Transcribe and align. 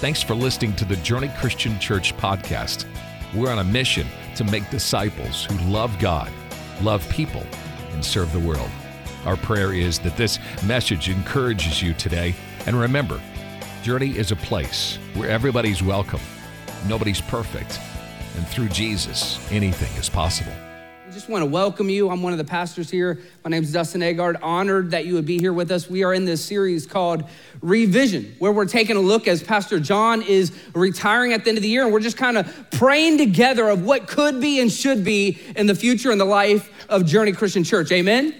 Thanks 0.00 0.22
for 0.22 0.34
listening 0.34 0.74
to 0.76 0.86
the 0.86 0.96
Journey 0.96 1.30
Christian 1.36 1.78
Church 1.78 2.16
podcast. 2.16 2.86
We're 3.34 3.50
on 3.50 3.58
a 3.58 3.64
mission 3.64 4.06
to 4.34 4.44
make 4.44 4.70
disciples 4.70 5.44
who 5.44 5.58
love 5.70 5.98
God, 5.98 6.32
love 6.80 7.06
people, 7.10 7.44
and 7.92 8.02
serve 8.02 8.32
the 8.32 8.40
world. 8.40 8.70
Our 9.26 9.36
prayer 9.36 9.74
is 9.74 9.98
that 9.98 10.16
this 10.16 10.38
message 10.64 11.10
encourages 11.10 11.82
you 11.82 11.92
today. 11.92 12.34
And 12.64 12.80
remember, 12.80 13.20
Journey 13.82 14.16
is 14.16 14.32
a 14.32 14.36
place 14.36 14.98
where 15.12 15.28
everybody's 15.28 15.82
welcome, 15.82 16.22
nobody's 16.88 17.20
perfect, 17.20 17.78
and 18.38 18.48
through 18.48 18.70
Jesus, 18.70 19.38
anything 19.52 19.94
is 20.00 20.08
possible. 20.08 20.54
I 21.10 21.12
just 21.12 21.28
want 21.28 21.42
to 21.42 21.50
welcome 21.50 21.88
you. 21.90 22.08
I'm 22.08 22.22
one 22.22 22.30
of 22.30 22.38
the 22.38 22.44
pastors 22.44 22.88
here. 22.88 23.18
My 23.42 23.50
name 23.50 23.64
is 23.64 23.72
Dustin 23.72 24.00
Agard. 24.00 24.38
Honored 24.44 24.92
that 24.92 25.06
you 25.06 25.14
would 25.14 25.26
be 25.26 25.38
here 25.38 25.52
with 25.52 25.72
us. 25.72 25.90
We 25.90 26.04
are 26.04 26.14
in 26.14 26.24
this 26.24 26.40
series 26.40 26.86
called 26.86 27.24
Revision, 27.60 28.36
where 28.38 28.52
we're 28.52 28.64
taking 28.64 28.94
a 28.94 29.00
look 29.00 29.26
as 29.26 29.42
Pastor 29.42 29.80
John 29.80 30.22
is 30.22 30.52
retiring 30.72 31.32
at 31.32 31.42
the 31.42 31.48
end 31.48 31.58
of 31.58 31.64
the 31.64 31.68
year, 31.68 31.82
and 31.82 31.92
we're 31.92 31.98
just 31.98 32.16
kind 32.16 32.38
of 32.38 32.70
praying 32.70 33.18
together 33.18 33.68
of 33.68 33.84
what 33.84 34.06
could 34.06 34.40
be 34.40 34.60
and 34.60 34.70
should 34.70 35.02
be 35.02 35.40
in 35.56 35.66
the 35.66 35.74
future 35.74 36.12
in 36.12 36.18
the 36.18 36.24
life 36.24 36.70
of 36.88 37.06
Journey 37.06 37.32
Christian 37.32 37.64
Church. 37.64 37.90
Amen. 37.90 38.32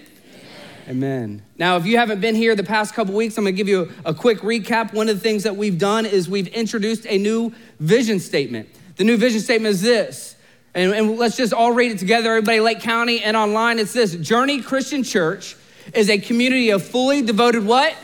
Amen. 0.89 1.43
Now, 1.59 1.77
if 1.77 1.87
you 1.87 1.97
haven't 1.97 2.21
been 2.21 2.37
here 2.37 2.55
the 2.55 2.63
past 2.63 2.95
couple 2.95 3.15
weeks, 3.15 3.37
I'm 3.37 3.43
going 3.43 3.57
to 3.57 3.57
give 3.57 3.69
you 3.69 3.91
a 4.05 4.15
quick 4.15 4.43
recap. 4.43 4.95
One 4.95 5.09
of 5.09 5.17
the 5.17 5.21
things 5.21 5.43
that 5.43 5.57
we've 5.57 5.77
done 5.77 6.07
is 6.07 6.29
we've 6.29 6.47
introduced 6.47 7.05
a 7.09 7.19
new 7.19 7.53
vision 7.81 8.21
statement. 8.21 8.69
The 8.95 9.03
new 9.03 9.17
vision 9.17 9.41
statement 9.41 9.73
is 9.75 9.83
this, 9.83 10.37
and, 10.75 10.93
and 10.93 11.19
let's 11.19 11.37
just 11.37 11.53
all 11.53 11.73
read 11.73 11.93
it 11.93 11.99
together, 11.99 12.31
everybody, 12.31 12.61
Lake 12.61 12.81
County 12.81 13.23
and 13.23 13.37
online. 13.37 13.79
It's 13.79 13.93
this 13.93 14.15
Journey 14.15 14.63
Christian 14.63 15.03
Church 15.03 15.57
is 15.95 16.09
a 16.09 16.19
community 16.19 16.71
of 16.71 16.83
fully 16.83 17.23
devoted 17.23 17.65
what? 17.65 17.97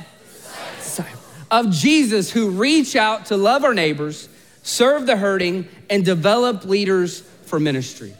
Of 1.48 1.70
Jesus 1.70 2.30
who 2.30 2.50
reach 2.50 2.96
out 2.96 3.26
to 3.26 3.36
love 3.36 3.62
our 3.62 3.74
neighbors, 3.74 4.28
serve 4.64 5.06
the 5.06 5.16
hurting, 5.16 5.68
and 5.88 6.04
develop 6.04 6.64
leaders 6.64 7.20
for 7.20 7.60
ministry. 7.60 8.14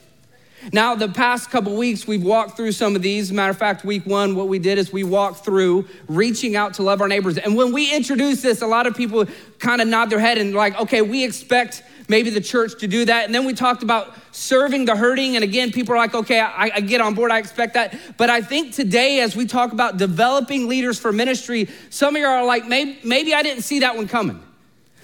Now, 0.73 0.95
the 0.95 1.09
past 1.09 1.51
couple 1.51 1.77
weeks, 1.77 2.07
we've 2.07 2.23
walked 2.23 2.57
through 2.57 2.73
some 2.73 2.97
of 2.97 3.03
these. 3.03 3.33
Matter 3.33 3.51
of 3.51 3.59
fact, 3.59 3.85
week 3.85 4.05
one, 4.07 4.35
what 4.35 4.49
we 4.49 4.59
did 4.59 4.79
is 4.79 4.93
we 4.93 5.05
walked 5.05 5.45
through 5.45 5.87
reaching 6.09 6.57
out 6.57 6.75
to 6.75 6.83
love 6.83 7.01
our 7.01 7.09
neighbors. 7.09 7.39
And 7.39 7.57
when 7.57 7.73
we 7.73 7.95
introduce 7.95 8.43
this, 8.43 8.63
a 8.63 8.67
lot 8.67 8.87
of 8.87 8.97
people 8.97 9.27
kind 9.59 9.81
of 9.81 9.87
nod 9.89 10.11
their 10.11 10.19
head 10.19 10.39
and 10.39 10.55
like, 10.55 10.79
okay, 10.81 11.03
we 11.03 11.25
expect 11.25 11.83
maybe 12.09 12.31
the 12.31 12.41
church 12.41 12.79
to 12.81 12.87
do 12.87 13.05
that. 13.05 13.25
And 13.25 13.35
then 13.35 13.45
we 13.45 13.53
talked 13.53 13.83
about 13.83 14.15
serving 14.33 14.85
the 14.85 14.97
hurting. 14.97 15.37
And 15.37 15.45
again, 15.45 15.73
people 15.73 15.95
are 15.95 15.99
like, 15.99 16.15
okay, 16.15 16.41
I, 16.41 16.71
I 16.75 16.81
get 16.81 17.01
on 17.01 17.15
board, 17.15 17.31
I 17.31 17.39
expect 17.39 17.75
that. 17.75 17.99
But 18.17 18.31
I 18.31 18.41
think 18.41 18.75
today, 18.75 19.21
as 19.21 19.37
we 19.37 19.47
talk 19.47 19.73
about 19.73 19.97
developing 19.97 20.69
leaders 20.69 20.99
for 20.99 21.13
ministry, 21.13 21.69
some 21.91 22.17
of 22.17 22.21
you 22.21 22.27
are 22.27 22.45
like, 22.45 22.67
maybe, 22.67 22.99
maybe 23.05 23.35
I 23.35 23.43
didn't 23.43 23.63
see 23.63 23.81
that 23.81 23.97
one 23.97 24.09
coming. 24.09 24.43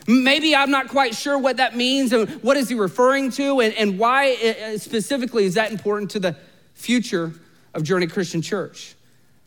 Maybe 0.06 0.56
I'm 0.56 0.70
not 0.70 0.88
quite 0.88 1.14
sure 1.14 1.38
what 1.38 1.58
that 1.58 1.76
means 1.76 2.12
and 2.12 2.28
what 2.42 2.56
is 2.56 2.68
he 2.68 2.74
referring 2.74 3.30
to 3.32 3.60
and, 3.60 3.72
and 3.74 3.98
why 3.98 4.32
uh, 4.34 4.78
specifically 4.78 5.44
is 5.44 5.54
that 5.54 5.70
important 5.70 6.10
to 6.12 6.20
the 6.20 6.36
future 6.74 7.32
of 7.72 7.84
Journey 7.84 8.08
Christian 8.08 8.42
Church. 8.42 8.96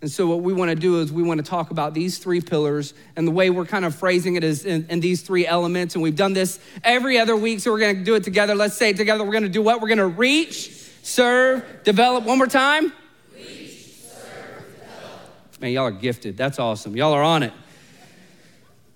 And 0.02 0.12
so, 0.12 0.28
what 0.28 0.42
we 0.42 0.54
want 0.54 0.70
to 0.70 0.76
do 0.76 1.00
is 1.00 1.12
we 1.12 1.24
want 1.24 1.44
to 1.44 1.50
talk 1.50 1.72
about 1.72 1.94
these 1.94 2.18
three 2.18 2.42
pillars, 2.42 2.94
and 3.16 3.28
the 3.28 3.32
way 3.32 3.50
we're 3.50 3.66
kind 3.66 3.86
of 3.86 3.96
phrasing 3.96 4.36
it 4.36 4.44
is 4.44 4.66
in, 4.66 4.86
in 4.90 5.00
these 5.00 5.22
three 5.22 5.48
elements. 5.48 5.96
And 5.96 6.04
we've 6.04 6.16
done 6.16 6.34
this 6.34 6.60
every 6.84 7.18
other 7.18 7.36
week, 7.36 7.62
so 7.62 7.72
we're 7.72 7.80
going 7.80 7.98
to 7.98 8.04
do 8.04 8.16
it 8.16 8.24
together. 8.24 8.56
Let's 8.56 8.76
say 8.76 8.94
together. 8.94 9.24
We're 9.24 9.32
going 9.32 9.44
to 9.44 9.50
do 9.50 9.62
what? 9.62 9.82
We're 9.82 9.88
going 9.88 9.98
to 10.00 10.08
reach, 10.08 10.70
serve, 11.02 11.64
develop. 11.84 12.26
One 12.26 12.38
more 12.38 12.48
time. 12.48 12.92
Reach, 13.34 13.72
serve, 13.72 14.66
develop. 14.80 15.62
Man, 15.62 15.72
y'all 15.72 15.86
are 15.86 15.92
gifted. 15.92 16.36
That's 16.36 16.59
awesome. 16.59 16.96
Y'all 16.96 17.14
are 17.14 17.24
on 17.24 17.44
it. 17.44 17.54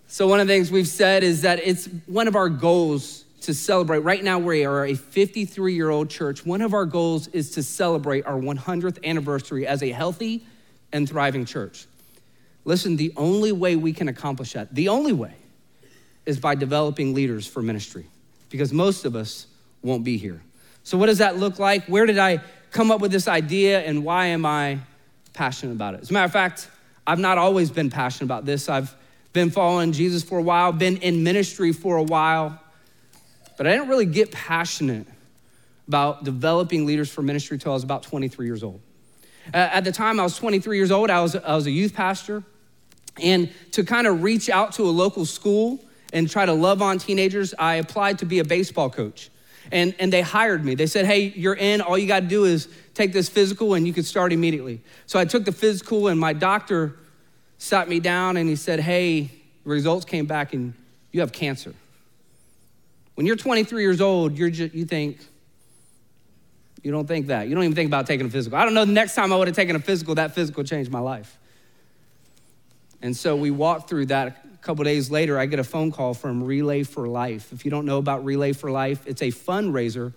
So, 0.08 0.28
one 0.28 0.42
of 0.42 0.48
the 0.48 0.54
things 0.54 0.70
we've 0.70 0.88
said 0.88 1.24
is 1.24 1.44
that 1.44 1.60
it's 1.64 1.86
one 2.08 2.28
of 2.28 2.36
our 2.36 2.50
goals 2.50 3.24
to 3.42 3.54
celebrate. 3.54 4.00
Right 4.00 4.24
now, 4.24 4.38
we 4.38 4.66
are 4.66 4.86
a 4.86 4.96
53 4.96 5.74
year 5.74 5.90
old 5.90 6.10
church. 6.10 6.46
One 6.46 6.62
of 6.62 6.74
our 6.74 6.86
goals 6.86 7.30
is 7.30 7.52
to 7.52 7.64
celebrate 7.64 8.26
our 8.26 8.40
100th 8.40 9.04
anniversary 9.06 9.66
as 9.66 9.82
a 9.82 9.92
healthy 9.92 10.46
and 10.92 11.08
thriving 11.08 11.46
church. 11.46 11.86
Listen, 12.66 12.98
the 12.98 13.14
only 13.16 13.52
way 13.52 13.76
we 13.76 13.94
can 13.94 14.08
accomplish 14.08 14.54
that, 14.54 14.74
the 14.74 14.90
only 14.90 15.14
way, 15.14 15.34
is 16.26 16.40
by 16.40 16.56
developing 16.56 17.14
leaders 17.14 17.48
for 17.48 17.62
ministry, 17.62 18.06
because 18.50 18.72
most 18.72 19.06
of 19.06 19.16
us 19.16 19.48
won't 19.82 20.04
be 20.04 20.18
here. 20.18 20.42
So, 20.84 20.98
what 20.98 21.08
does 21.08 21.20
that 21.20 21.38
look 21.38 21.60
like? 21.60 21.86
Where 21.86 22.06
did 22.06 22.20
I 22.20 22.42
come 22.72 22.92
up 22.92 23.02
with 23.02 23.12
this 23.12 23.28
idea, 23.28 23.80
and 23.80 24.04
why 24.04 24.28
am 24.28 24.46
I 24.46 24.80
passionate 25.34 25.74
about 25.74 25.96
it? 25.96 26.02
As 26.02 26.10
a 26.10 26.14
matter 26.14 26.26
of 26.26 26.32
fact, 26.32 26.70
I've 27.08 27.20
not 27.20 27.38
always 27.38 27.72
been 27.72 27.90
passionate 27.90 28.26
about 28.26 28.46
this. 28.46 28.70
I've 28.70 28.96
been 29.34 29.50
following 29.50 29.92
Jesus 29.92 30.24
for 30.24 30.38
a 30.38 30.42
while, 30.42 30.72
been 30.72 30.98
in 30.98 31.24
ministry 31.24 31.72
for 31.72 31.98
a 31.98 32.04
while, 32.04 32.62
but 33.58 33.66
I 33.66 33.72
didn't 33.72 33.88
really 33.88 34.06
get 34.06 34.32
passionate 34.32 35.08
about 35.88 36.24
developing 36.24 36.86
leaders 36.86 37.10
for 37.10 37.24
ministry 37.24 37.56
until 37.56 37.72
I 37.72 37.76
was 37.76 37.84
about 37.84 38.04
23 38.04 38.46
years 38.46 38.62
old. 38.62 38.80
Uh, 39.54 39.58
at 39.58 39.84
the 39.84 39.92
time 39.92 40.20
I 40.20 40.24
was 40.24 40.38
23 40.38 40.78
years 40.78 40.92
old, 40.92 41.10
I 41.10 41.22
was, 41.22 41.36
I 41.36 41.56
was 41.56 41.66
a 41.66 41.72
youth 41.72 41.94
pastor. 41.94 42.44
And 43.22 43.52
to 43.72 43.84
kind 43.84 44.08
of 44.08 44.24
reach 44.24 44.50
out 44.50 44.74
to 44.74 44.84
a 44.84 44.92
local 44.92 45.26
school 45.26 45.84
and 46.14 46.30
try 46.30 46.46
to 46.46 46.54
love 46.54 46.82
on 46.82 46.98
teenagers, 46.98 47.54
I 47.58 47.76
applied 47.76 48.20
to 48.20 48.26
be 48.26 48.40
a 48.40 48.44
baseball 48.44 48.90
coach. 48.90 49.30
And, 49.72 49.94
and 50.00 50.12
they 50.12 50.22
hired 50.22 50.66
me. 50.66 50.76
They 50.76 50.88
said, 50.88 51.06
hey, 51.06 51.34
you're 51.36 51.56
in. 51.56 51.82
All 51.82 51.98
you 51.98 52.08
got 52.08 52.22
to 52.22 52.28
do 52.28 52.46
is 52.46 52.68
take 53.00 53.14
this 53.14 53.30
physical 53.30 53.76
and 53.76 53.88
you 53.88 53.94
can 53.94 54.04
start 54.04 54.34
immediately. 54.34 54.82
So 55.06 55.20
I 55.20 55.26
took 55.26 55.46
the 55.46 55.52
physical, 55.52 56.08
and 56.08 56.20
my 56.20 56.34
doctor 56.34 56.98
sat 57.58 57.88
me 57.88 58.00
down 58.00 58.36
and 58.38 58.50
he 58.50 58.56
said, 58.56 58.80
Hey, 58.80 59.32
results 59.64 60.06
came 60.06 60.26
back 60.26 60.54
and 60.54 60.74
you 61.12 61.22
have 61.22 61.32
cancer. 61.32 61.74
When 63.16 63.26
you're 63.26 63.36
23 63.36 63.82
years 63.82 64.02
old, 64.02 64.38
you're 64.38 64.50
you 64.50 64.86
think, 64.86 65.20
you 66.84 66.92
don't 66.92 67.08
think 67.08 67.28
that. 67.28 67.48
You 67.48 67.56
don't 67.56 67.64
even 67.64 67.76
think 67.76 67.88
about 67.88 68.08
taking 68.08 68.26
a 68.26 68.30
physical. 68.30 68.58
I 68.58 68.66
don't 68.66 68.74
know 68.74 68.86
the 68.86 68.92
next 68.92 69.16
time 69.16 69.34
I 69.34 69.38
would 69.38 69.48
have 69.48 69.56
taken 69.56 69.76
a 69.76 69.80
physical, 69.80 70.16
that 70.16 70.34
physical 70.36 70.64
changed 70.64 70.92
my 70.92 71.00
life. 71.00 71.38
And 73.02 73.16
so 73.16 73.36
we 73.36 73.52
walked 73.52 73.90
through 73.90 74.08
that. 74.08 74.28
A 74.28 74.58
couple 74.62 74.84
days 74.84 75.10
later, 75.10 75.40
I 75.40 75.46
get 75.46 75.60
a 75.60 75.64
phone 75.64 75.92
call 75.92 76.14
from 76.14 76.44
Relay 76.44 76.84
for 76.84 77.08
Life. 77.08 77.54
If 77.54 77.64
you 77.64 77.72
don't 77.72 77.86
know 77.86 77.98
about 77.98 78.26
Relay 78.26 78.52
for 78.52 78.70
Life, 78.72 79.08
it's 79.08 79.22
a 79.22 79.32
fundraiser 79.32 80.14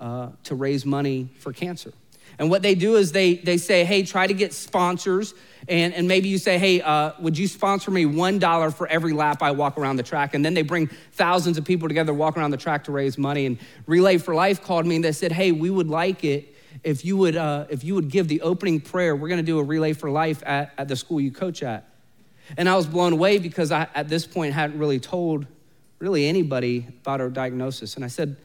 uh, 0.00 0.30
to 0.44 0.54
raise 0.54 0.84
money 0.84 1.28
for 1.38 1.52
cancer. 1.52 1.92
And 2.38 2.50
what 2.50 2.62
they 2.62 2.74
do 2.74 2.96
is 2.96 3.12
they, 3.12 3.34
they 3.36 3.56
say, 3.56 3.84
hey, 3.84 4.02
try 4.02 4.26
to 4.26 4.34
get 4.34 4.52
sponsors. 4.52 5.34
And, 5.68 5.94
and 5.94 6.06
maybe 6.06 6.28
you 6.28 6.38
say, 6.38 6.58
hey, 6.58 6.80
uh, 6.82 7.12
would 7.18 7.36
you 7.36 7.48
sponsor 7.48 7.90
me 7.90 8.04
$1 8.04 8.74
for 8.74 8.86
every 8.86 9.12
lap 9.12 9.42
I 9.42 9.50
walk 9.52 9.78
around 9.78 9.96
the 9.96 10.02
track? 10.02 10.34
And 10.34 10.44
then 10.44 10.54
they 10.54 10.62
bring 10.62 10.88
thousands 11.12 11.58
of 11.58 11.64
people 11.64 11.88
together, 11.88 12.12
walk 12.12 12.36
around 12.36 12.50
the 12.50 12.56
track 12.56 12.84
to 12.84 12.92
raise 12.92 13.16
money. 13.16 13.46
And 13.46 13.58
Relay 13.86 14.18
for 14.18 14.34
Life 14.34 14.62
called 14.62 14.86
me 14.86 14.96
and 14.96 15.04
they 15.04 15.12
said, 15.12 15.32
hey, 15.32 15.52
we 15.52 15.70
would 15.70 15.88
like 15.88 16.24
it 16.24 16.54
if 16.84 17.04
you 17.04 17.16
would, 17.16 17.36
uh, 17.36 17.66
if 17.70 17.82
you 17.84 17.94
would 17.94 18.10
give 18.10 18.28
the 18.28 18.42
opening 18.42 18.80
prayer. 18.80 19.16
We're 19.16 19.28
going 19.28 19.40
to 19.40 19.46
do 19.46 19.58
a 19.58 19.64
Relay 19.64 19.94
for 19.94 20.10
Life 20.10 20.42
at, 20.46 20.72
at 20.76 20.88
the 20.88 20.96
school 20.96 21.20
you 21.20 21.32
coach 21.32 21.62
at. 21.62 21.88
And 22.56 22.68
I 22.68 22.76
was 22.76 22.86
blown 22.86 23.12
away 23.12 23.38
because 23.38 23.72
I, 23.72 23.88
at 23.94 24.08
this 24.08 24.26
point, 24.26 24.52
hadn't 24.52 24.78
really 24.78 25.00
told 25.00 25.46
really 25.98 26.28
anybody 26.28 26.86
about 27.00 27.20
our 27.20 27.30
diagnosis. 27.30 27.96
And 27.96 28.04
I 28.04 28.08
said, 28.08 28.36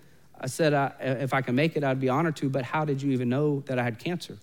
I 0.43 0.47
said, 0.47 0.73
I, 0.73 0.91
if 0.99 1.35
I 1.35 1.41
can 1.41 1.53
make 1.53 1.77
it, 1.77 1.83
I'd 1.83 2.01
be 2.01 2.09
honored 2.09 2.35
to, 2.37 2.49
but 2.49 2.63
how 2.63 2.83
did 2.83 2.99
you 3.01 3.11
even 3.11 3.29
know 3.29 3.59
that 3.67 3.77
I 3.77 3.83
had 3.83 3.99
cancer? 3.99 4.37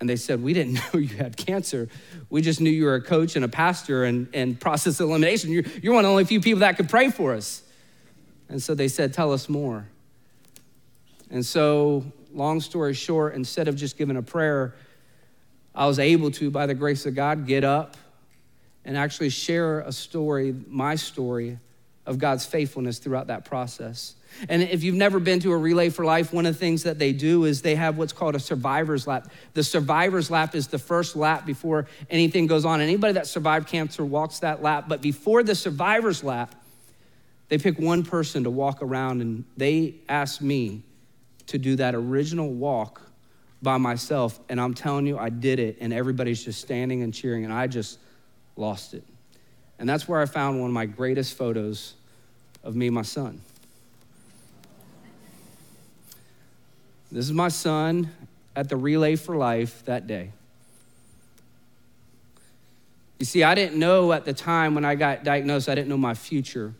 And 0.00 0.08
they 0.08 0.16
said, 0.16 0.42
We 0.42 0.54
didn't 0.54 0.74
know 0.94 0.98
you 0.98 1.16
had 1.16 1.36
cancer. 1.36 1.88
We 2.30 2.40
just 2.40 2.60
knew 2.60 2.70
you 2.70 2.86
were 2.86 2.94
a 2.94 3.02
coach 3.02 3.36
and 3.36 3.44
a 3.44 3.48
pastor 3.48 4.04
and, 4.04 4.28
and 4.32 4.58
process 4.58 4.98
elimination. 4.98 5.52
You're, 5.52 5.64
you're 5.82 5.92
one 5.92 6.04
of 6.04 6.08
the 6.08 6.12
only 6.12 6.24
few 6.24 6.40
people 6.40 6.60
that 6.60 6.78
could 6.78 6.88
pray 6.88 7.10
for 7.10 7.34
us. 7.34 7.62
And 8.48 8.62
so 8.62 8.74
they 8.74 8.88
said, 8.88 9.12
Tell 9.12 9.32
us 9.32 9.48
more. 9.48 9.86
And 11.30 11.44
so, 11.44 12.04
long 12.32 12.60
story 12.60 12.94
short, 12.94 13.34
instead 13.34 13.68
of 13.68 13.76
just 13.76 13.98
giving 13.98 14.16
a 14.16 14.22
prayer, 14.22 14.74
I 15.74 15.86
was 15.86 15.98
able 15.98 16.30
to, 16.32 16.50
by 16.50 16.66
the 16.66 16.74
grace 16.74 17.04
of 17.04 17.14
God, 17.14 17.46
get 17.46 17.62
up 17.62 17.96
and 18.84 18.96
actually 18.96 19.28
share 19.28 19.80
a 19.80 19.92
story, 19.92 20.54
my 20.66 20.96
story, 20.96 21.58
of 22.06 22.18
God's 22.18 22.44
faithfulness 22.44 22.98
throughout 22.98 23.28
that 23.28 23.44
process. 23.44 24.16
And 24.48 24.62
if 24.62 24.82
you've 24.82 24.94
never 24.94 25.20
been 25.20 25.40
to 25.40 25.52
a 25.52 25.56
Relay 25.56 25.90
for 25.90 26.04
Life, 26.04 26.32
one 26.32 26.46
of 26.46 26.54
the 26.54 26.58
things 26.58 26.82
that 26.84 26.98
they 26.98 27.12
do 27.12 27.44
is 27.44 27.62
they 27.62 27.74
have 27.74 27.98
what's 27.98 28.12
called 28.12 28.34
a 28.34 28.40
survivor's 28.40 29.06
lap. 29.06 29.30
The 29.54 29.62
survivor's 29.62 30.30
lap 30.30 30.54
is 30.54 30.68
the 30.68 30.78
first 30.78 31.16
lap 31.16 31.46
before 31.46 31.86
anything 32.10 32.46
goes 32.46 32.64
on. 32.64 32.80
Anybody 32.80 33.14
that 33.14 33.26
survived 33.26 33.68
cancer 33.68 34.04
walks 34.04 34.40
that 34.40 34.62
lap. 34.62 34.86
But 34.88 35.02
before 35.02 35.42
the 35.42 35.54
survivor's 35.54 36.24
lap, 36.24 36.54
they 37.48 37.58
pick 37.58 37.78
one 37.78 38.02
person 38.02 38.44
to 38.44 38.50
walk 38.50 38.82
around 38.82 39.20
and 39.20 39.44
they 39.56 39.96
ask 40.08 40.40
me 40.40 40.82
to 41.48 41.58
do 41.58 41.76
that 41.76 41.94
original 41.94 42.50
walk 42.50 43.02
by 43.60 43.76
myself. 43.76 44.40
And 44.48 44.60
I'm 44.60 44.74
telling 44.74 45.06
you, 45.06 45.18
I 45.18 45.28
did 45.28 45.58
it. 45.58 45.76
And 45.80 45.92
everybody's 45.92 46.42
just 46.44 46.60
standing 46.60 47.02
and 47.02 47.12
cheering. 47.12 47.44
And 47.44 47.52
I 47.52 47.66
just 47.66 47.98
lost 48.56 48.94
it. 48.94 49.04
And 49.78 49.88
that's 49.88 50.08
where 50.08 50.20
I 50.20 50.26
found 50.26 50.60
one 50.60 50.70
of 50.70 50.74
my 50.74 50.86
greatest 50.86 51.36
photos 51.36 51.94
of 52.62 52.76
me 52.76 52.86
and 52.86 52.94
my 52.94 53.02
son. 53.02 53.40
This 57.12 57.26
is 57.26 57.32
my 57.32 57.48
son 57.48 58.10
at 58.56 58.70
the 58.70 58.76
Relay 58.76 59.16
for 59.16 59.36
Life 59.36 59.84
that 59.84 60.06
day. 60.06 60.32
You 63.18 63.26
see, 63.26 63.44
I 63.44 63.54
didn't 63.54 63.78
know 63.78 64.12
at 64.12 64.24
the 64.24 64.32
time 64.32 64.74
when 64.74 64.86
I 64.86 64.94
got 64.94 65.22
diagnosed, 65.22 65.68
I 65.68 65.74
didn't 65.74 65.88
know 65.88 65.98
my 65.98 66.14
future 66.14 66.74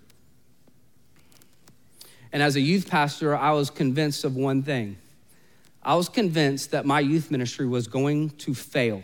And 2.33 2.43
as 2.43 2.57
a 2.57 2.61
youth 2.61 2.89
pastor, 2.89 3.37
I 3.37 3.53
was 3.53 3.69
convinced 3.69 4.25
of 4.25 4.35
one 4.35 4.63
thing 4.63 4.97
I 5.85 5.97
was 5.97 6.09
convinced 6.09 6.71
that 6.71 6.87
my 6.87 7.01
youth 7.01 7.31
ministry 7.31 7.67
was 7.67 7.89
going 7.89 8.31
to 8.31 8.55
fail. 8.55 9.03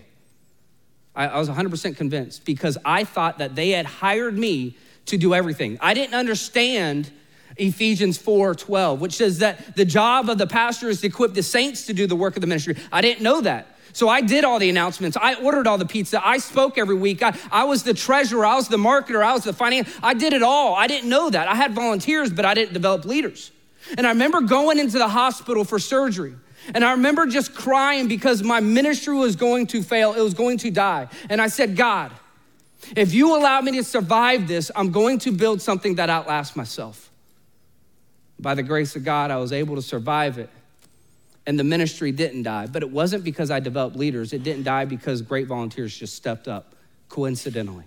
I, 1.14 1.36
was 1.38 1.48
100% 1.48 1.96
convinced 1.96 2.44
because 2.44 2.78
I 2.84 3.02
thought 3.02 3.38
that 3.38 3.56
they 3.56 3.70
had 3.70 3.84
hired 3.84 4.38
me 4.38 4.76
to 5.06 5.18
do 5.18 5.34
everything. 5.34 5.76
I 5.80 5.92
didn't 5.92 6.14
understand 6.14 7.10
Ephesians 7.58 8.16
4 8.18 8.54
12, 8.54 9.00
which 9.00 9.14
says 9.14 9.38
that 9.38 9.76
the 9.76 9.84
job 9.84 10.28
of 10.28 10.38
the 10.38 10.46
pastor 10.46 10.88
is 10.88 11.00
to 11.02 11.08
equip 11.08 11.34
the 11.34 11.42
saints 11.42 11.86
to 11.86 11.92
do 11.92 12.06
the 12.06 12.16
work 12.16 12.36
of 12.36 12.40
the 12.40 12.46
ministry. 12.46 12.76
I 12.92 13.00
didn't 13.00 13.22
know 13.22 13.40
that. 13.42 13.76
So 13.92 14.08
I 14.08 14.20
did 14.20 14.44
all 14.44 14.58
the 14.58 14.70
announcements. 14.70 15.16
I 15.20 15.34
ordered 15.34 15.66
all 15.66 15.78
the 15.78 15.86
pizza. 15.86 16.24
I 16.24 16.38
spoke 16.38 16.78
every 16.78 16.94
week. 16.94 17.22
I, 17.22 17.36
I 17.50 17.64
was 17.64 17.82
the 17.82 17.94
treasurer. 17.94 18.46
I 18.46 18.54
was 18.54 18.68
the 18.68 18.76
marketer. 18.76 19.24
I 19.24 19.32
was 19.32 19.44
the 19.44 19.52
finance. 19.52 19.88
I 20.02 20.14
did 20.14 20.32
it 20.32 20.42
all. 20.42 20.74
I 20.74 20.86
didn't 20.86 21.08
know 21.08 21.30
that. 21.30 21.48
I 21.48 21.54
had 21.54 21.74
volunteers, 21.74 22.32
but 22.32 22.44
I 22.44 22.54
didn't 22.54 22.74
develop 22.74 23.04
leaders. 23.04 23.50
And 23.96 24.06
I 24.06 24.10
remember 24.10 24.40
going 24.42 24.78
into 24.78 24.98
the 24.98 25.08
hospital 25.08 25.64
for 25.64 25.78
surgery. 25.78 26.34
And 26.74 26.84
I 26.84 26.92
remember 26.92 27.26
just 27.26 27.54
crying 27.54 28.08
because 28.08 28.42
my 28.42 28.60
ministry 28.60 29.16
was 29.16 29.36
going 29.36 29.66
to 29.68 29.82
fail, 29.82 30.12
it 30.12 30.20
was 30.20 30.34
going 30.34 30.58
to 30.58 30.70
die. 30.70 31.08
And 31.30 31.40
I 31.40 31.48
said, 31.48 31.76
God, 31.76 32.12
if 32.94 33.14
you 33.14 33.36
allow 33.36 33.60
me 33.60 33.72
to 33.72 33.84
survive 33.84 34.46
this, 34.48 34.70
I'm 34.76 34.92
going 34.92 35.18
to 35.20 35.32
build 35.32 35.62
something 35.62 35.96
that 35.96 36.10
outlasts 36.10 36.56
myself. 36.56 37.07
By 38.40 38.54
the 38.54 38.62
grace 38.62 38.94
of 38.96 39.04
God, 39.04 39.30
I 39.30 39.36
was 39.38 39.52
able 39.52 39.74
to 39.76 39.82
survive 39.82 40.38
it. 40.38 40.50
And 41.46 41.58
the 41.58 41.64
ministry 41.64 42.12
didn't 42.12 42.42
die. 42.42 42.66
But 42.66 42.82
it 42.82 42.90
wasn't 42.90 43.24
because 43.24 43.50
I 43.50 43.60
developed 43.60 43.96
leaders, 43.96 44.32
it 44.32 44.42
didn't 44.42 44.64
die 44.64 44.84
because 44.84 45.22
great 45.22 45.46
volunteers 45.46 45.96
just 45.96 46.14
stepped 46.14 46.46
up 46.46 46.74
coincidentally. 47.08 47.84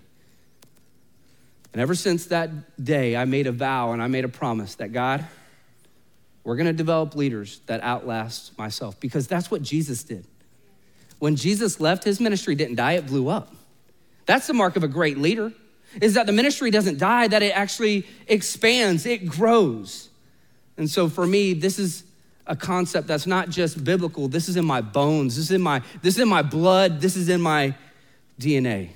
And 1.72 1.80
ever 1.80 1.94
since 1.94 2.26
that 2.26 2.84
day, 2.84 3.16
I 3.16 3.24
made 3.24 3.46
a 3.46 3.52
vow 3.52 3.92
and 3.92 4.02
I 4.02 4.06
made 4.06 4.24
a 4.24 4.28
promise 4.28 4.74
that 4.76 4.92
God, 4.92 5.24
we're 6.44 6.56
going 6.56 6.66
to 6.66 6.72
develop 6.72 7.14
leaders 7.14 7.60
that 7.66 7.82
outlast 7.82 8.58
myself 8.58 8.98
because 9.00 9.26
that's 9.26 9.50
what 9.50 9.62
Jesus 9.62 10.02
did. 10.04 10.26
When 11.18 11.36
Jesus 11.36 11.80
left, 11.80 12.04
his 12.04 12.20
ministry 12.20 12.54
didn't 12.56 12.74
die, 12.74 12.94
it 12.94 13.06
blew 13.06 13.28
up. 13.28 13.54
That's 14.26 14.48
the 14.48 14.54
mark 14.54 14.76
of 14.76 14.82
a 14.82 14.88
great 14.88 15.18
leader, 15.18 15.52
is 16.00 16.14
that 16.14 16.26
the 16.26 16.32
ministry 16.32 16.70
doesn't 16.70 16.98
die, 16.98 17.28
that 17.28 17.42
it 17.42 17.56
actually 17.56 18.06
expands, 18.26 19.06
it 19.06 19.26
grows. 19.26 20.08
And 20.82 20.90
so 20.90 21.08
for 21.08 21.24
me, 21.24 21.54
this 21.54 21.78
is 21.78 22.02
a 22.44 22.56
concept 22.56 23.06
that's 23.06 23.26
not 23.26 23.48
just 23.48 23.84
biblical. 23.84 24.26
This 24.26 24.48
is 24.48 24.56
in 24.56 24.64
my 24.64 24.80
bones. 24.80 25.36
This 25.36 25.44
is 25.44 25.52
in 25.52 25.62
my, 25.62 25.80
this 26.02 26.16
is 26.16 26.20
in 26.20 26.28
my 26.28 26.42
blood. 26.42 27.00
This 27.00 27.16
is 27.16 27.28
in 27.28 27.40
my 27.40 27.74
DNA. 28.40 28.90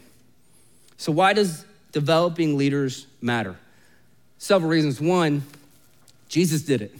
So 0.97 1.13
why 1.13 1.33
does 1.33 1.65
developing 1.93 2.59
leaders 2.59 3.07
matter? 3.23 3.57
Several 4.39 4.69
reasons. 4.69 5.01
One, 5.01 5.45
Jesus 6.29 6.63
did 6.63 6.83
it 6.83 6.95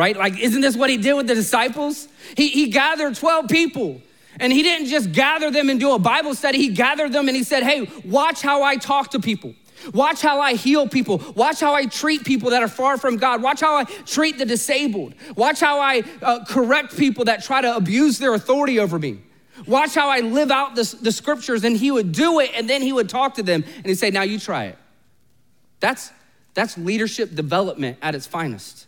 right? 0.00 0.16
Like, 0.16 0.38
isn't 0.38 0.62
this 0.62 0.76
what 0.76 0.88
he 0.88 0.96
did 0.96 1.12
with 1.12 1.26
the 1.26 1.34
disciples? 1.34 2.08
He, 2.34 2.48
he 2.48 2.68
gathered 2.68 3.16
12 3.16 3.48
people. 3.48 4.00
And 4.38 4.50
he 4.50 4.62
didn't 4.62 4.86
just 4.86 5.12
gather 5.12 5.50
them 5.50 5.68
and 5.68 5.78
do 5.78 5.92
a 5.92 5.98
Bible 5.98 6.34
study, 6.34 6.56
he 6.56 6.68
gathered 6.68 7.12
them 7.12 7.28
and 7.28 7.36
he 7.36 7.44
said, 7.44 7.62
Hey, 7.64 7.90
watch 8.04 8.40
how 8.40 8.62
I 8.62 8.76
talk 8.76 9.10
to 9.10 9.20
people. 9.20 9.54
Watch 9.92 10.20
how 10.22 10.40
I 10.40 10.54
heal 10.54 10.88
people. 10.88 11.22
Watch 11.34 11.60
how 11.60 11.74
I 11.74 11.86
treat 11.86 12.24
people 12.24 12.50
that 12.50 12.62
are 12.62 12.68
far 12.68 12.98
from 12.98 13.16
God. 13.16 13.42
Watch 13.42 13.60
how 13.60 13.76
I 13.76 13.84
treat 13.84 14.38
the 14.38 14.44
disabled. 14.44 15.14
Watch 15.36 15.60
how 15.60 15.80
I 15.80 16.02
uh, 16.22 16.44
correct 16.44 16.96
people 16.96 17.24
that 17.26 17.42
try 17.42 17.60
to 17.60 17.76
abuse 17.76 18.18
their 18.18 18.34
authority 18.34 18.78
over 18.78 18.98
me. 18.98 19.20
Watch 19.66 19.94
how 19.94 20.08
I 20.08 20.20
live 20.20 20.50
out 20.50 20.74
the, 20.74 20.96
the 21.02 21.12
scriptures. 21.12 21.64
And 21.64 21.76
he 21.76 21.90
would 21.90 22.12
do 22.12 22.40
it 22.40 22.50
and 22.54 22.68
then 22.68 22.82
he 22.82 22.92
would 22.92 23.08
talk 23.08 23.34
to 23.34 23.42
them 23.42 23.64
and 23.76 23.86
he'd 23.86 23.96
say, 23.96 24.10
Now 24.10 24.22
you 24.22 24.38
try 24.38 24.66
it. 24.66 24.78
That's, 25.80 26.10
that's 26.54 26.76
leadership 26.76 27.34
development 27.34 27.98
at 28.02 28.14
its 28.14 28.26
finest. 28.26 28.86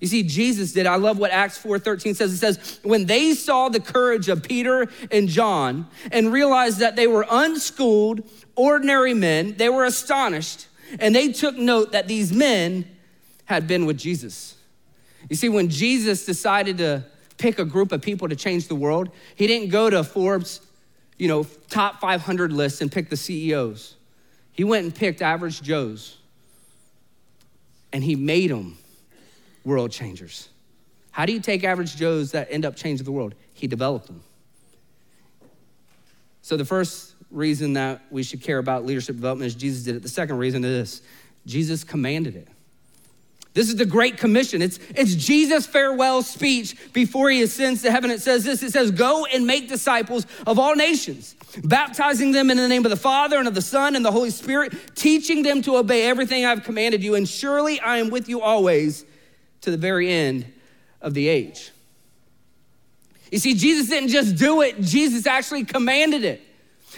You 0.00 0.06
see, 0.06 0.22
Jesus 0.22 0.72
did. 0.72 0.86
I 0.86 0.96
love 0.96 1.18
what 1.18 1.32
Acts 1.32 1.60
4:13 1.60 2.14
says. 2.14 2.32
It 2.32 2.36
says, 2.36 2.80
when 2.82 3.06
they 3.06 3.34
saw 3.34 3.68
the 3.68 3.80
courage 3.80 4.28
of 4.28 4.42
Peter 4.42 4.86
and 5.10 5.28
John 5.28 5.88
and 6.12 6.32
realized 6.32 6.78
that 6.78 6.94
they 6.94 7.06
were 7.06 7.26
unschooled, 7.28 8.22
ordinary 8.54 9.14
men, 9.14 9.56
they 9.56 9.68
were 9.68 9.84
astonished, 9.84 10.68
and 11.00 11.14
they 11.14 11.32
took 11.32 11.56
note 11.56 11.92
that 11.92 12.06
these 12.06 12.32
men 12.32 12.84
had 13.46 13.66
been 13.66 13.86
with 13.86 13.98
Jesus. 13.98 14.54
You 15.28 15.36
see, 15.36 15.48
when 15.48 15.68
Jesus 15.68 16.24
decided 16.24 16.78
to 16.78 17.04
pick 17.36 17.58
a 17.58 17.64
group 17.64 17.92
of 17.92 18.00
people 18.00 18.28
to 18.28 18.36
change 18.36 18.68
the 18.68 18.74
world, 18.74 19.10
he 19.34 19.46
didn't 19.46 19.70
go 19.70 19.90
to 19.90 20.04
Forbes, 20.04 20.60
you 21.18 21.28
know, 21.28 21.44
top 21.70 22.00
500 22.00 22.52
list 22.52 22.80
and 22.82 22.90
pick 22.90 23.10
the 23.10 23.16
CEOs. 23.16 23.96
He 24.52 24.64
went 24.64 24.84
and 24.84 24.94
picked 24.94 25.22
average 25.22 25.60
Joes, 25.60 26.18
and 27.92 28.04
he 28.04 28.14
made 28.14 28.50
them 28.50 28.78
world 29.68 29.92
changers. 29.92 30.48
How 31.10 31.26
do 31.26 31.32
you 31.32 31.40
take 31.40 31.62
average 31.62 31.96
Joes 31.96 32.32
that 32.32 32.48
end 32.50 32.64
up 32.64 32.74
changing 32.74 33.04
the 33.04 33.12
world? 33.12 33.34
He 33.52 33.66
developed 33.66 34.06
them. 34.06 34.22
So, 36.42 36.56
the 36.56 36.64
first 36.64 37.14
reason 37.30 37.74
that 37.74 38.00
we 38.10 38.22
should 38.22 38.40
care 38.40 38.58
about 38.58 38.86
leadership 38.86 39.16
development 39.16 39.48
is 39.48 39.54
Jesus 39.54 39.84
did 39.84 39.96
it. 39.96 40.02
The 40.02 40.08
second 40.08 40.38
reason 40.38 40.64
is 40.64 41.00
this 41.00 41.08
Jesus 41.44 41.84
commanded 41.84 42.34
it. 42.34 42.48
This 43.54 43.68
is 43.68 43.76
the 43.76 43.86
Great 43.86 44.18
Commission. 44.18 44.62
It's, 44.62 44.78
it's 44.94 45.14
Jesus' 45.14 45.66
farewell 45.66 46.22
speech 46.22 46.92
before 46.92 47.28
he 47.28 47.42
ascends 47.42 47.82
to 47.82 47.90
heaven. 47.90 48.10
It 48.10 48.22
says 48.22 48.44
this 48.44 48.62
it 48.62 48.70
says, 48.70 48.90
Go 48.92 49.26
and 49.26 49.46
make 49.46 49.68
disciples 49.68 50.26
of 50.46 50.58
all 50.58 50.76
nations, 50.76 51.34
baptizing 51.64 52.32
them 52.32 52.50
in 52.50 52.56
the 52.56 52.68
name 52.68 52.86
of 52.86 52.90
the 52.90 52.96
Father 52.96 53.36
and 53.36 53.48
of 53.48 53.54
the 53.54 53.62
Son 53.62 53.96
and 53.96 54.04
the 54.04 54.12
Holy 54.12 54.30
Spirit, 54.30 54.72
teaching 54.94 55.42
them 55.42 55.60
to 55.62 55.76
obey 55.76 56.04
everything 56.04 56.44
I've 56.44 56.62
commanded 56.62 57.02
you. 57.02 57.16
And 57.16 57.28
surely 57.28 57.80
I 57.80 57.98
am 57.98 58.10
with 58.10 58.28
you 58.28 58.40
always 58.40 59.04
to 59.62 59.70
the 59.70 59.76
very 59.76 60.10
end 60.10 60.50
of 61.00 61.14
the 61.14 61.28
age. 61.28 61.70
You 63.30 63.38
see, 63.38 63.54
Jesus 63.54 63.88
didn't 63.88 64.08
just 64.08 64.36
do 64.36 64.62
it, 64.62 64.80
Jesus 64.80 65.26
actually 65.26 65.64
commanded 65.64 66.24
it. 66.24 66.42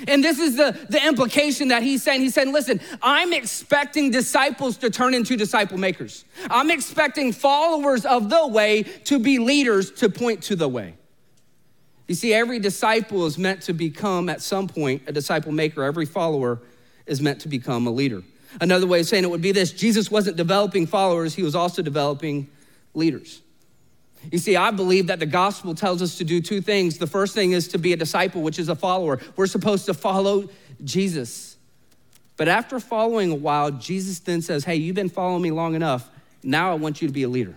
And 0.07 0.23
this 0.23 0.39
is 0.39 0.57
the, 0.57 0.79
the 0.89 1.05
implication 1.05 1.69
that 1.69 1.83
he's 1.83 2.03
saying. 2.03 2.21
He's 2.21 2.33
saying, 2.33 2.53
listen, 2.53 2.81
I'm 3.03 3.33
expecting 3.33 4.11
disciples 4.11 4.77
to 4.79 4.89
turn 4.89 5.15
into 5.15 5.37
disciple 5.37 5.79
makers. 5.79 6.25
I'm 6.49 6.71
expecting 6.71 7.33
followers 7.33 8.07
of 8.07 8.31
the 8.31 8.47
way 8.47 8.85
to 9.05 9.19
be 9.19 9.39
leaders 9.39 9.91
to 9.93 10.09
point 10.09 10.45
to 10.45 10.57
the 10.57 10.69
way. 10.69 10.95
You 12.07 12.15
see, 12.15 12.33
every 12.33 12.59
disciple 12.59 13.27
is 13.27 13.37
meant 13.37 13.63
to 13.63 13.73
become, 13.73 14.29
at 14.29 14.43
some 14.43 14.69
point, 14.69 15.03
a 15.07 15.13
disciple 15.13 15.53
maker. 15.53 15.83
Every 15.83 16.07
follower 16.07 16.61
is 17.07 17.21
meant 17.21 17.41
to 17.43 17.49
become 17.49 17.87
a 17.87 17.91
leader. 17.91 18.23
Another 18.61 18.87
way 18.87 19.01
of 19.01 19.07
saying 19.07 19.25
it 19.25 19.31
would 19.31 19.43
be 19.43 19.53
this 19.53 19.73
Jesus 19.73 20.11
wasn't 20.11 20.37
developing 20.37 20.87
followers, 20.87 21.35
he 21.35 21.43
was 21.43 21.55
also 21.55 21.83
developing 21.83 22.49
leaders. 22.95 23.41
You 24.31 24.39
see, 24.39 24.57
I 24.57 24.71
believe 24.71 25.07
that 25.07 25.19
the 25.19 25.27
gospel 25.27 25.75
tells 25.75 26.03
us 26.03 26.19
to 26.19 26.25
do 26.25 26.43
two 26.43 26.61
things. 26.61 26.99
The 26.99 27.07
first 27.07 27.35
thing 27.35 27.53
is 27.53 27.69
to 27.69 27.79
be 27.79 27.93
a 27.93 27.97
disciple, 27.97 28.43
which 28.43 28.59
is 28.59 28.69
a 28.69 28.75
follower. 28.75 29.19
We're 29.37 29.47
supposed 29.47 29.87
to 29.87 29.95
follow 29.95 30.51
Jesus. 30.85 31.57
But 32.37 32.49
after 32.49 32.81
following 32.81 33.33
a 33.33 33.37
while, 33.37 33.71
Jesus 33.71 34.19
then 34.19 34.43
says, 34.43 34.65
Hey, 34.65 34.77
you've 34.77 34.97
been 34.97 35.09
following 35.09 35.43
me 35.43 35.51
long 35.51 35.75
enough. 35.75 36.11
Now 36.43 36.71
I 36.71 36.75
want 36.75 37.01
you 37.01 37.09
to 37.09 37.15
be 37.15 37.23
a 37.23 37.29
leader. 37.29 37.55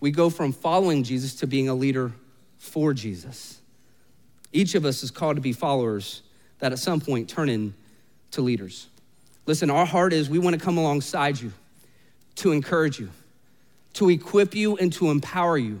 We 0.00 0.10
go 0.10 0.28
from 0.28 0.52
following 0.52 1.02
Jesus 1.02 1.36
to 1.36 1.46
being 1.46 1.68
a 1.68 1.74
leader 1.74 2.12
for 2.58 2.92
Jesus. 2.92 3.60
Each 4.52 4.74
of 4.74 4.84
us 4.84 5.02
is 5.02 5.10
called 5.10 5.36
to 5.36 5.42
be 5.42 5.52
followers 5.52 6.22
that 6.58 6.72
at 6.72 6.78
some 6.78 7.00
point 7.00 7.28
turn 7.28 7.48
into 7.48 7.74
leaders. 8.38 8.88
Listen, 9.46 9.70
our 9.70 9.86
heart 9.86 10.12
is 10.12 10.30
we 10.30 10.38
want 10.38 10.58
to 10.58 10.64
come 10.64 10.78
alongside 10.78 11.40
you 11.40 11.52
to 12.36 12.52
encourage 12.52 12.98
you, 12.98 13.10
to 13.94 14.10
equip 14.10 14.54
you, 14.54 14.76
and 14.76 14.92
to 14.94 15.10
empower 15.10 15.58
you 15.58 15.80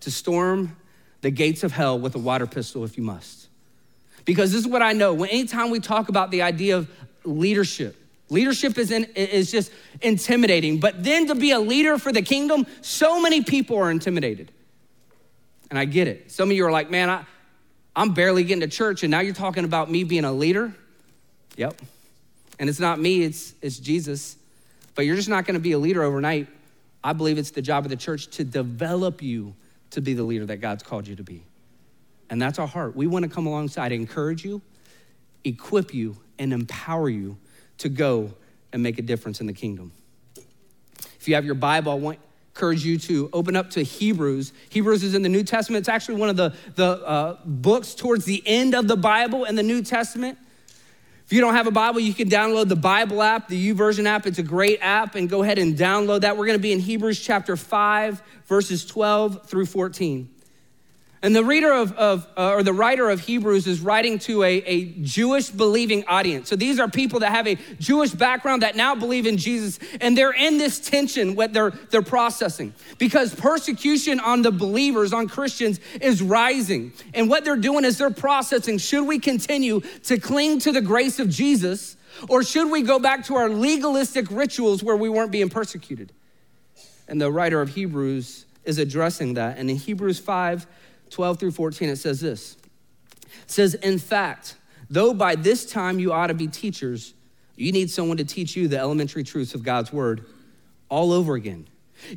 to 0.00 0.10
storm 0.10 0.76
the 1.22 1.30
gates 1.30 1.64
of 1.64 1.72
hell 1.72 1.98
with 1.98 2.14
a 2.14 2.18
water 2.18 2.46
pistol 2.46 2.84
if 2.84 2.96
you 2.96 3.02
must. 3.02 3.48
Because 4.24 4.52
this 4.52 4.60
is 4.60 4.68
what 4.68 4.82
I 4.82 4.92
know. 4.92 5.12
When 5.14 5.30
anytime 5.30 5.70
we 5.70 5.80
talk 5.80 6.08
about 6.08 6.30
the 6.30 6.42
idea 6.42 6.76
of 6.76 6.88
leadership, 7.24 7.96
leadership 8.30 8.78
is, 8.78 8.90
in, 8.90 9.04
is 9.14 9.50
just 9.50 9.72
intimidating. 10.00 10.80
But 10.80 11.02
then 11.02 11.26
to 11.26 11.34
be 11.34 11.50
a 11.50 11.58
leader 11.58 11.98
for 11.98 12.12
the 12.12 12.22
kingdom, 12.22 12.66
so 12.80 13.20
many 13.20 13.42
people 13.42 13.76
are 13.78 13.90
intimidated. 13.90 14.52
And 15.70 15.78
I 15.78 15.84
get 15.86 16.08
it. 16.08 16.30
Some 16.30 16.50
of 16.50 16.56
you 16.56 16.66
are 16.66 16.70
like, 16.70 16.90
man, 16.90 17.10
I, 17.10 17.24
I'm 17.96 18.12
barely 18.12 18.44
getting 18.44 18.60
to 18.60 18.68
church, 18.68 19.02
and 19.02 19.10
now 19.10 19.20
you're 19.20 19.34
talking 19.34 19.64
about 19.64 19.90
me 19.90 20.04
being 20.04 20.24
a 20.24 20.32
leader? 20.32 20.74
Yep. 21.56 21.80
And 22.58 22.68
it's 22.68 22.80
not 22.80 23.00
me, 23.00 23.22
it's, 23.22 23.54
it's 23.60 23.78
Jesus. 23.78 24.36
But 24.94 25.06
you're 25.06 25.16
just 25.16 25.28
not 25.28 25.44
going 25.44 25.54
to 25.54 25.60
be 25.60 25.72
a 25.72 25.78
leader 25.78 26.02
overnight. 26.02 26.48
I 27.02 27.12
believe 27.12 27.38
it's 27.38 27.50
the 27.50 27.62
job 27.62 27.84
of 27.84 27.90
the 27.90 27.96
church 27.96 28.28
to 28.36 28.44
develop 28.44 29.22
you 29.22 29.54
to 29.90 30.00
be 30.00 30.14
the 30.14 30.22
leader 30.22 30.46
that 30.46 30.58
God's 30.58 30.82
called 30.82 31.06
you 31.06 31.16
to 31.16 31.22
be. 31.22 31.44
And 32.30 32.40
that's 32.40 32.58
our 32.58 32.66
heart. 32.66 32.96
We 32.96 33.06
want 33.06 33.24
to 33.24 33.28
come 33.28 33.46
alongside, 33.46 33.92
encourage 33.92 34.44
you, 34.44 34.62
equip 35.44 35.92
you, 35.92 36.16
and 36.38 36.52
empower 36.52 37.08
you 37.08 37.36
to 37.78 37.88
go 37.88 38.32
and 38.72 38.82
make 38.82 38.98
a 38.98 39.02
difference 39.02 39.40
in 39.40 39.46
the 39.46 39.52
kingdom. 39.52 39.92
If 41.18 41.28
you 41.28 41.34
have 41.34 41.44
your 41.44 41.54
Bible, 41.54 41.92
I 41.92 41.96
want 41.96 42.18
encourage 42.54 42.84
you 42.84 42.96
to 42.96 43.28
open 43.32 43.56
up 43.56 43.70
to 43.70 43.82
Hebrews. 43.82 44.52
Hebrews 44.68 45.02
is 45.02 45.14
in 45.14 45.22
the 45.22 45.28
New 45.28 45.42
Testament. 45.42 45.80
It's 45.80 45.88
actually 45.88 46.20
one 46.20 46.28
of 46.28 46.36
the, 46.36 46.54
the 46.76 47.04
uh, 47.04 47.38
books 47.44 47.96
towards 47.96 48.24
the 48.24 48.44
end 48.46 48.76
of 48.76 48.86
the 48.86 48.96
Bible 48.96 49.44
in 49.44 49.56
the 49.56 49.62
New 49.62 49.82
Testament. 49.82 50.38
If 51.26 51.32
you 51.32 51.40
don't 51.40 51.54
have 51.54 51.66
a 51.66 51.70
Bible, 51.70 52.00
you 52.00 52.12
can 52.12 52.28
download 52.28 52.68
the 52.68 52.76
Bible 52.76 53.22
app, 53.22 53.48
the 53.48 53.72
YouVersion 53.72 54.04
app. 54.04 54.26
It's 54.26 54.38
a 54.38 54.42
great 54.42 54.78
app, 54.82 55.14
and 55.14 55.28
go 55.28 55.42
ahead 55.42 55.58
and 55.58 55.74
download 55.74 56.20
that. 56.20 56.36
We're 56.36 56.46
going 56.46 56.58
to 56.58 56.62
be 56.62 56.72
in 56.72 56.80
Hebrews 56.80 57.18
chapter 57.18 57.56
5, 57.56 58.22
verses 58.46 58.84
12 58.84 59.46
through 59.46 59.66
14. 59.66 60.33
And 61.24 61.34
the 61.34 61.42
reader 61.42 61.72
of, 61.72 61.94
of 61.94 62.28
uh, 62.36 62.50
or 62.50 62.62
the 62.62 62.74
writer 62.74 63.08
of 63.08 63.18
Hebrews 63.18 63.66
is 63.66 63.80
writing 63.80 64.18
to 64.20 64.42
a, 64.42 64.56
a 64.58 64.84
Jewish 65.00 65.48
believing 65.48 66.04
audience. 66.04 66.50
So 66.50 66.54
these 66.54 66.78
are 66.78 66.86
people 66.86 67.20
that 67.20 67.30
have 67.30 67.48
a 67.48 67.54
Jewish 67.78 68.10
background 68.10 68.60
that 68.60 68.76
now 68.76 68.94
believe 68.94 69.24
in 69.24 69.38
Jesus, 69.38 69.78
and 70.02 70.18
they're 70.18 70.34
in 70.34 70.58
this 70.58 70.78
tension 70.78 71.34
what 71.34 71.54
they're, 71.54 71.70
they're 71.70 72.02
processing 72.02 72.74
because 72.98 73.34
persecution 73.34 74.20
on 74.20 74.42
the 74.42 74.50
believers, 74.50 75.14
on 75.14 75.26
Christians, 75.26 75.80
is 75.98 76.20
rising. 76.20 76.92
And 77.14 77.30
what 77.30 77.42
they're 77.42 77.56
doing 77.56 77.86
is 77.86 77.96
they're 77.96 78.10
processing 78.10 78.76
should 78.76 79.06
we 79.06 79.18
continue 79.18 79.80
to 80.02 80.18
cling 80.18 80.58
to 80.58 80.72
the 80.72 80.82
grace 80.82 81.18
of 81.18 81.30
Jesus, 81.30 81.96
or 82.28 82.42
should 82.42 82.70
we 82.70 82.82
go 82.82 82.98
back 82.98 83.24
to 83.28 83.36
our 83.36 83.48
legalistic 83.48 84.30
rituals 84.30 84.82
where 84.82 84.96
we 84.96 85.08
weren't 85.08 85.32
being 85.32 85.48
persecuted? 85.48 86.12
And 87.08 87.18
the 87.18 87.32
writer 87.32 87.62
of 87.62 87.70
Hebrews 87.70 88.44
is 88.64 88.76
addressing 88.76 89.34
that. 89.34 89.56
And 89.56 89.70
in 89.70 89.76
Hebrews 89.76 90.18
5, 90.18 90.66
12 91.10 91.38
through 91.38 91.52
14, 91.52 91.88
it 91.88 91.96
says 91.96 92.20
this. 92.20 92.56
It 93.42 93.50
says, 93.50 93.74
In 93.74 93.98
fact, 93.98 94.56
though 94.90 95.14
by 95.14 95.34
this 95.34 95.66
time 95.66 95.98
you 95.98 96.12
ought 96.12 96.28
to 96.28 96.34
be 96.34 96.48
teachers, 96.48 97.14
you 97.56 97.72
need 97.72 97.90
someone 97.90 98.16
to 98.16 98.24
teach 98.24 98.56
you 98.56 98.68
the 98.68 98.78
elementary 98.78 99.22
truths 99.22 99.54
of 99.54 99.62
God's 99.62 99.92
word 99.92 100.24
all 100.88 101.12
over 101.12 101.34
again. 101.34 101.66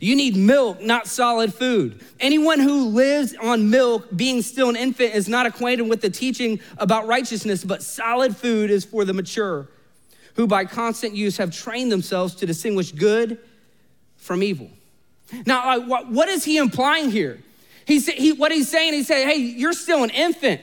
You 0.01 0.15
need 0.15 0.36
milk, 0.36 0.82
not 0.82 1.08
solid 1.08 1.53
food. 1.53 2.03
Anyone 2.20 2.60
who 2.60 2.88
lives 2.89 3.36
on 3.36 3.70
milk, 3.70 4.08
being 4.15 4.41
still 4.41 4.70
an 4.70 4.75
infant, 4.75 5.13
is 5.13 5.29
not 5.29 5.46
acquainted 5.46 5.88
with 5.88 6.01
the 6.01 6.10
teaching 6.10 6.60
about 6.77 7.08
righteousness, 7.08 7.63
but 7.63 7.84
solid 7.84 8.36
food 8.36 8.70
is 8.70 8.84
for 8.84 9.06
the 9.06 9.13
mature, 9.13 9.70
who 10.36 10.48
by 10.48 10.65
constant 10.65 11.15
use 11.15 11.38
have 11.38 11.56
trained 11.56 11.91
themselves 11.91 12.36
to 12.36 12.46
distinguish 12.46 12.91
good 12.91 13.38
from 14.17 14.44
evil. 14.44 14.70
Now, 15.46 15.79
what 15.79 16.27
is 16.29 16.44
he 16.44 16.58
implying 16.58 17.12
here? 17.12 17.39
He, 17.88 18.01
said, 18.01 18.15
he, 18.15 18.34
what 18.34 18.51
he's 18.51 18.70
saying, 18.70 18.94
he 18.94 19.03
said, 19.03 19.25
hey, 19.25 19.38
you're 19.38 19.72
still 19.72 20.03
an 20.03 20.10
infant. 20.10 20.60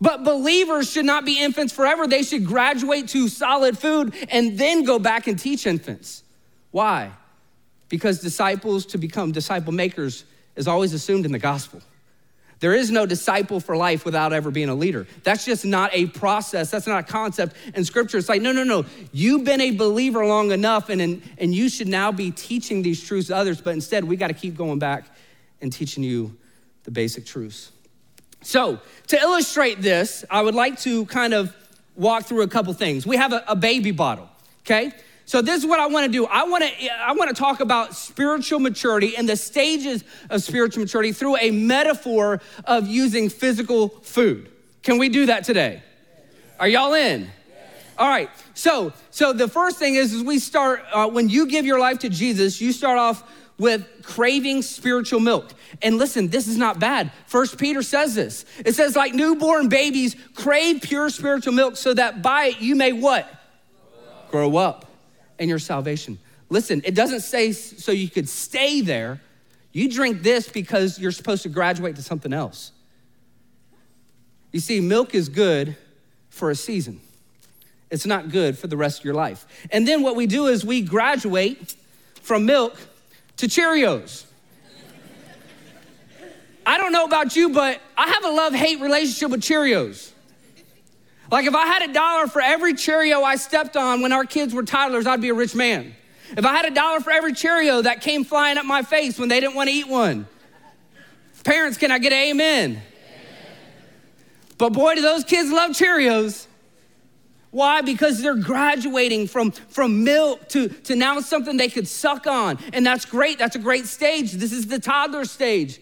But 0.00 0.24
believers 0.24 0.90
should 0.90 1.04
not 1.04 1.24
be 1.24 1.40
infants 1.40 1.72
forever. 1.72 2.08
They 2.08 2.24
should 2.24 2.44
graduate 2.44 3.08
to 3.08 3.28
solid 3.28 3.78
food 3.78 4.12
and 4.28 4.58
then 4.58 4.82
go 4.84 4.98
back 4.98 5.28
and 5.28 5.38
teach 5.38 5.66
infants. 5.66 6.24
Why? 6.72 7.12
Because 7.88 8.20
disciples 8.20 8.86
to 8.86 8.98
become 8.98 9.30
disciple 9.30 9.72
makers 9.72 10.24
is 10.56 10.66
always 10.66 10.92
assumed 10.92 11.24
in 11.24 11.32
the 11.32 11.38
gospel. 11.38 11.80
There 12.60 12.74
is 12.74 12.90
no 12.90 13.06
disciple 13.06 13.60
for 13.60 13.76
life 13.76 14.04
without 14.04 14.32
ever 14.32 14.50
being 14.50 14.68
a 14.68 14.74
leader. 14.74 15.06
That's 15.22 15.44
just 15.44 15.64
not 15.64 15.90
a 15.92 16.06
process. 16.06 16.72
That's 16.72 16.88
not 16.88 17.04
a 17.08 17.12
concept 17.12 17.54
in 17.72 17.84
scripture. 17.84 18.18
It's 18.18 18.28
like, 18.28 18.42
no, 18.42 18.50
no, 18.50 18.64
no. 18.64 18.84
You've 19.12 19.44
been 19.44 19.60
a 19.60 19.70
believer 19.70 20.26
long 20.26 20.50
enough 20.50 20.88
and, 20.88 21.00
and, 21.00 21.22
and 21.38 21.54
you 21.54 21.68
should 21.68 21.86
now 21.86 22.10
be 22.10 22.32
teaching 22.32 22.82
these 22.82 23.00
truths 23.00 23.28
to 23.28 23.36
others. 23.36 23.60
But 23.60 23.74
instead, 23.74 24.02
we 24.02 24.16
got 24.16 24.26
to 24.26 24.34
keep 24.34 24.56
going 24.56 24.80
back 24.80 25.04
and 25.60 25.72
teaching 25.72 26.02
you 26.02 26.36
the 26.88 26.92
basic 26.92 27.26
truths. 27.26 27.70
So, 28.40 28.80
to 29.08 29.20
illustrate 29.20 29.82
this, 29.82 30.24
I 30.30 30.40
would 30.40 30.54
like 30.54 30.80
to 30.80 31.04
kind 31.04 31.34
of 31.34 31.54
walk 31.96 32.24
through 32.24 32.40
a 32.40 32.48
couple 32.48 32.72
things. 32.72 33.06
We 33.06 33.18
have 33.18 33.34
a, 33.34 33.44
a 33.46 33.54
baby 33.54 33.90
bottle, 33.90 34.30
okay? 34.62 34.92
So 35.26 35.42
this 35.42 35.60
is 35.62 35.68
what 35.68 35.80
I 35.80 35.88
want 35.88 36.06
to 36.06 36.10
do. 36.10 36.24
I 36.24 36.44
want 36.44 36.64
to 36.64 36.90
I 36.90 37.12
want 37.12 37.28
to 37.28 37.38
talk 37.38 37.60
about 37.60 37.94
spiritual 37.94 38.58
maturity 38.60 39.18
and 39.18 39.28
the 39.28 39.36
stages 39.36 40.02
of 40.30 40.42
spiritual 40.42 40.82
maturity 40.82 41.12
through 41.12 41.36
a 41.36 41.50
metaphor 41.50 42.40
of 42.64 42.86
using 42.86 43.28
physical 43.28 43.88
food. 43.88 44.48
Can 44.82 44.96
we 44.96 45.10
do 45.10 45.26
that 45.26 45.44
today? 45.44 45.82
Are 46.58 46.68
y'all 46.68 46.94
in? 46.94 47.30
All 47.98 48.08
right. 48.08 48.30
So 48.54 48.94
so 49.10 49.34
the 49.34 49.48
first 49.48 49.78
thing 49.78 49.96
is, 49.96 50.14
is 50.14 50.22
we 50.22 50.38
start 50.38 50.82
uh, 50.90 51.06
when 51.06 51.28
you 51.28 51.48
give 51.48 51.66
your 51.66 51.78
life 51.78 51.98
to 51.98 52.08
Jesus, 52.08 52.62
you 52.62 52.72
start 52.72 52.96
off 52.96 53.22
with 53.58 53.86
craving 54.02 54.62
spiritual 54.62 55.20
milk. 55.20 55.52
And 55.82 55.98
listen, 55.98 56.28
this 56.28 56.46
is 56.46 56.56
not 56.56 56.78
bad. 56.78 57.10
First 57.26 57.58
Peter 57.58 57.82
says 57.82 58.14
this. 58.14 58.44
It 58.64 58.74
says, 58.74 58.94
like 58.94 59.14
newborn 59.14 59.68
babies, 59.68 60.16
crave 60.34 60.80
pure 60.82 61.10
spiritual 61.10 61.52
milk 61.52 61.76
so 61.76 61.92
that 61.94 62.22
by 62.22 62.46
it 62.46 62.60
you 62.60 62.76
may 62.76 62.92
what? 62.92 63.28
Grow 64.30 64.46
up, 64.46 64.52
Grow 64.52 64.56
up 64.56 64.86
in 65.38 65.48
your 65.48 65.58
salvation. 65.58 66.18
Listen, 66.48 66.80
it 66.84 66.94
doesn't 66.94 67.20
say 67.20 67.52
so 67.52 67.92
you 67.92 68.08
could 68.08 68.28
stay 68.28 68.80
there. 68.80 69.20
You 69.72 69.90
drink 69.90 70.22
this 70.22 70.48
because 70.48 70.98
you're 70.98 71.12
supposed 71.12 71.42
to 71.42 71.48
graduate 71.48 71.96
to 71.96 72.02
something 72.02 72.32
else. 72.32 72.72
You 74.52 74.60
see, 74.60 74.80
milk 74.80 75.14
is 75.14 75.28
good 75.28 75.76
for 76.30 76.50
a 76.50 76.54
season. 76.54 77.00
It's 77.90 78.06
not 78.06 78.30
good 78.30 78.56
for 78.56 78.66
the 78.66 78.76
rest 78.76 79.00
of 79.00 79.04
your 79.04 79.14
life. 79.14 79.46
And 79.70 79.86
then 79.86 80.02
what 80.02 80.16
we 80.16 80.26
do 80.26 80.46
is 80.46 80.64
we 80.64 80.80
graduate 80.80 81.74
from 82.22 82.46
milk 82.46 82.78
to 83.38 83.46
Cheerios. 83.46 84.24
I 86.66 86.76
don't 86.76 86.92
know 86.92 87.04
about 87.04 87.34
you, 87.34 87.48
but 87.48 87.80
I 87.96 88.08
have 88.08 88.24
a 88.24 88.30
love 88.30 88.52
hate 88.52 88.80
relationship 88.80 89.30
with 89.30 89.40
Cheerios. 89.40 90.12
Like, 91.30 91.46
if 91.46 91.54
I 91.54 91.66
had 91.66 91.88
a 91.88 91.92
dollar 91.92 92.26
for 92.26 92.42
every 92.42 92.74
Cheerio 92.74 93.22
I 93.22 93.36
stepped 93.36 93.76
on 93.76 94.02
when 94.02 94.12
our 94.12 94.24
kids 94.24 94.52
were 94.52 94.62
toddlers, 94.62 95.06
I'd 95.06 95.20
be 95.20 95.30
a 95.30 95.34
rich 95.34 95.54
man. 95.54 95.94
If 96.36 96.44
I 96.44 96.54
had 96.54 96.66
a 96.66 96.74
dollar 96.74 97.00
for 97.00 97.10
every 97.10 97.32
Cheerio 97.32 97.82
that 97.82 98.02
came 98.02 98.24
flying 98.24 98.58
up 98.58 98.66
my 98.66 98.82
face 98.82 99.18
when 99.18 99.28
they 99.28 99.40
didn't 99.40 99.54
want 99.54 99.70
to 99.70 99.74
eat 99.74 99.88
one. 99.88 100.26
Parents, 101.44 101.78
can 101.78 101.90
I 101.90 101.98
get 101.98 102.12
an 102.12 102.18
amen? 102.18 102.70
amen? 102.70 102.82
But 104.58 104.74
boy, 104.74 104.96
do 104.96 105.00
those 105.00 105.24
kids 105.24 105.50
love 105.50 105.70
Cheerios. 105.70 106.47
Why? 107.50 107.80
Because 107.80 108.20
they're 108.20 108.36
graduating 108.36 109.28
from, 109.28 109.52
from 109.52 110.04
milk 110.04 110.48
to, 110.50 110.68
to 110.68 110.94
now 110.94 111.20
something 111.20 111.56
they 111.56 111.68
could 111.68 111.88
suck 111.88 112.26
on. 112.26 112.58
And 112.72 112.84
that's 112.84 113.04
great. 113.04 113.38
That's 113.38 113.56
a 113.56 113.58
great 113.60 113.86
stage. 113.86 114.32
This 114.32 114.52
is 114.52 114.66
the 114.66 114.78
toddler 114.78 115.24
stage. 115.24 115.80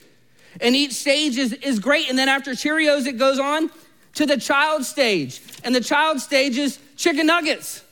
And 0.61 0.77
each 0.77 0.93
stage 0.93 1.37
is, 1.37 1.53
is 1.55 1.81
great. 1.81 2.09
And 2.09 2.19
then 2.19 2.29
after 2.29 2.53
Cheerios, 2.53 3.07
it 3.07 3.19
goes 3.19 3.39
on 3.39 3.71
to 4.15 4.27
the 4.27 4.37
child 4.37 4.85
stage. 4.85 5.43
And 5.65 5.75
the 5.75 5.81
child 5.81 6.21
stage 6.21 6.57
is 6.57 6.79
chicken 6.97 7.27
nuggets. 7.27 7.83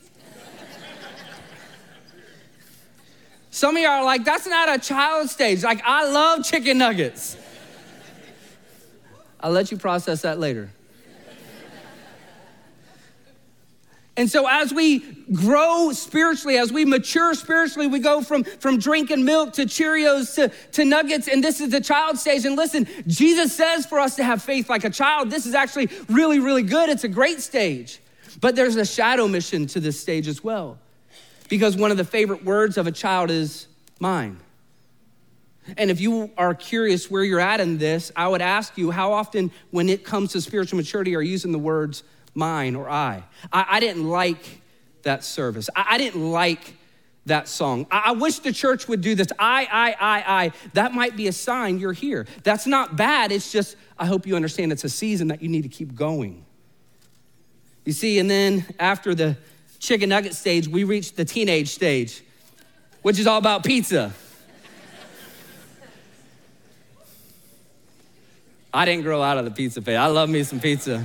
Some 3.51 3.77
of 3.77 3.83
y'all 3.83 3.93
are 3.93 4.05
like, 4.05 4.25
that's 4.25 4.49
not 4.49 4.69
a 4.69 4.81
child 4.81 5.31
stage. 5.31 5.63
Like, 5.63 5.81
I 5.85 6.11
love 6.11 6.45
chicken 6.45 6.79
nuggets. 6.79 7.37
I'll 9.39 9.53
let 9.53 9.71
you 9.71 9.77
process 9.77 10.23
that 10.23 10.41
later. 10.41 10.71
And 14.17 14.31
so, 14.31 14.47
as 14.49 14.73
we 14.73 15.01
grow 15.33 15.91
spiritually, 15.93 16.57
as 16.57 16.73
we 16.73 16.85
mature 16.85 17.35
spiritually, 17.35 17.89
we 17.89 17.99
go 17.99 18.23
from, 18.23 18.45
from 18.45 18.79
drinking 18.79 19.25
milk 19.25 19.55
to 19.55 19.63
Cheerios 19.63 20.37
to, 20.37 20.53
to 20.73 20.85
nuggets, 20.85 21.27
and 21.27 21.43
this 21.43 21.61
is 21.61 21.71
the 21.71 21.81
child 21.81 22.19
stage. 22.19 22.45
And 22.45 22.55
listen, 22.55 22.87
Jesus 23.09 23.53
says 23.53 23.87
for 23.87 23.99
us 23.99 24.15
to 24.17 24.25
have 24.25 24.41
faith 24.41 24.71
like 24.71 24.85
a 24.85 24.91
child. 24.91 25.31
This 25.31 25.47
is 25.47 25.55
actually 25.55 25.89
really, 26.09 26.39
really 26.39 26.63
good. 26.63 26.91
It's 26.91 27.03
a 27.03 27.09
great 27.09 27.41
stage. 27.41 28.01
But 28.41 28.55
there's 28.55 28.77
a 28.77 28.85
shadow 28.85 29.27
mission 29.27 29.67
to 29.69 29.81
this 29.81 29.99
stage 29.99 30.29
as 30.29 30.45
well, 30.45 30.79
because 31.49 31.77
one 31.77 31.91
of 31.91 31.97
the 31.97 32.05
favorite 32.05 32.45
words 32.45 32.77
of 32.77 32.87
a 32.87 32.93
child 32.93 33.31
is 33.31 33.67
mine. 33.99 34.39
And 35.77 35.91
if 35.91 36.01
you 36.01 36.31
are 36.37 36.55
curious 36.55 37.11
where 37.11 37.25
you're 37.25 37.41
at 37.41 37.59
in 37.59 37.79
this, 37.79 38.13
I 38.15 38.29
would 38.29 38.43
ask 38.43 38.77
you 38.77 38.91
how 38.91 39.13
often, 39.13 39.51
when 39.71 39.89
it 39.89 40.05
comes 40.05 40.33
to 40.33 40.41
spiritual 40.41 40.77
maturity, 40.77 41.17
are 41.17 41.23
you 41.23 41.33
using 41.33 41.53
the 41.53 41.59
words 41.59 42.05
mine 42.35 42.77
or 42.77 42.89
I. 42.89 43.25
I, 43.53 43.67
I 43.69 43.81
didn't 43.81 44.09
like 44.09 44.61
that 45.03 45.25
service. 45.25 45.71
I, 45.75 45.87
I 45.91 45.99
didn't 45.99 46.31
like 46.31 46.75
that 47.27 47.49
song. 47.49 47.87
I, 47.91 48.03
I, 48.07 48.13
wish 48.13 48.41
the 48.41 48.53
church 48.53 48.87
would 48.89 49.01
do 49.01 49.15
this. 49.15 49.29
I, 49.39 49.67
I, 49.71 49.91
I, 49.93 50.45
I. 50.45 50.53
That 50.75 50.93
might 50.93 51.17
be 51.17 51.29
a 51.29 51.33
sign 51.33 51.79
you're 51.79 51.93
here. 51.93 52.27
That's 52.43 52.67
not 52.67 52.97
bad. 52.97 53.33
It's 53.33 53.51
just, 53.51 53.77
I 53.99 54.07
hope 54.07 54.27
you 54.27 54.37
understand 54.37 54.73
it's 54.73 54.85
a 54.85 54.91
season 54.91 55.29
that 55.29 55.43
you 55.43 55.49
need 55.49 55.63
to 55.63 55.69
keep 55.69 55.95
going. 55.95 56.45
You 57.85 57.93
see, 57.93 58.19
and 58.19 58.31
then 58.31 58.67
after 58.79 59.15
the 59.15 59.37
chicken 59.79 60.09
nugget 60.11 60.35
stage, 60.35 60.69
we 60.69 60.85
reach 60.85 61.15
the 61.15 61.25
teenage 61.25 61.69
stage, 61.69 62.23
which 63.03 63.19
is 63.19 63.27
all 63.27 63.39
about 63.39 63.65
pizza. 63.65 64.13
I 68.73 68.85
didn't 68.85 69.05
grow 69.05 69.23
out 69.23 69.39
of 69.39 69.45
the 69.45 69.51
pizza 69.51 69.81
phase. 69.81 69.97
I 69.97 70.07
love 70.07 70.29
me 70.29 70.43
some 70.43 70.59
pizza. 70.59 71.05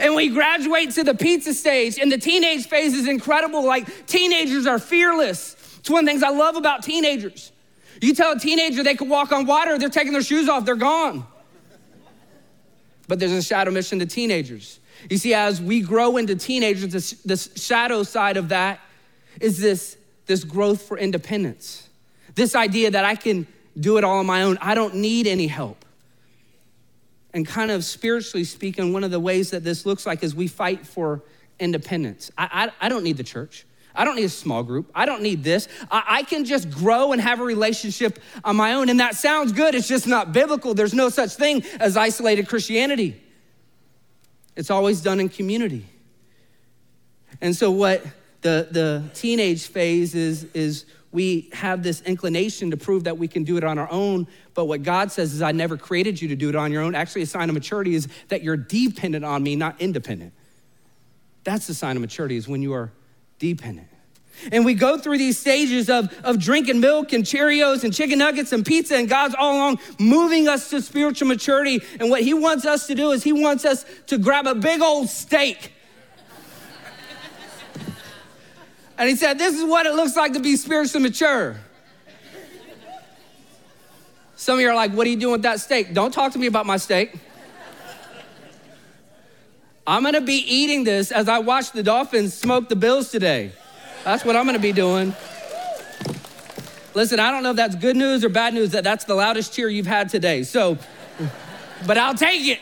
And 0.00 0.14
we 0.14 0.28
graduate 0.28 0.90
to 0.92 1.04
the 1.04 1.14
pizza 1.14 1.54
stage, 1.54 1.98
and 1.98 2.10
the 2.10 2.18
teenage 2.18 2.66
phase 2.66 2.94
is 2.94 3.08
incredible. 3.08 3.64
Like, 3.64 4.06
teenagers 4.06 4.66
are 4.66 4.78
fearless. 4.78 5.56
It's 5.78 5.88
one 5.88 6.00
of 6.00 6.06
the 6.06 6.12
things 6.12 6.22
I 6.22 6.30
love 6.30 6.56
about 6.56 6.82
teenagers. 6.82 7.52
You 8.00 8.14
tell 8.14 8.32
a 8.32 8.38
teenager 8.38 8.82
they 8.82 8.94
can 8.94 9.08
walk 9.08 9.32
on 9.32 9.46
water, 9.46 9.78
they're 9.78 9.88
taking 9.88 10.12
their 10.12 10.22
shoes 10.22 10.48
off, 10.48 10.64
they're 10.64 10.74
gone. 10.74 11.26
But 13.08 13.20
there's 13.20 13.32
a 13.32 13.42
shadow 13.42 13.70
mission 13.70 14.00
to 14.00 14.06
teenagers. 14.06 14.80
You 15.08 15.18
see, 15.18 15.32
as 15.32 15.62
we 15.62 15.80
grow 15.80 16.16
into 16.16 16.34
teenagers, 16.34 16.90
this, 16.92 17.12
this 17.22 17.50
shadow 17.56 18.02
side 18.02 18.36
of 18.36 18.48
that 18.48 18.80
is 19.40 19.60
this, 19.60 19.96
this 20.26 20.42
growth 20.42 20.82
for 20.82 20.98
independence. 20.98 21.88
This 22.34 22.54
idea 22.54 22.90
that 22.90 23.04
I 23.04 23.14
can 23.14 23.46
do 23.78 23.96
it 23.98 24.04
all 24.04 24.18
on 24.18 24.26
my 24.26 24.42
own, 24.42 24.58
I 24.60 24.74
don't 24.74 24.96
need 24.96 25.26
any 25.26 25.46
help. 25.46 25.84
And 27.36 27.46
kind 27.46 27.70
of 27.70 27.84
spiritually 27.84 28.44
speaking, 28.44 28.94
one 28.94 29.04
of 29.04 29.10
the 29.10 29.20
ways 29.20 29.50
that 29.50 29.62
this 29.62 29.84
looks 29.84 30.06
like 30.06 30.22
is 30.22 30.34
we 30.34 30.48
fight 30.48 30.86
for 30.86 31.20
independence. 31.60 32.30
I, 32.38 32.70
I, 32.80 32.86
I 32.86 32.88
don't 32.88 33.04
need 33.04 33.18
the 33.18 33.24
church. 33.24 33.66
I 33.94 34.06
don't 34.06 34.16
need 34.16 34.24
a 34.24 34.30
small 34.30 34.62
group. 34.62 34.90
I 34.94 35.04
don't 35.04 35.20
need 35.20 35.44
this. 35.44 35.68
I, 35.90 36.02
I, 36.08 36.22
can 36.22 36.46
just 36.46 36.70
grow 36.70 37.12
and 37.12 37.20
have 37.20 37.38
a 37.38 37.44
relationship 37.44 38.20
on 38.42 38.56
my 38.56 38.72
own. 38.72 38.88
And 38.88 39.00
that 39.00 39.16
sounds 39.16 39.52
good. 39.52 39.74
It's 39.74 39.86
just 39.86 40.06
not 40.06 40.32
biblical. 40.32 40.72
There's 40.72 40.94
no 40.94 41.10
such 41.10 41.34
thing 41.34 41.62
as 41.78 41.94
isolated 41.94 42.48
Christianity, 42.48 43.22
it's 44.56 44.70
always 44.70 45.02
done 45.02 45.20
in 45.20 45.28
community. 45.28 45.84
And 47.42 47.54
so, 47.54 47.70
what 47.70 48.02
the, 48.40 48.68
the 48.70 49.10
teenage 49.12 49.66
phase 49.66 50.14
is, 50.14 50.44
is 50.54 50.86
we 51.12 51.48
have 51.52 51.82
this 51.82 52.02
inclination 52.02 52.70
to 52.72 52.76
prove 52.76 53.04
that 53.04 53.16
we 53.16 53.28
can 53.28 53.44
do 53.44 53.56
it 53.56 53.64
on 53.64 53.78
our 53.78 53.90
own. 53.90 54.26
But 54.54 54.66
what 54.66 54.82
God 54.82 55.10
says 55.12 55.32
is, 55.32 55.42
I 55.42 55.52
never 55.52 55.76
created 55.76 56.20
you 56.20 56.28
to 56.28 56.36
do 56.36 56.48
it 56.48 56.56
on 56.56 56.72
your 56.72 56.82
own. 56.82 56.94
Actually, 56.94 57.22
a 57.22 57.26
sign 57.26 57.48
of 57.48 57.54
maturity 57.54 57.94
is 57.94 58.08
that 58.28 58.42
you're 58.42 58.56
dependent 58.56 59.24
on 59.24 59.42
me, 59.42 59.56
not 59.56 59.80
independent. 59.80 60.32
That's 61.44 61.66
the 61.66 61.74
sign 61.74 61.96
of 61.96 62.02
maturity, 62.02 62.36
is 62.36 62.48
when 62.48 62.60
you 62.60 62.74
are 62.74 62.92
dependent. 63.38 63.88
And 64.52 64.64
we 64.64 64.74
go 64.74 64.98
through 64.98 65.18
these 65.18 65.38
stages 65.38 65.88
of, 65.88 66.12
of 66.22 66.38
drinking 66.38 66.80
milk 66.80 67.12
and 67.12 67.24
Cheerios 67.24 67.84
and 67.84 67.94
chicken 67.94 68.18
nuggets 68.18 68.52
and 68.52 68.66
pizza, 68.66 68.96
and 68.96 69.08
God's 69.08 69.34
all 69.38 69.56
along 69.56 69.78
moving 69.98 70.48
us 70.48 70.70
to 70.70 70.82
spiritual 70.82 71.28
maturity. 71.28 71.80
And 71.98 72.10
what 72.10 72.22
He 72.22 72.34
wants 72.34 72.66
us 72.66 72.86
to 72.88 72.94
do 72.94 73.12
is 73.12 73.22
He 73.22 73.32
wants 73.32 73.64
us 73.64 73.86
to 74.08 74.18
grab 74.18 74.46
a 74.46 74.54
big 74.54 74.82
old 74.82 75.08
steak. 75.08 75.72
And 78.98 79.08
He 79.08 79.16
said, 79.16 79.38
This 79.38 79.54
is 79.54 79.64
what 79.64 79.86
it 79.86 79.94
looks 79.94 80.16
like 80.16 80.32
to 80.34 80.40
be 80.40 80.56
spiritually 80.56 81.02
mature. 81.02 81.56
Some 84.36 84.56
of 84.56 84.60
you 84.60 84.68
are 84.68 84.74
like, 84.74 84.92
What 84.92 85.06
are 85.06 85.10
you 85.10 85.16
doing 85.16 85.32
with 85.32 85.42
that 85.42 85.60
steak? 85.60 85.94
Don't 85.94 86.12
talk 86.12 86.32
to 86.32 86.38
me 86.38 86.46
about 86.46 86.66
my 86.66 86.76
steak. 86.76 87.14
I'm 89.86 90.02
gonna 90.02 90.20
be 90.20 90.38
eating 90.52 90.82
this 90.82 91.12
as 91.12 91.28
I 91.28 91.38
watch 91.38 91.70
the 91.70 91.82
Dolphins 91.82 92.34
smoke 92.34 92.68
the 92.68 92.76
Bills 92.76 93.10
today. 93.10 93.52
That's 94.04 94.24
what 94.24 94.34
I'm 94.34 94.44
gonna 94.44 94.58
be 94.58 94.72
doing. 94.72 95.14
Listen, 96.94 97.20
I 97.20 97.30
don't 97.30 97.42
know 97.42 97.50
if 97.50 97.56
that's 97.56 97.76
good 97.76 97.96
news 97.96 98.24
or 98.24 98.30
bad 98.30 98.54
news 98.54 98.70
that 98.70 98.82
that's 98.82 99.04
the 99.04 99.14
loudest 99.14 99.52
cheer 99.52 99.68
you've 99.68 99.86
had 99.86 100.08
today. 100.08 100.42
So, 100.42 100.78
but 101.86 101.98
I'll 101.98 102.14
take 102.14 102.46
it. 102.46 102.60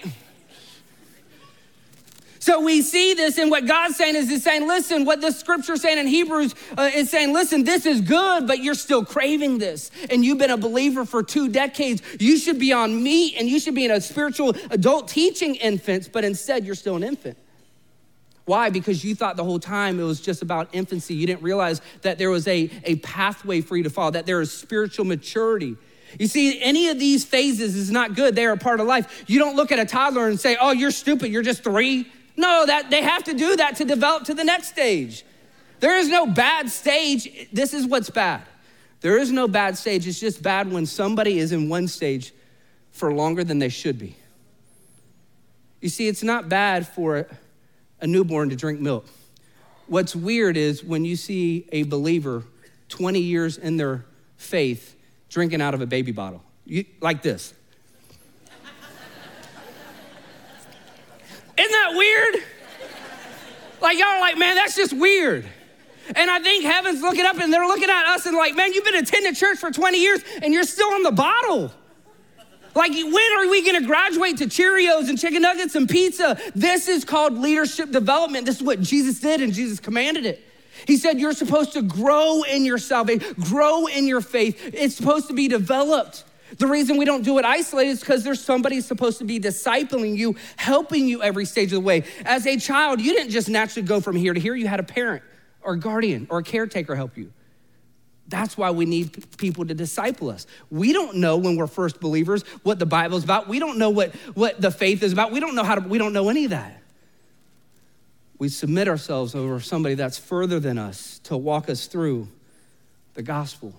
So 2.45 2.61
we 2.61 2.83
see 2.83 3.15
this, 3.15 3.39
and 3.39 3.51
what 3.51 3.67
God's 3.67 3.97
saying 3.97 4.17
is, 4.17 4.29
He's 4.29 4.43
saying, 4.43 4.69
listen, 4.69 5.07
what 5.07 5.23
the 5.23 5.31
scripture 5.31 5.77
saying 5.77 5.97
in 5.97 6.07
Hebrews 6.07 6.55
uh, 6.77 6.91
is 6.95 7.09
saying, 7.09 7.33
listen, 7.33 7.65
this 7.65 7.87
is 7.87 8.03
good, 8.03 8.47
but 8.47 8.59
you're 8.59 8.75
still 8.75 9.03
craving 9.03 9.57
this. 9.57 9.91
And 10.11 10.23
you've 10.23 10.37
been 10.37 10.51
a 10.51 10.59
believer 10.59 11.07
for 11.07 11.23
two 11.23 11.49
decades. 11.49 12.03
You 12.21 12.37
should 12.37 12.59
be 12.59 12.71
on 12.71 13.03
meat 13.03 13.37
and 13.39 13.49
you 13.49 13.59
should 13.59 13.75
be 13.75 13.87
in 13.87 13.91
a 13.91 13.99
spiritual 13.99 14.55
adult 14.69 15.09
teaching 15.09 15.55
infants, 15.55 16.07
but 16.07 16.23
instead 16.23 16.67
you're 16.67 16.75
still 16.75 16.97
an 16.97 17.03
infant. 17.03 17.39
Why? 18.45 18.69
Because 18.69 19.03
you 19.03 19.15
thought 19.15 19.37
the 19.37 19.45
whole 19.45 19.59
time 19.59 19.99
it 19.99 20.05
was 20.05 20.21
just 20.21 20.43
about 20.43 20.69
infancy. 20.75 21.15
You 21.15 21.27
didn't 21.27 21.43
realize 21.43 21.81
that 22.03 22.19
there 22.19 22.29
was 22.29 22.47
a, 22.47 22.69
a 22.85 22.97
pathway 22.97 23.63
for 23.63 23.75
you 23.75 23.85
to 23.85 23.91
follow, 23.91 24.11
that 24.11 24.27
there 24.27 24.43
is 24.43 24.53
spiritual 24.53 25.07
maturity. 25.07 25.79
You 26.21 26.27
see, 26.27 26.61
any 26.61 26.91
of 26.91 26.99
these 26.99 27.25
phases 27.25 27.75
is 27.75 27.91
not 27.91 28.15
good. 28.15 28.35
They 28.35 28.45
are 28.45 28.53
a 28.53 28.59
part 28.59 28.81
of 28.81 28.87
life. 28.87 29.25
You 29.29 29.39
don't 29.39 29.57
look 29.57 29.73
at 29.73 29.79
a 29.79 29.87
toddler 29.87 30.29
and 30.29 30.39
say, 30.39 30.59
oh, 30.61 30.73
you're 30.73 30.91
stupid, 30.91 31.33
you're 31.33 31.41
just 31.41 31.65
three. 31.65 32.07
No, 32.37 32.67
that 32.67 32.91
they 32.91 33.03
have 33.03 33.25
to 33.25 33.35
do 33.35 33.57
that 33.57 33.77
to 33.77 33.85
develop 33.85 34.25
to 34.25 34.35
the 34.35 34.45
next 34.45 34.69
stage. 34.69 35.25
There 35.81 35.99
is 35.99 36.09
no 36.09 36.27
bad 36.27 36.71
stage. 36.71 37.49
This 37.53 37.75
is 37.75 37.87
what's 37.87 38.11
bad. 38.11 38.43
There 39.01 39.19
is 39.19 39.31
no 39.31 39.47
bad 39.47 39.77
stage. 39.77 40.07
It's 40.07 40.19
just 40.19 40.43
bad 40.43 40.73
when 40.73 40.87
somebody 40.87 41.39
is 41.39 41.53
in 41.53 41.69
one 41.69 41.89
stage 41.89 42.33
for 42.91 43.13
longer 43.13 43.45
than 43.45 43.59
they 43.59 43.69
should 43.69 43.99
be. 43.99 44.17
You 45.81 45.91
see, 45.91 46.09
it's 46.09 46.23
not 46.23 46.49
bad 46.49 46.89
for 46.89 47.27
a 48.01 48.07
newborn 48.07 48.49
to 48.51 48.57
drink 48.57 48.81
milk. 48.81 49.07
What's 49.87 50.17
weird 50.17 50.57
is 50.57 50.83
when 50.83 51.05
you 51.05 51.17
see 51.17 51.69
a 51.73 51.83
believer 51.83 52.45
20 52.89 53.21
years 53.21 53.59
in 53.59 53.77
their 53.77 54.07
faith 54.37 54.97
drinking 55.29 55.61
out 55.61 55.75
of 55.75 55.81
a 55.83 55.87
baby 55.87 56.13
bottle, 56.13 56.43
you, 56.65 56.85
like 57.01 57.23
this. 57.23 57.53
Isn't 61.59 61.84
weird? 61.95 62.37
Like, 63.81 63.99
y'all 63.99 64.09
are 64.09 64.21
like, 64.21 64.39
man, 64.39 64.55
that's 64.55 64.77
just 64.77 64.93
weird. 64.93 65.45
And 66.15 66.31
I 66.31 66.39
think 66.39 66.65
heaven's 66.65 67.01
looking 67.01 67.25
up 67.25 67.39
and 67.39 67.53
they're 67.53 67.67
looking 67.67 67.89
at 67.89 68.07
us 68.07 68.27
and 68.27 68.37
like, 68.37 68.55
man, 68.55 68.73
you've 68.73 68.85
been 68.85 68.97
attending 68.97 69.35
church 69.35 69.59
for 69.59 69.71
20 69.71 70.01
years 70.01 70.21
and 70.43 70.53
you're 70.53 70.65
still 70.65 70.93
on 70.93 71.03
the 71.03 71.13
bottle. 71.13 71.73
Like, 72.75 72.93
when 72.93 73.33
are 73.39 73.49
we 73.49 73.65
gonna 73.65 73.87
graduate 73.87 74.39
to 74.39 74.47
Cheerios 74.47 75.09
and 75.09 75.19
chicken 75.19 75.43
nuggets 75.43 75.77
and 75.77 75.89
pizza? 75.89 76.39
This 76.55 76.89
is 76.89 77.05
called 77.05 77.35
leadership 77.35 77.91
development. 77.91 78.47
This 78.47 78.57
is 78.57 78.63
what 78.63 78.81
Jesus 78.81 79.21
did 79.21 79.41
and 79.41 79.53
Jesus 79.53 79.79
commanded 79.81 80.27
it. 80.27 80.45
He 80.87 80.97
said, 80.97 81.21
You're 81.21 81.33
supposed 81.33 81.73
to 81.75 81.83
grow 81.83 82.43
in 82.43 82.65
your 82.65 82.79
salvation, 82.79 83.35
grow 83.41 83.87
in 83.87 84.07
your 84.07 84.21
faith. 84.21 84.61
It's 84.75 84.97
supposed 84.97 85.29
to 85.29 85.35
be 85.35 85.47
developed. 85.47 86.25
The 86.59 86.67
reason 86.67 86.97
we 86.97 87.05
don't 87.05 87.23
do 87.23 87.39
it 87.39 87.45
isolated 87.45 87.91
is 87.91 88.01
because 88.01 88.23
there's 88.23 88.43
somebody 88.43 88.81
supposed 88.81 89.19
to 89.19 89.25
be 89.25 89.41
discipling 89.41 90.17
you, 90.17 90.37
helping 90.57 91.09
you 91.09 91.23
every 91.23 91.45
stage 91.45 91.73
of 91.73 91.81
the 91.81 91.81
way. 91.81 92.05
As 92.25 92.47
a 92.47 92.57
child, 92.57 93.01
you 93.01 93.13
didn't 93.13 93.31
just 93.31 93.49
naturally 93.49 93.87
go 93.87 94.01
from 94.01 94.17
here 94.17 94.35
to 94.35 94.41
here, 94.41 94.55
you 94.55 94.69
had 94.69 94.81
a 94.81 94.85
parent 94.85 95.23
or 95.63 95.75
a 95.75 95.79
guardian 95.79 96.27
or 96.31 96.39
a 96.39 96.43
caretaker 96.43 96.95
help 96.95 97.17
you. 97.17 97.33
That's 98.29 98.57
why 98.57 98.71
we 98.71 98.87
need 98.87 99.37
people 99.37 99.67
to 99.67 99.75
disciple 99.75 100.31
us. 100.31 100.47
We 100.71 100.93
don't 100.93 101.17
know 101.17 101.37
when 101.37 101.57
we're 101.57 101.67
first 101.67 102.01
believers 102.01 102.43
what 102.63 102.79
the 102.79 102.87
Bible's 102.87 103.25
about. 103.25 103.49
We 103.49 103.59
don't 103.59 103.79
know 103.79 103.91
what, 103.91 104.15
what 104.35 104.61
the 104.61 104.71
faith 104.71 105.03
is 105.03 105.13
about. 105.13 105.31
We 105.31 105.41
don't 105.41 105.55
know 105.55 105.65
how 105.65 105.75
to, 105.75 105.81
we 105.87 105.99
don't 105.99 106.13
know 106.13 106.29
any 106.31 106.45
of 106.45 106.51
that. 106.51 106.81
We 108.39 108.49
submit 108.49 108.89
ourselves 108.89 109.35
over 109.35 109.61
somebody 109.61 109.95
that's 109.95 110.19
further 110.19 110.59
than 110.59 110.79
us 110.79 111.19
to 111.25 111.37
walk 111.37 111.69
us 111.69 111.87
through 111.87 112.29
the 113.15 113.23
gospel. 113.23 113.75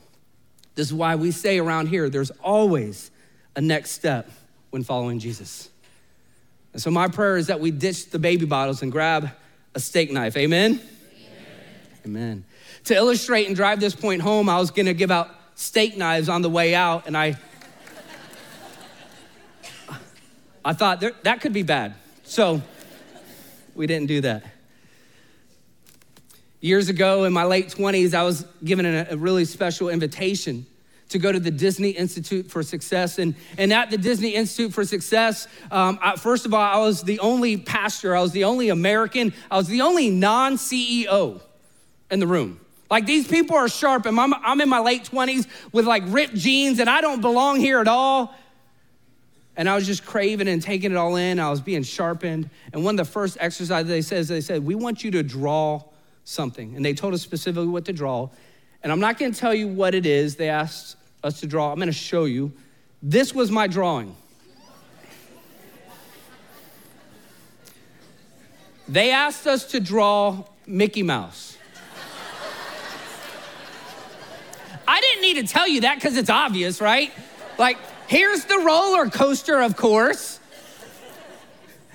This 0.75 0.88
is 0.88 0.93
why 0.93 1.15
we 1.15 1.31
say 1.31 1.57
around 1.57 1.88
here 1.88 2.09
there's 2.09 2.31
always 2.31 3.11
a 3.55 3.61
next 3.61 3.91
step 3.91 4.29
when 4.69 4.83
following 4.83 5.19
Jesus. 5.19 5.69
And 6.73 6.81
so, 6.81 6.91
my 6.91 7.07
prayer 7.07 7.38
is 7.38 7.47
that 7.47 7.61
we 7.61 7.71
ditch 7.71 8.09
the 8.09 8.19
baby 8.19 8.45
bottles 8.45 8.81
and 8.81 8.91
grab 8.91 9.29
a 9.73 9.79
steak 9.79 10.11
knife. 10.11 10.35
Amen? 10.35 10.71
Amen. 10.71 10.83
Amen. 12.05 12.45
To 12.85 12.95
illustrate 12.95 13.47
and 13.47 13.55
drive 13.55 13.79
this 13.79 13.95
point 13.95 14.21
home, 14.21 14.49
I 14.49 14.59
was 14.59 14.71
gonna 14.71 14.93
give 14.93 15.11
out 15.11 15.29
steak 15.55 15.97
knives 15.97 16.27
on 16.27 16.41
the 16.41 16.49
way 16.49 16.75
out, 16.75 17.07
and 17.07 17.17
I. 17.17 17.38
I 20.63 20.73
thought 20.73 21.03
that 21.23 21.41
could 21.41 21.53
be 21.53 21.61
bad. 21.61 21.93
So 22.23 22.61
we 23.75 23.85
didn't 23.85 24.07
do 24.07 24.21
that. 24.21 24.43
Years 26.65 26.89
ago, 26.89 27.25
in 27.25 27.32
my 27.32 27.43
late 27.43 27.67
20s, 27.67 28.15
I 28.15 28.23
was 28.23 28.43
given 28.63 28.88
a, 28.88 29.15
really 29.15 29.45
special 29.45 29.88
invitation 29.88 30.65
to 31.10 31.19
go 31.19 31.32
to 31.32 31.39
the 31.39 31.51
Disney 31.51 31.91
Institute 31.91 32.49
for 32.49 32.63
Success. 32.63 33.19
And, 33.19 33.36
and 33.60 33.71
at 33.71 33.91
the 33.91 33.99
Disney 33.99 34.34
Institute 34.34 34.73
for 34.73 34.84
Success, 34.84 35.47
um, 35.69 35.99
I, 36.01 36.15
first 36.15 36.47
of 36.47 36.56
all, 36.56 36.62
I 36.62 36.80
was 36.80 37.04
the 37.04 37.19
only 37.19 37.56
pastor, 37.56 38.15
I 38.15 38.21
was 38.21 38.32
the 38.32 38.45
only 38.45 38.69
American, 38.69 39.32
I 39.51 39.58
was 39.58 39.67
the 39.67 39.82
only 39.82 40.10
non 40.10 40.56
CEO 40.56 41.39
in 42.10 42.19
the 42.19 42.25
room. 42.25 42.60
Like 42.89 43.06
these 43.06 43.28
people 43.28 43.56
are 43.56 43.69
sharp, 43.69 44.08
and 44.08 44.19
I'm, 44.19 44.34
I'm 44.34 44.60
in 44.60 44.67
my 44.67 44.80
late 44.80 45.04
20s 45.04 45.45
with 45.71 45.86
like 45.86 46.01
ripped 46.08 46.34
jeans, 46.34 46.80
and 46.80 46.89
I 46.89 46.99
don't 46.99 47.21
belong 47.21 47.60
here 47.60 47.80
at 47.80 47.88
all. 47.88 48.34
And 49.56 49.69
I 49.69 49.75
was 49.75 49.86
just 49.86 50.04
craving 50.04 50.47
and 50.47 50.63
taking 50.63 50.89
it 50.89 50.97
all 50.97 51.15
in. 51.15 51.39
I 51.39 51.51
was 51.51 51.62
being 51.62 51.84
sharpened. 51.84 52.49
And 52.73 52.84
one 52.84 52.99
of 52.99 53.06
the 53.06 53.12
first 53.12 53.38
exercises 53.39 53.88
they 53.88 54.01
said, 54.01 54.17
is 54.17 54.28
they 54.30 54.41
said, 54.41 54.65
We 54.65 54.73
want 54.73 55.04
you 55.04 55.12
to 55.12 55.21
draw 55.21 55.84
something. 56.25 56.75
And 56.75 56.83
they 56.83 56.93
told 56.93 57.13
us 57.13 57.21
specifically 57.21 57.67
what 57.67 57.85
to 57.85 57.93
draw. 57.93 58.29
And 58.83 58.91
I'm 58.91 58.99
not 58.99 59.17
going 59.17 59.31
to 59.31 59.39
tell 59.39 59.53
you 59.53 59.69
what 59.69 59.95
it 59.95 60.05
is 60.05 60.35
they 60.35 60.49
asked 60.49 60.97
us 61.23 61.39
to 61.39 61.47
draw. 61.47 61.71
I'm 61.71 61.77
going 61.77 61.88
to 61.88 61.93
show 61.93 62.25
you. 62.25 62.51
This 63.01 63.33
was 63.33 63.49
my 63.49 63.67
drawing. 63.67 64.15
They 68.88 69.11
asked 69.11 69.47
us 69.47 69.71
to 69.71 69.79
draw 69.79 70.43
Mickey 70.67 71.01
Mouse. 71.01 71.57
I 74.88 75.01
didn't 75.01 75.21
need 75.21 75.47
to 75.47 75.51
tell 75.51 75.67
you 75.67 75.81
that 75.81 75.95
because 75.95 76.15
it's 76.17 76.29
obvious, 76.29 76.79
right? 76.79 77.11
Like, 77.57 77.77
here's 78.07 78.45
the 78.45 78.59
roller 78.59 79.09
coaster, 79.09 79.61
of 79.61 79.75
course. 79.75 80.39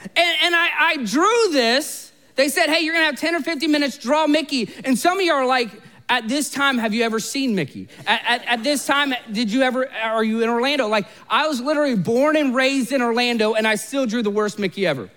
And, 0.02 0.36
and 0.42 0.56
I, 0.56 0.68
I 0.80 0.96
drew 1.04 1.52
this 1.52 2.09
they 2.36 2.48
said, 2.48 2.68
hey, 2.68 2.80
you're 2.80 2.94
gonna 2.94 3.06
have 3.06 3.18
10 3.18 3.34
or 3.34 3.40
15 3.40 3.70
minutes, 3.70 3.98
draw 3.98 4.26
Mickey. 4.26 4.72
And 4.84 4.98
some 4.98 5.18
of 5.18 5.24
you 5.24 5.32
are 5.32 5.46
like, 5.46 5.70
at 6.08 6.26
this 6.28 6.50
time, 6.50 6.76
have 6.78 6.92
you 6.92 7.04
ever 7.04 7.20
seen 7.20 7.54
Mickey? 7.54 7.88
At, 8.06 8.22
at, 8.26 8.46
at, 8.46 8.64
this 8.64 8.84
time, 8.84 9.14
did 9.30 9.52
you 9.52 9.62
ever, 9.62 9.88
are 9.88 10.24
you 10.24 10.42
in 10.42 10.48
Orlando? 10.48 10.88
Like, 10.88 11.06
I 11.28 11.46
was 11.46 11.60
literally 11.60 11.94
born 11.94 12.36
and 12.36 12.52
raised 12.52 12.90
in 12.90 13.00
Orlando, 13.00 13.54
and 13.54 13.66
I 13.66 13.76
still 13.76 14.06
drew 14.06 14.20
the 14.20 14.30
worst 14.30 14.58
Mickey 14.58 14.86
ever. 14.86 15.08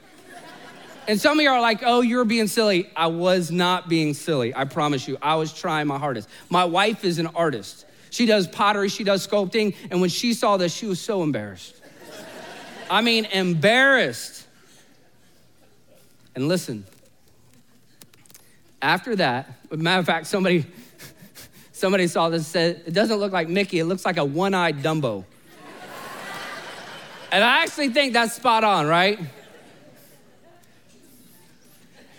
And 1.08 1.20
some 1.20 1.40
of 1.40 1.44
you 1.44 1.50
are 1.50 1.60
like, 1.60 1.82
oh, 1.84 2.02
you're 2.02 2.26
being 2.26 2.48
silly. 2.48 2.90
I 2.96 3.08
was 3.08 3.52
not 3.52 3.90
being 3.90 4.14
silly. 4.14 4.56
I 4.56 4.66
promise 4.66 5.08
you. 5.08 5.18
I 5.22 5.36
was 5.36 5.52
trying 5.52 5.88
my 5.88 5.98
hardest. 5.98 6.30
My 6.50 6.64
wife 6.64 7.04
is 7.04 7.20
an 7.20 7.28
artist. 7.28 7.86
She 8.10 8.28
does 8.28 8.48
pottery, 8.48 8.90
she 8.90 9.04
does 9.04 9.26
sculpting. 9.26 9.76
And 9.90 10.00
when 10.00 10.12
she 10.12 10.34
saw 10.34 10.58
this, 10.58 10.74
she 10.74 10.86
was 10.86 11.02
so 11.02 11.24
embarrassed. 11.24 11.76
I 12.90 13.02
mean, 13.02 13.26
embarrassed. 13.26 14.46
And 16.36 16.48
listen, 16.48 16.86
after 18.84 19.16
that, 19.16 19.50
matter 19.72 20.00
of 20.02 20.06
fact, 20.06 20.28
somebody 20.28 20.66
somebody 21.72 22.06
saw 22.06 22.30
this 22.30 22.46
said 22.46 22.84
it 22.86 22.94
doesn't 22.94 23.18
look 23.18 23.32
like 23.32 23.48
Mickey, 23.48 23.80
it 23.80 23.86
looks 23.86 24.06
like 24.06 24.18
a 24.18 24.26
one-eyed 24.26 24.84
Dumbo. 24.84 25.24
and 27.32 27.44
I 27.44 27.64
actually 27.64 27.90
think 27.90 28.14
that's 28.14 28.34
spot 28.34 28.64
on, 28.64 28.86
right? 28.86 29.20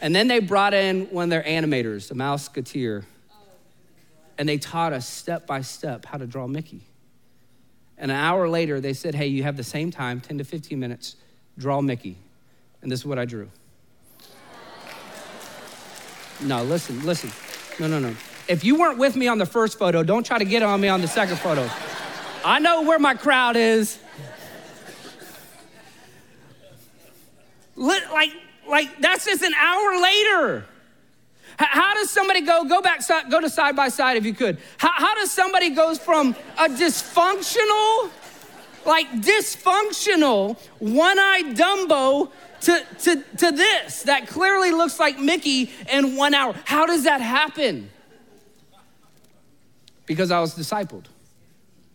And 0.00 0.14
then 0.14 0.26
they 0.26 0.40
brought 0.40 0.74
in 0.74 1.06
one 1.06 1.24
of 1.24 1.30
their 1.30 1.42
animators, 1.42 2.10
a 2.10 2.14
Mouseketeer, 2.14 3.04
and 4.36 4.48
they 4.48 4.58
taught 4.58 4.92
us 4.92 5.08
step 5.08 5.46
by 5.46 5.60
step 5.60 6.06
how 6.06 6.18
to 6.18 6.26
draw 6.26 6.46
Mickey. 6.46 6.80
And 7.96 8.10
an 8.10 8.16
hour 8.16 8.48
later, 8.48 8.80
they 8.80 8.92
said, 8.92 9.14
Hey, 9.14 9.26
you 9.26 9.42
have 9.44 9.56
the 9.56 9.64
same 9.64 9.90
time, 9.90 10.20
10 10.20 10.38
to 10.38 10.44
15 10.44 10.80
minutes, 10.80 11.16
draw 11.56 11.80
Mickey. 11.80 12.16
And 12.82 12.90
this 12.90 13.00
is 13.00 13.06
what 13.06 13.18
I 13.18 13.24
drew. 13.26 13.50
No, 16.44 16.62
listen, 16.62 17.04
listen. 17.04 17.30
No, 17.80 17.88
no, 17.88 17.98
no. 17.98 18.14
If 18.48 18.62
you 18.64 18.76
weren't 18.76 18.98
with 18.98 19.16
me 19.16 19.26
on 19.28 19.38
the 19.38 19.46
first 19.46 19.78
photo, 19.78 20.02
don't 20.02 20.24
try 20.24 20.38
to 20.38 20.44
get 20.44 20.62
on 20.62 20.80
me 20.80 20.88
on 20.88 21.00
the 21.00 21.08
second 21.08 21.38
photo. 21.38 21.68
I 22.44 22.58
know 22.58 22.82
where 22.82 22.98
my 22.98 23.14
crowd 23.14 23.56
is. 23.56 23.98
Like, 27.76 28.30
like 28.68 29.00
that's 29.00 29.24
just 29.24 29.42
an 29.42 29.54
hour 29.54 30.00
later. 30.00 30.66
How 31.56 31.94
does 31.94 32.10
somebody 32.10 32.40
go, 32.40 32.64
go 32.64 32.82
back, 32.82 33.00
go 33.30 33.40
to 33.40 33.48
side 33.48 33.76
by 33.76 33.88
side 33.88 34.16
if 34.16 34.26
you 34.26 34.34
could. 34.34 34.58
How, 34.76 34.90
how 34.92 35.14
does 35.14 35.30
somebody 35.30 35.70
goes 35.70 35.98
from 35.98 36.34
a 36.58 36.68
dysfunctional, 36.68 38.10
like 38.86 39.10
dysfunctional, 39.12 40.58
one-eyed 40.78 41.56
Dumbo 41.56 42.30
to, 42.62 42.86
to, 43.00 43.22
to 43.38 43.52
this 43.52 44.02
that 44.02 44.26
clearly 44.26 44.70
looks 44.70 44.98
like 44.98 45.18
Mickey 45.18 45.70
in 45.90 46.16
one 46.16 46.34
hour? 46.34 46.54
How 46.64 46.86
does 46.86 47.04
that 47.04 47.20
happen? 47.20 47.90
Because 50.06 50.30
I 50.30 50.40
was 50.40 50.54
discipled. 50.54 51.06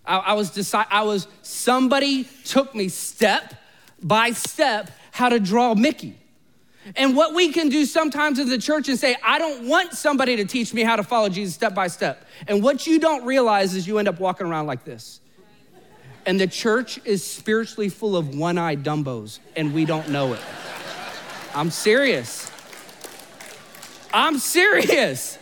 I, 0.05 0.17
I 0.17 0.33
was, 0.33 0.51
deci- 0.51 0.87
I 0.89 1.03
was, 1.03 1.27
somebody 1.41 2.25
took 2.45 2.73
me 2.73 2.89
step 2.89 3.53
by 4.01 4.31
step 4.31 4.91
how 5.11 5.29
to 5.29 5.39
draw 5.39 5.75
Mickey. 5.75 6.15
And 6.95 7.15
what 7.15 7.35
we 7.35 7.51
can 7.51 7.69
do 7.69 7.85
sometimes 7.85 8.39
in 8.39 8.49
the 8.49 8.57
church 8.57 8.89
is 8.89 8.99
say, 8.99 9.15
I 9.23 9.37
don't 9.37 9.67
want 9.67 9.93
somebody 9.93 10.37
to 10.37 10.45
teach 10.45 10.73
me 10.73 10.81
how 10.81 10.95
to 10.95 11.03
follow 11.03 11.29
Jesus 11.29 11.53
step 11.53 11.75
by 11.75 11.87
step. 11.87 12.25
And 12.47 12.63
what 12.63 12.87
you 12.87 12.99
don't 12.99 13.25
realize 13.25 13.75
is 13.75 13.87
you 13.87 13.99
end 13.99 14.07
up 14.07 14.19
walking 14.19 14.47
around 14.47 14.65
like 14.65 14.85
this. 14.85 15.19
And 16.29 16.39
the 16.39 16.45
church 16.45 16.99
is 17.05 17.25
spiritually 17.25 17.89
full 17.89 18.15
of 18.15 18.37
one 18.37 18.59
eyed 18.59 18.83
dumbos, 18.83 19.39
and 19.55 19.73
we 19.73 19.83
don't 19.83 20.09
know 20.09 20.33
it. 20.33 20.39
I'm 21.55 21.71
serious. 21.71 22.51
I'm 24.13 24.37
serious. 24.37 25.39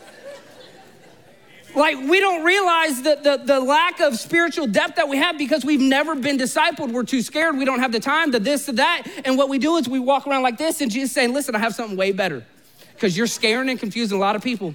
Like, 1.75 1.97
we 1.97 2.21
don't 2.21 2.45
realize 2.45 3.01
the, 3.01 3.19
the, 3.21 3.35
the 3.43 3.59
lack 3.59 3.99
of 3.99 4.15
spiritual 4.17 4.65
depth 4.65 4.95
that 4.95 5.09
we 5.09 5.17
have 5.17 5.37
because 5.37 5.65
we've 5.65 5.81
never 5.81 6.15
been 6.15 6.37
discipled. 6.37 6.93
We're 6.93 7.03
too 7.03 7.21
scared. 7.21 7.57
We 7.57 7.65
don't 7.65 7.81
have 7.81 7.91
the 7.91 7.99
time, 7.99 8.31
the 8.31 8.39
this, 8.39 8.67
the 8.67 8.71
that. 8.71 9.05
And 9.25 9.37
what 9.37 9.49
we 9.49 9.59
do 9.59 9.75
is 9.75 9.89
we 9.89 9.99
walk 9.99 10.25
around 10.25 10.43
like 10.43 10.57
this, 10.57 10.79
and 10.79 10.89
Jesus 10.89 11.11
saying, 11.11 11.33
Listen, 11.33 11.53
I 11.53 11.59
have 11.59 11.75
something 11.75 11.97
way 11.97 12.13
better 12.13 12.45
because 12.93 13.17
you're 13.17 13.27
scaring 13.27 13.67
and 13.67 13.77
confusing 13.77 14.17
a 14.17 14.21
lot 14.21 14.37
of 14.37 14.41
people. 14.41 14.73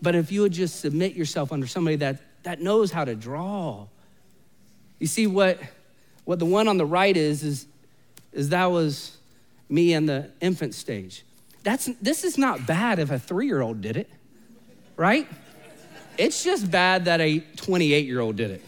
but 0.00 0.14
if 0.14 0.30
you 0.30 0.42
would 0.42 0.52
just 0.52 0.78
submit 0.78 1.14
yourself 1.14 1.50
under 1.50 1.66
somebody 1.66 1.96
that, 1.96 2.20
that 2.42 2.60
knows 2.60 2.90
how 2.90 3.04
to 3.04 3.14
draw, 3.14 3.86
you 4.98 5.06
see 5.06 5.26
what, 5.26 5.60
what 6.24 6.38
the 6.38 6.44
one 6.44 6.68
on 6.68 6.76
the 6.76 6.86
right 6.86 7.16
is, 7.16 7.42
is, 7.42 7.66
is 8.32 8.48
that 8.50 8.66
was 8.66 9.16
me 9.68 9.92
in 9.92 10.06
the 10.06 10.30
infant 10.40 10.74
stage. 10.74 11.24
That's, 11.62 11.86
this 12.00 12.24
is 12.24 12.38
not 12.38 12.66
bad 12.66 12.98
if 12.98 13.10
a 13.10 13.18
three 13.18 13.46
year 13.46 13.60
old 13.60 13.80
did 13.80 13.96
it, 13.96 14.08
right? 14.96 15.28
It's 16.16 16.42
just 16.42 16.70
bad 16.70 17.04
that 17.04 17.20
a 17.20 17.40
28 17.56 18.06
year 18.06 18.20
old 18.20 18.36
did 18.36 18.50
it. 18.50 18.64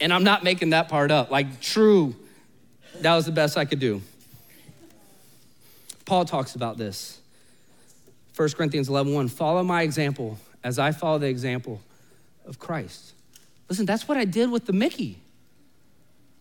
And 0.00 0.12
I'm 0.12 0.24
not 0.24 0.44
making 0.44 0.70
that 0.70 0.88
part 0.88 1.10
up. 1.10 1.30
Like, 1.30 1.60
true, 1.60 2.14
that 3.00 3.14
was 3.14 3.26
the 3.26 3.32
best 3.32 3.56
I 3.56 3.64
could 3.64 3.78
do. 3.78 4.02
Paul 6.04 6.24
talks 6.24 6.54
about 6.54 6.76
this. 6.76 7.20
1 8.36 8.50
Corinthians 8.50 8.88
11 8.88 9.14
1. 9.14 9.28
Follow 9.28 9.62
my 9.62 9.82
example 9.82 10.38
as 10.64 10.78
I 10.78 10.90
follow 10.90 11.18
the 11.18 11.28
example 11.28 11.80
of 12.46 12.58
Christ. 12.58 13.12
Listen, 13.68 13.86
that's 13.86 14.08
what 14.08 14.18
I 14.18 14.24
did 14.24 14.50
with 14.50 14.64
the 14.64 14.72
Mickey. 14.72 15.18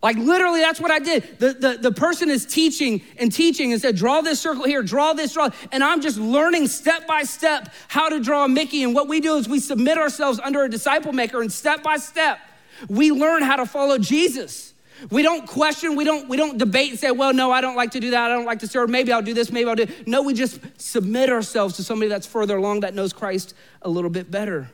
Like 0.01 0.17
literally, 0.17 0.59
that's 0.59 0.81
what 0.81 0.91
I 0.91 0.99
did. 0.99 1.39
The, 1.39 1.53
the, 1.53 1.77
the 1.79 1.91
person 1.91 2.29
is 2.29 2.45
teaching 2.45 3.01
and 3.17 3.31
teaching 3.31 3.71
and 3.71 3.81
said, 3.81 3.95
draw 3.95 4.19
this 4.19 4.39
circle 4.39 4.65
here, 4.65 4.83
draw 4.83 5.13
this, 5.13 5.33
draw. 5.33 5.49
And 5.71 5.81
I'm 5.81 6.01
just 6.01 6.17
learning 6.17 6.67
step 6.67 7.07
by 7.07 7.23
step 7.23 7.69
how 7.87 8.09
to 8.09 8.19
draw 8.19 8.43
a 8.43 8.49
Mickey. 8.49 8.83
And 8.83 8.93
what 8.93 9.07
we 9.07 9.21
do 9.21 9.37
is 9.37 9.47
we 9.47 9.59
submit 9.59 9.97
ourselves 9.97 10.41
under 10.43 10.63
a 10.63 10.69
disciple 10.69 11.13
maker, 11.13 11.41
and 11.41 11.51
step 11.51 11.83
by 11.83 11.97
step, 11.97 12.39
we 12.89 13.11
learn 13.11 13.43
how 13.43 13.55
to 13.55 13.65
follow 13.65 13.97
Jesus. 13.97 14.72
We 15.09 15.21
don't 15.23 15.47
question, 15.47 15.95
we 15.95 16.03
don't, 16.03 16.29
we 16.29 16.37
don't 16.37 16.57
debate 16.57 16.91
and 16.91 16.99
say, 16.99 17.11
well, 17.11 17.33
no, 17.33 17.51
I 17.51 17.61
don't 17.61 17.75
like 17.75 17.91
to 17.91 17.99
do 17.99 18.11
that. 18.11 18.31
I 18.31 18.33
don't 18.33 18.45
like 18.45 18.59
to 18.59 18.67
serve. 18.67 18.89
Maybe 18.89 19.11
I'll 19.11 19.21
do 19.21 19.33
this, 19.33 19.51
maybe 19.51 19.69
I'll 19.69 19.75
do. 19.75 19.87
No, 20.05 20.21
we 20.21 20.33
just 20.33 20.59
submit 20.77 21.29
ourselves 21.29 21.75
to 21.77 21.83
somebody 21.83 22.09
that's 22.09 22.27
further 22.27 22.57
along 22.57 22.81
that 22.81 22.93
knows 22.93 23.13
Christ 23.13 23.53
a 23.81 23.89
little 23.89 24.09
bit 24.09 24.31
better. 24.31 24.69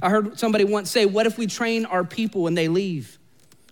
I 0.00 0.10
heard 0.10 0.38
somebody 0.38 0.64
once 0.64 0.90
say, 0.90 1.06
What 1.06 1.26
if 1.26 1.38
we 1.38 1.46
train 1.46 1.84
our 1.84 2.04
people 2.04 2.42
when 2.42 2.54
they 2.54 2.68
leave? 2.68 3.18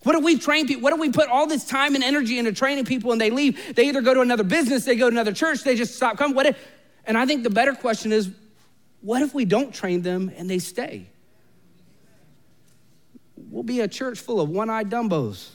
What 0.02 0.14
if 0.14 0.22
we 0.22 0.38
train 0.38 0.66
people? 0.66 0.82
What 0.82 0.92
if 0.92 1.00
we 1.00 1.10
put 1.10 1.28
all 1.28 1.46
this 1.46 1.64
time 1.64 1.94
and 1.94 2.04
energy 2.04 2.38
into 2.38 2.52
training 2.52 2.84
people 2.84 3.12
and 3.12 3.20
they 3.20 3.30
leave? 3.30 3.74
They 3.74 3.88
either 3.88 4.00
go 4.00 4.14
to 4.14 4.20
another 4.20 4.44
business, 4.44 4.84
they 4.84 4.94
go 4.94 5.10
to 5.10 5.14
another 5.14 5.32
church, 5.32 5.64
they 5.64 5.74
just 5.74 5.96
stop 5.96 6.16
coming. 6.16 6.36
What 6.36 6.46
if, 6.46 6.58
and 7.06 7.18
I 7.18 7.26
think 7.26 7.42
the 7.42 7.50
better 7.50 7.74
question 7.74 8.12
is, 8.12 8.30
what 9.00 9.22
if 9.22 9.34
we 9.34 9.44
don't 9.44 9.74
train 9.74 10.02
them 10.02 10.30
and 10.36 10.48
they 10.48 10.58
stay? 10.58 11.08
We'll 13.56 13.62
be 13.62 13.80
a 13.80 13.88
church 13.88 14.20
full 14.20 14.38
of 14.38 14.50
one 14.50 14.68
eyed 14.68 14.90
dumbos. 14.90 15.48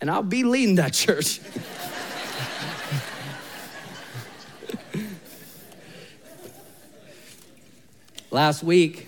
and 0.00 0.10
I'll 0.10 0.24
be 0.24 0.42
leading 0.42 0.74
that 0.74 0.92
church. 0.92 1.38
Last 8.32 8.64
week, 8.64 9.06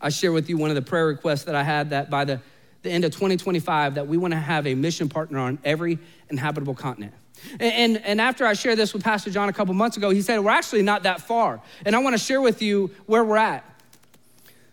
I 0.00 0.08
shared 0.08 0.34
with 0.34 0.50
you 0.50 0.56
one 0.56 0.70
of 0.70 0.74
the 0.74 0.82
prayer 0.82 1.06
requests 1.06 1.44
that 1.44 1.54
I 1.54 1.62
had 1.62 1.90
that 1.90 2.10
by 2.10 2.24
the, 2.24 2.40
the 2.82 2.90
end 2.90 3.04
of 3.04 3.12
2025 3.12 3.94
that 3.94 4.08
we 4.08 4.16
want 4.16 4.32
to 4.32 4.40
have 4.40 4.66
a 4.66 4.74
mission 4.74 5.08
partner 5.08 5.38
on 5.38 5.60
every 5.62 6.00
inhabitable 6.28 6.74
continent. 6.74 7.14
And, 7.60 7.62
and, 7.62 8.04
and, 8.04 8.20
after 8.20 8.44
I 8.44 8.54
shared 8.54 8.78
this 8.78 8.92
with 8.92 9.04
Pastor 9.04 9.30
John 9.30 9.48
a 9.48 9.52
couple 9.52 9.72
months 9.74 9.96
ago, 9.96 10.10
he 10.10 10.22
said, 10.22 10.40
We're 10.40 10.50
actually 10.50 10.82
not 10.82 11.04
that 11.04 11.20
far. 11.20 11.62
And 11.84 11.94
I 11.94 12.00
want 12.00 12.14
to 12.14 12.18
share 12.18 12.40
with 12.40 12.62
you 12.62 12.90
where 13.06 13.22
we're 13.22 13.36
at. 13.36 13.75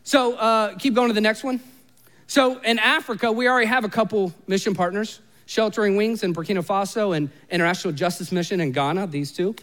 So 0.03 0.35
uh, 0.35 0.75
keep 0.75 0.93
going 0.93 1.07
to 1.07 1.13
the 1.13 1.21
next 1.21 1.43
one. 1.43 1.61
So 2.27 2.59
in 2.61 2.79
Africa, 2.79 3.31
we 3.31 3.47
already 3.47 3.67
have 3.67 3.83
a 3.83 3.89
couple 3.89 4.33
mission 4.47 4.75
partners 4.75 5.19
Sheltering 5.45 5.95
Wings 5.95 6.23
in 6.23 6.33
Burkina 6.33 6.65
Faso 6.65 7.15
and 7.15 7.29
International 7.49 7.93
Justice 7.93 8.31
Mission 8.31 8.61
in 8.61 8.71
Ghana, 8.71 9.07
these 9.07 9.31
two. 9.31 9.55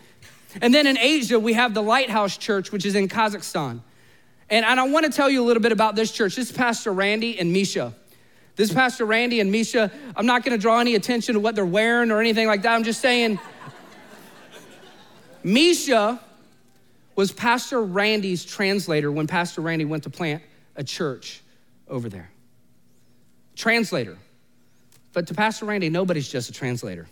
And 0.60 0.74
then 0.74 0.86
in 0.86 0.98
Asia, 0.98 1.38
we 1.38 1.54
have 1.54 1.74
the 1.74 1.82
Lighthouse 1.82 2.36
Church, 2.36 2.70
which 2.72 2.84
is 2.84 2.94
in 2.94 3.08
Kazakhstan. 3.08 3.80
And, 4.50 4.64
and 4.64 4.80
I 4.80 4.88
want 4.88 5.06
to 5.06 5.12
tell 5.12 5.30
you 5.30 5.42
a 5.42 5.46
little 5.46 5.62
bit 5.62 5.72
about 5.72 5.94
this 5.94 6.10
church. 6.10 6.36
This 6.36 6.50
is 6.50 6.56
Pastor 6.56 6.92
Randy 6.92 7.38
and 7.38 7.52
Misha. 7.52 7.94
This 8.56 8.68
is 8.68 8.74
Pastor 8.74 9.04
Randy 9.04 9.40
and 9.40 9.50
Misha. 9.50 9.90
I'm 10.16 10.26
not 10.26 10.44
going 10.44 10.56
to 10.56 10.60
draw 10.60 10.80
any 10.80 10.96
attention 10.96 11.34
to 11.34 11.40
what 11.40 11.54
they're 11.54 11.64
wearing 11.64 12.10
or 12.10 12.20
anything 12.20 12.46
like 12.46 12.62
that. 12.62 12.74
I'm 12.74 12.84
just 12.84 13.00
saying, 13.00 13.38
Misha 15.44 16.20
was 17.16 17.32
Pastor 17.32 17.82
Randy's 17.82 18.44
translator 18.44 19.10
when 19.10 19.26
Pastor 19.26 19.60
Randy 19.60 19.84
went 19.84 20.04
to 20.04 20.10
plant 20.10 20.42
a 20.76 20.84
church 20.84 21.42
over 21.88 22.08
there. 22.08 22.30
Translator. 23.56 24.16
But 25.12 25.26
to 25.26 25.34
Pastor 25.34 25.66
Randy, 25.66 25.90
nobody's 25.90 26.28
just 26.28 26.48
a 26.48 26.52
translator. 26.52 27.08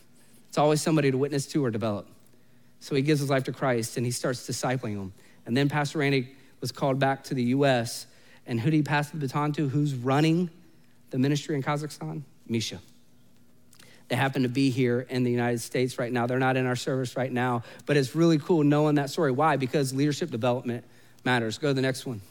It's 0.48 0.58
always 0.58 0.80
somebody 0.80 1.10
to 1.10 1.18
witness 1.18 1.46
to 1.48 1.64
or 1.64 1.70
develop. 1.70 2.06
So 2.80 2.94
he 2.94 3.02
gives 3.02 3.20
his 3.20 3.28
life 3.28 3.44
to 3.44 3.52
Christ 3.52 3.96
and 3.96 4.06
he 4.06 4.12
starts 4.12 4.48
discipling 4.48 4.94
them. 4.94 5.12
And 5.46 5.56
then 5.56 5.68
Pastor 5.68 5.98
Randy 5.98 6.30
was 6.60 6.72
called 6.72 6.98
back 6.98 7.24
to 7.24 7.34
the 7.34 7.42
US. 7.44 8.06
And 8.46 8.60
who 8.60 8.70
did 8.70 8.76
he 8.76 8.82
pass 8.82 9.10
the 9.10 9.18
baton 9.18 9.52
to? 9.52 9.68
Who's 9.68 9.94
running 9.94 10.48
the 11.10 11.18
ministry 11.18 11.54
in 11.54 11.62
Kazakhstan? 11.62 12.22
Misha. 12.46 12.80
They 14.08 14.16
happen 14.16 14.42
to 14.42 14.48
be 14.48 14.70
here 14.70 15.06
in 15.08 15.22
the 15.22 15.30
United 15.30 15.60
States 15.60 15.98
right 15.98 16.10
now. 16.10 16.26
They're 16.26 16.38
not 16.38 16.56
in 16.56 16.66
our 16.66 16.76
service 16.76 17.16
right 17.16 17.30
now, 17.30 17.62
but 17.84 17.96
it's 17.96 18.14
really 18.14 18.38
cool 18.38 18.64
knowing 18.64 18.94
that 18.94 19.10
story. 19.10 19.30
Why? 19.32 19.56
Because 19.56 19.92
leadership 19.92 20.30
development 20.30 20.84
matters. 21.24 21.58
Go 21.58 21.68
to 21.68 21.74
the 21.74 21.82
next 21.82 22.06
one. 22.06 22.22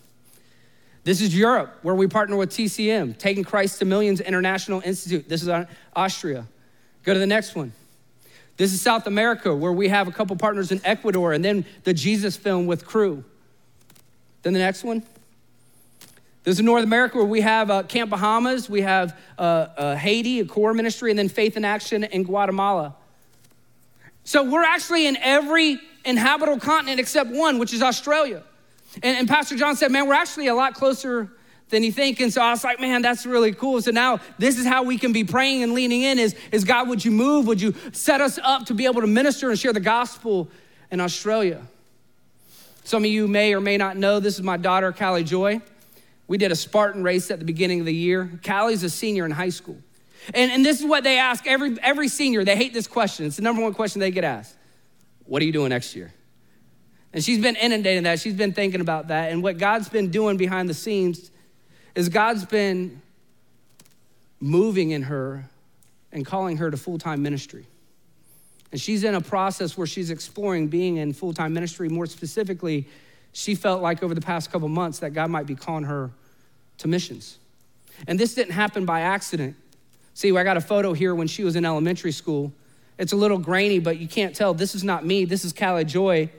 This 1.04 1.22
is 1.22 1.38
Europe, 1.38 1.78
where 1.84 1.96
we 1.96 2.08
partner 2.08 2.36
with 2.36 2.50
TCM, 2.50 3.18
Taking 3.18 3.44
Christ 3.44 3.80
to 3.80 3.86
Millions 3.86 4.20
International 4.20 4.82
Institute. 4.84 5.30
This 5.30 5.42
is 5.42 5.50
Austria. 5.96 6.48
Go 7.04 7.14
to 7.14 7.20
the 7.20 7.28
next 7.28 7.56
one. 7.56 7.72
This 8.58 8.74
is 8.74 8.82
South 8.82 9.06
America, 9.06 9.56
where 9.56 9.72
we 9.72 9.88
have 9.88 10.08
a 10.08 10.12
couple 10.12 10.36
partners 10.36 10.72
in 10.72 10.82
Ecuador, 10.84 11.32
and 11.32 11.46
then 11.46 11.64
the 11.84 11.94
Jesus 11.94 12.36
film 12.36 12.66
with 12.66 12.86
Cru. 12.86 13.24
Then 14.42 14.54
the 14.54 14.60
next 14.60 14.84
one. 14.84 15.04
This 16.48 16.60
is 16.60 16.64
North 16.64 16.86
America 16.86 17.18
where 17.18 17.26
we 17.26 17.42
have 17.42 17.70
uh, 17.70 17.84
Camp 17.84 18.10
Bahamas, 18.10 18.70
we 18.70 18.80
have 18.80 19.20
uh, 19.38 19.42
uh, 19.42 19.96
Haiti, 19.98 20.40
a 20.40 20.46
core 20.46 20.74
ministry, 20.74 21.10
and 21.10 21.20
then 21.20 21.28
Faith 21.28 21.58
in 21.58 21.66
Action 21.66 22.06
in 22.06 22.24
Guatemala. 22.24 22.96
So 24.24 24.50
we're 24.50 24.64
actually 24.64 25.08
in 25.08 25.18
every 25.18 25.78
inhabitable 26.06 26.62
continent 26.62 27.02
except 27.02 27.32
one, 27.32 27.60
which 27.60 27.74
is 27.74 27.82
Australia. 27.82 28.44
And, 29.04 29.18
and 29.18 29.28
Pastor 29.28 29.58
John 29.58 29.76
said, 29.76 29.92
man, 29.92 30.08
we're 30.08 30.14
actually 30.14 30.48
a 30.48 30.56
lot 30.56 30.74
closer 30.74 31.30
than 31.68 31.84
you 31.84 31.92
think. 31.92 32.22
And 32.22 32.32
so 32.32 32.42
I 32.42 32.52
was 32.52 32.64
like, 32.64 32.80
man, 32.80 33.02
that's 33.02 33.26
really 33.26 33.52
cool. 33.52 33.82
So 33.82 33.92
now 33.92 34.22
this 34.38 34.58
is 34.58 34.66
how 34.66 34.84
we 34.84 34.98
can 34.98 35.12
be 35.12 35.26
praying 35.26 35.64
and 35.64 35.74
leaning 35.74 36.04
in 36.04 36.18
is, 36.18 36.34
is 36.54 36.64
God, 36.64 36.88
would 36.88 37.04
you 37.04 37.12
move? 37.12 37.46
Would 37.48 37.60
you 37.60 37.76
set 37.92 38.22
us 38.22 38.40
up 38.42 38.68
to 38.68 38.74
be 38.74 38.86
able 38.86 39.02
to 39.02 39.08
minister 39.08 39.50
and 39.50 39.60
share 39.60 39.74
the 39.74 39.82
gospel 39.82 40.48
in 40.92 41.02
Australia? 41.02 41.62
Some 42.86 43.04
of 43.04 43.12
you 43.12 43.28
may 43.28 43.54
or 43.54 43.60
may 43.60 43.76
not 43.76 43.98
know 43.98 44.22
this 44.22 44.36
is 44.36 44.44
my 44.44 44.56
daughter, 44.56 44.94
Callie 44.94 45.26
Joy. 45.26 45.62
We 46.28 46.38
did 46.38 46.52
a 46.52 46.56
Spartan 46.56 47.04
race 47.04 47.32
at 47.32 47.40
the 47.40 47.46
beginning 47.46 47.80
of 47.80 47.86
the 47.86 47.94
year. 47.94 48.40
Callie's 48.44 48.84
a 48.84 48.90
senior 48.90 49.26
in 49.26 49.32
high 49.32 49.50
school. 49.50 49.78
And, 50.34 50.52
and 50.52 50.66
this 50.66 50.82
is 50.82 50.86
what 50.86 51.04
they 51.04 51.20
ask 51.20 51.48
every, 51.48 51.78
every 51.82 52.10
senior. 52.10 52.44
They 52.44 52.56
hate 52.56 52.74
this 52.74 52.88
question. 52.88 53.26
It's 53.26 53.38
the 53.38 53.42
number 53.42 53.62
one 53.62 53.74
question 53.74 54.00
they 54.02 54.12
get 54.12 54.24
asked 54.24 54.56
What 55.26 55.42
are 55.42 55.46
you 55.46 55.54
doing 55.54 55.70
next 55.70 55.96
year? 55.96 56.14
And 57.14 57.24
she's 57.24 57.40
been 57.40 57.56
inundated 57.56 58.04
that. 58.06 58.20
She's 58.20 58.36
been 58.36 58.54
thinking 58.54 58.82
about 58.82 59.08
that. 59.08 59.32
And 59.32 59.42
what 59.42 59.58
God's 59.58 59.90
been 59.90 60.12
doing 60.12 60.38
behind 60.38 60.70
the 60.70 60.74
scenes 60.74 61.32
is 61.96 62.10
God's 62.10 62.46
been 62.46 63.02
moving 64.40 64.92
in 64.92 65.04
her 65.04 65.50
and 66.12 66.26
calling 66.26 66.58
her 66.58 66.70
to 66.70 66.78
full 66.78 66.98
time 66.98 67.24
ministry. 67.24 67.66
And 68.72 68.82
she's 68.82 69.06
in 69.06 69.16
a 69.16 69.22
process 69.22 69.78
where 69.78 69.88
she's 69.88 70.10
exploring 70.10 70.68
being 70.68 70.98
in 70.98 71.14
full 71.14 71.34
time 71.34 71.54
ministry. 71.54 71.88
More 71.88 72.06
specifically, 72.06 72.88
she 73.38 73.54
felt 73.54 73.84
like 73.84 74.02
over 74.02 74.16
the 74.16 74.22
past 74.22 74.52
couple 74.52 74.68
months 74.68 74.98
that 74.98 75.12
God 75.12 75.30
might 75.30 75.46
be 75.46 75.54
calling 75.54 75.84
her 75.84 76.10
to 76.80 76.88
missions. 76.88 77.38
And 78.08 78.20
this 78.20 78.34
didn't 78.34 78.54
happen 78.54 78.84
by 78.84 79.02
accident. 79.02 79.56
See, 80.16 80.36
I 80.36 80.44
got 80.44 80.58
a 80.58 80.62
photo 80.62 80.92
here 80.94 81.14
when 81.14 81.28
she 81.28 81.44
was 81.44 81.56
in 81.56 81.64
elementary 81.64 82.12
school. 82.12 82.52
It's 82.98 83.14
a 83.14 83.16
little 83.16 83.38
grainy, 83.38 83.78
but 83.78 84.00
you 84.00 84.08
can't 84.08 84.36
tell. 84.36 84.56
This 84.56 84.74
is 84.74 84.84
not 84.84 85.06
me. 85.06 85.24
This 85.24 85.46
is 85.46 85.54
Callie 85.54 85.86
Joy. 85.86 86.32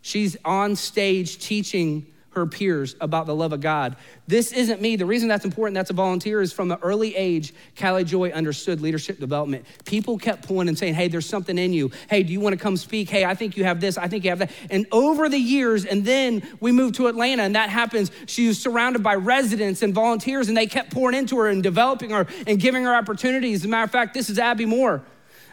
She's 0.00 0.36
on 0.44 0.74
stage 0.74 1.38
teaching 1.38 2.08
her 2.34 2.46
peers 2.46 2.96
about 3.00 3.26
the 3.26 3.34
love 3.34 3.52
of 3.52 3.60
God. 3.60 3.96
This 4.26 4.52
isn't 4.52 4.80
me. 4.80 4.96
The 4.96 5.06
reason 5.06 5.28
that's 5.28 5.44
important, 5.44 5.74
that's 5.74 5.90
a 5.90 5.94
volunteer, 5.94 6.40
is 6.40 6.52
from 6.52 6.68
the 6.68 6.78
early 6.78 7.14
age, 7.14 7.52
Callie 7.78 8.04
Joy 8.04 8.30
understood 8.30 8.80
leadership 8.80 9.18
development. 9.18 9.66
People 9.84 10.18
kept 10.18 10.46
pulling 10.46 10.68
and 10.68 10.78
saying, 10.78 10.94
hey, 10.94 11.08
there's 11.08 11.28
something 11.28 11.58
in 11.58 11.72
you. 11.72 11.90
Hey, 12.08 12.22
do 12.22 12.32
you 12.32 12.40
want 12.40 12.54
to 12.54 12.58
come 12.58 12.76
speak? 12.76 13.10
Hey, 13.10 13.24
I 13.24 13.34
think 13.34 13.56
you 13.56 13.64
have 13.64 13.80
this. 13.80 13.98
I 13.98 14.08
think 14.08 14.24
you 14.24 14.30
have 14.30 14.38
that. 14.40 14.50
And 14.70 14.86
over 14.92 15.28
the 15.28 15.38
years, 15.38 15.84
and 15.84 16.04
then 16.04 16.42
we 16.60 16.72
moved 16.72 16.94
to 16.96 17.08
Atlanta, 17.08 17.42
and 17.42 17.54
that 17.54 17.68
happens. 17.68 18.10
She 18.26 18.48
was 18.48 18.60
surrounded 18.60 19.02
by 19.02 19.14
residents 19.14 19.82
and 19.82 19.94
volunteers, 19.94 20.48
and 20.48 20.56
they 20.56 20.66
kept 20.66 20.90
pouring 20.92 21.16
into 21.16 21.38
her 21.38 21.48
and 21.48 21.62
developing 21.62 22.10
her 22.10 22.26
and 22.46 22.58
giving 22.58 22.84
her 22.84 22.94
opportunities. 22.94 23.60
As 23.60 23.64
a 23.66 23.68
matter 23.68 23.84
of 23.84 23.90
fact, 23.90 24.14
this 24.14 24.30
is 24.30 24.38
Abby 24.38 24.66
Moore. 24.66 25.02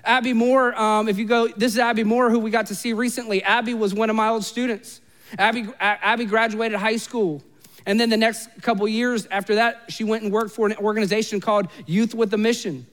Abby 0.03 0.33
Moore, 0.33 0.73
um, 0.79 1.09
if 1.09 1.17
you 1.17 1.25
go, 1.25 1.49
this 1.49 1.73
is 1.73 1.79
Abby 1.79 2.05
Moore, 2.05 2.29
who 2.29 2.39
we 2.39 2.51
got 2.51 2.67
to 2.67 2.75
see 2.75 2.93
recently. 2.93 3.43
Abby 3.43 3.73
was 3.73 3.93
one 3.93 4.09
of 4.09 4.15
my 4.15 4.29
old 4.29 4.45
students. 4.45 5.01
Abby, 5.37 5.67
Abby 5.79 6.25
graduated 6.25 6.79
high 6.79 6.97
school. 6.97 7.43
And 7.85 7.99
then 7.99 8.09
the 8.09 8.17
next 8.17 8.49
couple 8.61 8.87
years 8.87 9.25
after 9.31 9.55
that, 9.55 9.85
she 9.89 10.03
went 10.03 10.23
and 10.23 10.31
worked 10.31 10.51
for 10.51 10.67
an 10.67 10.75
organization 10.77 11.39
called 11.39 11.67
Youth 11.85 12.13
with 12.13 12.33
a 12.33 12.37
Mission. 12.37 12.85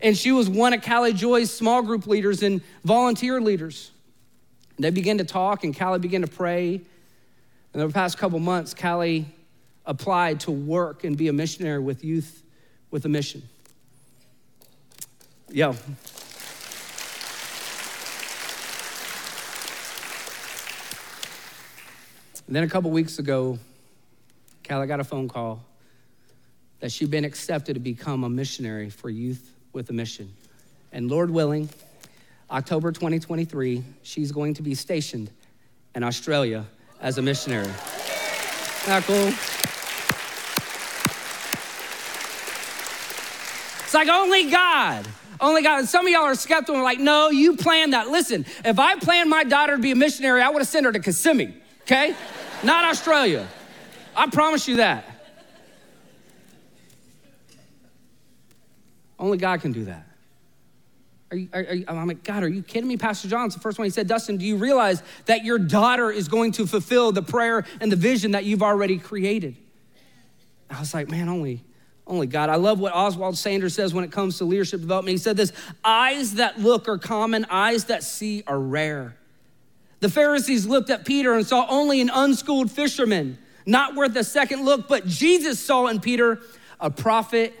And 0.00 0.16
she 0.16 0.32
was 0.32 0.48
one 0.48 0.72
of 0.72 0.82
Callie 0.82 1.12
Joy's 1.12 1.52
small 1.52 1.82
group 1.82 2.06
leaders 2.06 2.42
and 2.42 2.62
volunteer 2.84 3.40
leaders. 3.40 3.90
They 4.78 4.90
began 4.90 5.18
to 5.18 5.24
talk, 5.24 5.64
and 5.64 5.76
Callie 5.76 5.98
began 5.98 6.22
to 6.22 6.26
pray. 6.28 6.80
And 7.72 7.82
over 7.82 7.88
the 7.88 7.94
past 7.94 8.18
couple 8.18 8.38
months, 8.38 8.74
Callie 8.74 9.26
applied 9.84 10.40
to 10.40 10.50
work 10.50 11.04
and 11.04 11.16
be 11.16 11.28
a 11.28 11.32
missionary 11.32 11.78
with 11.78 12.04
Youth 12.04 12.42
with 12.90 13.04
a 13.04 13.08
Mission. 13.08 13.42
Yeah. 15.50 15.74
And 22.46 22.56
then 22.56 22.64
a 22.64 22.68
couple 22.68 22.90
weeks 22.90 23.18
ago, 23.18 23.58
Callie 24.68 24.86
got 24.86 25.00
a 25.00 25.04
phone 25.04 25.28
call 25.28 25.64
that 26.80 26.90
she'd 26.90 27.10
been 27.10 27.24
accepted 27.24 27.74
to 27.74 27.80
become 27.80 28.24
a 28.24 28.28
missionary 28.28 28.90
for 28.90 29.08
Youth 29.08 29.52
with 29.72 29.88
a 29.90 29.92
Mission. 29.92 30.32
And 30.92 31.10
Lord 31.10 31.30
willing, 31.30 31.68
October 32.50 32.92
2023, 32.92 33.82
she's 34.02 34.32
going 34.32 34.54
to 34.54 34.62
be 34.62 34.74
stationed 34.74 35.30
in 35.94 36.02
Australia 36.02 36.66
as 37.00 37.18
a 37.18 37.22
missionary. 37.22 37.70
Isn't 38.86 39.04
cool? 39.04 39.32
It's 43.84 43.94
like 43.94 44.08
only 44.08 44.50
God. 44.50 45.06
Only 45.40 45.62
God. 45.62 45.80
And 45.80 45.88
some 45.88 46.06
of 46.06 46.12
y'all 46.12 46.22
are 46.22 46.34
skeptical 46.34 46.74
and 46.76 46.84
like, 46.84 46.98
no, 46.98 47.30
you 47.30 47.56
planned 47.56 47.92
that. 47.92 48.08
Listen, 48.08 48.46
if 48.64 48.78
I 48.78 48.96
planned 48.96 49.28
my 49.28 49.44
daughter 49.44 49.76
to 49.76 49.82
be 49.82 49.90
a 49.90 49.96
missionary, 49.96 50.40
I 50.40 50.48
would 50.48 50.60
have 50.60 50.68
sent 50.68 50.86
her 50.86 50.92
to 50.92 51.00
Kissimmee, 51.00 51.54
okay? 51.92 52.14
not 52.62 52.84
Australia. 52.84 53.46
I 54.16 54.28
promise 54.28 54.68
you 54.68 54.76
that. 54.76 55.04
Only 59.18 59.38
God 59.38 59.60
can 59.60 59.72
do 59.72 59.84
that. 59.84 60.06
Are 61.30 61.36
you, 61.36 61.48
are, 61.52 61.64
I'm 61.88 62.06
like, 62.08 62.24
God, 62.24 62.42
are 62.42 62.48
you 62.48 62.62
kidding 62.62 62.88
me? 62.88 62.96
Pastor 62.96 63.28
John's 63.28 63.54
the 63.54 63.60
first 63.60 63.78
one. 63.78 63.86
He 63.86 63.90
said, 63.90 64.06
Dustin, 64.06 64.36
do 64.36 64.44
you 64.44 64.56
realize 64.56 65.02
that 65.26 65.44
your 65.44 65.58
daughter 65.58 66.10
is 66.10 66.28
going 66.28 66.52
to 66.52 66.66
fulfill 66.66 67.12
the 67.12 67.22
prayer 67.22 67.64
and 67.80 67.90
the 67.90 67.96
vision 67.96 68.32
that 68.32 68.44
you've 68.44 68.62
already 68.62 68.98
created? 68.98 69.56
I 70.68 70.78
was 70.78 70.92
like, 70.92 71.08
man, 71.08 71.28
only, 71.28 71.64
only 72.06 72.26
God. 72.26 72.50
I 72.50 72.56
love 72.56 72.80
what 72.80 72.94
Oswald 72.94 73.38
Sanders 73.38 73.74
says 73.74 73.94
when 73.94 74.04
it 74.04 74.12
comes 74.12 74.38
to 74.38 74.44
leadership 74.44 74.80
development. 74.80 75.12
He 75.12 75.18
said 75.18 75.36
this 75.36 75.52
eyes 75.84 76.34
that 76.34 76.58
look 76.58 76.88
are 76.88 76.98
common, 76.98 77.46
eyes 77.48 77.86
that 77.86 78.02
see 78.02 78.42
are 78.46 78.58
rare. 78.58 79.16
The 80.02 80.08
Pharisees 80.08 80.66
looked 80.66 80.90
at 80.90 81.04
Peter 81.04 81.32
and 81.34 81.46
saw 81.46 81.64
only 81.68 82.00
an 82.00 82.10
unschooled 82.12 82.72
fisherman, 82.72 83.38
not 83.64 83.94
worth 83.94 84.16
a 84.16 84.24
second 84.24 84.64
look, 84.64 84.88
but 84.88 85.06
Jesus 85.06 85.60
saw 85.60 85.86
in 85.86 86.00
Peter 86.00 86.40
a 86.80 86.90
prophet 86.90 87.54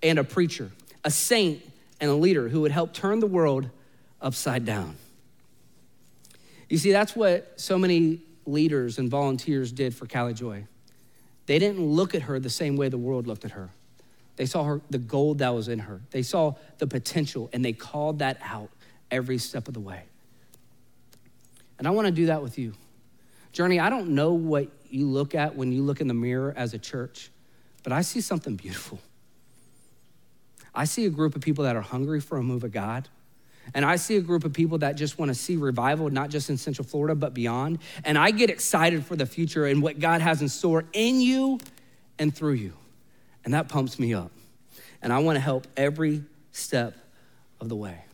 and 0.00 0.16
a 0.20 0.22
preacher, 0.22 0.70
a 1.02 1.10
saint 1.10 1.60
and 2.00 2.08
a 2.08 2.14
leader 2.14 2.48
who 2.48 2.60
would 2.60 2.70
help 2.70 2.92
turn 2.92 3.18
the 3.18 3.26
world 3.26 3.68
upside 4.22 4.64
down. 4.64 4.94
You 6.68 6.78
see, 6.78 6.92
that's 6.92 7.16
what 7.16 7.60
so 7.60 7.76
many 7.78 8.20
leaders 8.46 8.98
and 8.98 9.10
volunteers 9.10 9.72
did 9.72 9.92
for 9.92 10.06
Callie 10.06 10.34
Joy. 10.34 10.66
They 11.46 11.58
didn't 11.58 11.84
look 11.84 12.14
at 12.14 12.22
her 12.22 12.38
the 12.38 12.48
same 12.48 12.76
way 12.76 12.90
the 12.90 12.96
world 12.96 13.26
looked 13.26 13.44
at 13.44 13.50
her. 13.50 13.70
They 14.36 14.46
saw 14.46 14.62
her, 14.62 14.80
the 14.90 14.98
gold 14.98 15.38
that 15.38 15.52
was 15.52 15.66
in 15.66 15.80
her. 15.80 16.00
They 16.12 16.22
saw 16.22 16.54
the 16.78 16.86
potential 16.86 17.50
and 17.52 17.64
they 17.64 17.72
called 17.72 18.20
that 18.20 18.38
out 18.44 18.70
every 19.10 19.38
step 19.38 19.66
of 19.66 19.74
the 19.74 19.80
way. 19.80 20.04
And 21.78 21.86
I 21.86 21.90
want 21.90 22.06
to 22.06 22.12
do 22.12 22.26
that 22.26 22.42
with 22.42 22.58
you. 22.58 22.74
Journey, 23.52 23.80
I 23.80 23.90
don't 23.90 24.10
know 24.10 24.32
what 24.32 24.68
you 24.90 25.06
look 25.06 25.34
at 25.34 25.56
when 25.56 25.72
you 25.72 25.82
look 25.82 26.00
in 26.00 26.08
the 26.08 26.14
mirror 26.14 26.52
as 26.56 26.74
a 26.74 26.78
church, 26.78 27.30
but 27.82 27.92
I 27.92 28.02
see 28.02 28.20
something 28.20 28.56
beautiful. 28.56 28.98
I 30.74 30.84
see 30.84 31.06
a 31.06 31.10
group 31.10 31.34
of 31.34 31.42
people 31.42 31.64
that 31.64 31.74
are 31.74 31.82
hungry 31.82 32.20
for 32.20 32.36
a 32.36 32.42
move 32.42 32.64
of 32.64 32.72
God. 32.72 33.08
And 33.74 33.84
I 33.84 33.96
see 33.96 34.16
a 34.16 34.20
group 34.20 34.44
of 34.44 34.52
people 34.52 34.78
that 34.78 34.92
just 34.92 35.18
want 35.18 35.30
to 35.30 35.34
see 35.34 35.56
revival, 35.56 36.08
not 36.10 36.30
just 36.30 36.50
in 36.50 36.56
Central 36.56 36.86
Florida, 36.86 37.14
but 37.14 37.34
beyond. 37.34 37.78
And 38.04 38.16
I 38.16 38.30
get 38.30 38.50
excited 38.50 39.04
for 39.04 39.16
the 39.16 39.26
future 39.26 39.66
and 39.66 39.82
what 39.82 39.98
God 39.98 40.20
has 40.20 40.40
in 40.42 40.48
store 40.48 40.84
in 40.92 41.20
you 41.20 41.58
and 42.18 42.34
through 42.34 42.54
you. 42.54 42.74
And 43.44 43.54
that 43.54 43.68
pumps 43.68 43.98
me 43.98 44.14
up. 44.14 44.30
And 45.02 45.12
I 45.12 45.18
want 45.18 45.36
to 45.36 45.40
help 45.40 45.66
every 45.76 46.22
step 46.52 46.94
of 47.60 47.68
the 47.68 47.76
way. 47.76 48.04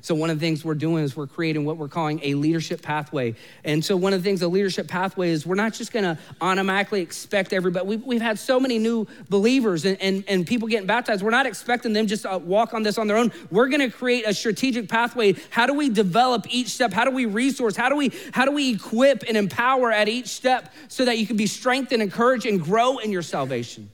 So, 0.00 0.14
one 0.14 0.30
of 0.30 0.38
the 0.38 0.46
things 0.46 0.64
we're 0.64 0.74
doing 0.74 1.04
is 1.04 1.16
we're 1.16 1.26
creating 1.26 1.64
what 1.64 1.76
we're 1.76 1.88
calling 1.88 2.20
a 2.22 2.34
leadership 2.34 2.82
pathway. 2.82 3.34
And 3.64 3.84
so, 3.84 3.96
one 3.96 4.12
of 4.12 4.22
the 4.22 4.28
things 4.28 4.42
a 4.42 4.48
leadership 4.48 4.88
pathway 4.88 5.30
is 5.30 5.46
we're 5.46 5.54
not 5.54 5.72
just 5.72 5.92
gonna 5.92 6.18
automatically 6.40 7.00
expect 7.00 7.52
everybody. 7.52 7.86
We've, 7.86 8.04
we've 8.04 8.22
had 8.22 8.38
so 8.38 8.58
many 8.58 8.78
new 8.78 9.06
believers 9.28 9.84
and, 9.84 10.00
and, 10.00 10.24
and 10.28 10.46
people 10.46 10.68
getting 10.68 10.86
baptized. 10.86 11.22
We're 11.22 11.30
not 11.30 11.46
expecting 11.46 11.92
them 11.92 12.06
just 12.06 12.22
to 12.22 12.34
uh, 12.34 12.38
walk 12.38 12.74
on 12.74 12.82
this 12.82 12.98
on 12.98 13.06
their 13.06 13.16
own. 13.16 13.32
We're 13.50 13.68
gonna 13.68 13.90
create 13.90 14.24
a 14.26 14.34
strategic 14.34 14.88
pathway. 14.88 15.34
How 15.50 15.66
do 15.66 15.74
we 15.74 15.88
develop 15.88 16.46
each 16.50 16.68
step? 16.68 16.92
How 16.92 17.04
do 17.04 17.10
we 17.10 17.26
resource? 17.26 17.76
How 17.76 17.88
do 17.88 17.96
we, 17.96 18.12
how 18.32 18.44
do 18.44 18.52
we 18.52 18.74
equip 18.74 19.24
and 19.26 19.36
empower 19.36 19.92
at 19.92 20.08
each 20.08 20.28
step 20.28 20.72
so 20.88 21.04
that 21.04 21.18
you 21.18 21.26
can 21.26 21.36
be 21.36 21.46
strengthened, 21.46 22.02
encouraged, 22.02 22.46
and 22.46 22.60
grow 22.60 22.98
in 22.98 23.12
your 23.12 23.22
salvation? 23.22 23.90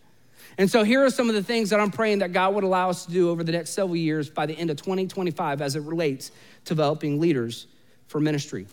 And 0.59 0.71
so 0.71 0.83
here 0.83 1.05
are 1.05 1.11
some 1.11 1.29
of 1.29 1.35
the 1.35 1.43
things 1.43 1.71
that 1.71 1.81
I'm 1.81 1.91
praying 1.91 2.19
that 2.19 2.33
God 2.33 2.55
would 2.55 2.65
allow 2.65 2.91
us 2.91 3.07
to 3.07 3.13
do 3.13 3.31
over 3.31 3.43
the 3.43 3.53
next 3.53 3.71
several 3.71 3.97
years 3.97 4.29
by 4.29 4.47
the 4.47 4.55
end 4.55 4.71
of 4.71 4.77
2025 4.77 5.63
as 5.63 5.77
it 5.77 5.83
relates 5.83 6.31
to 6.65 6.75
developing 6.75 7.21
leaders 7.21 7.67
for 8.09 8.21
ministry. 8.21 8.67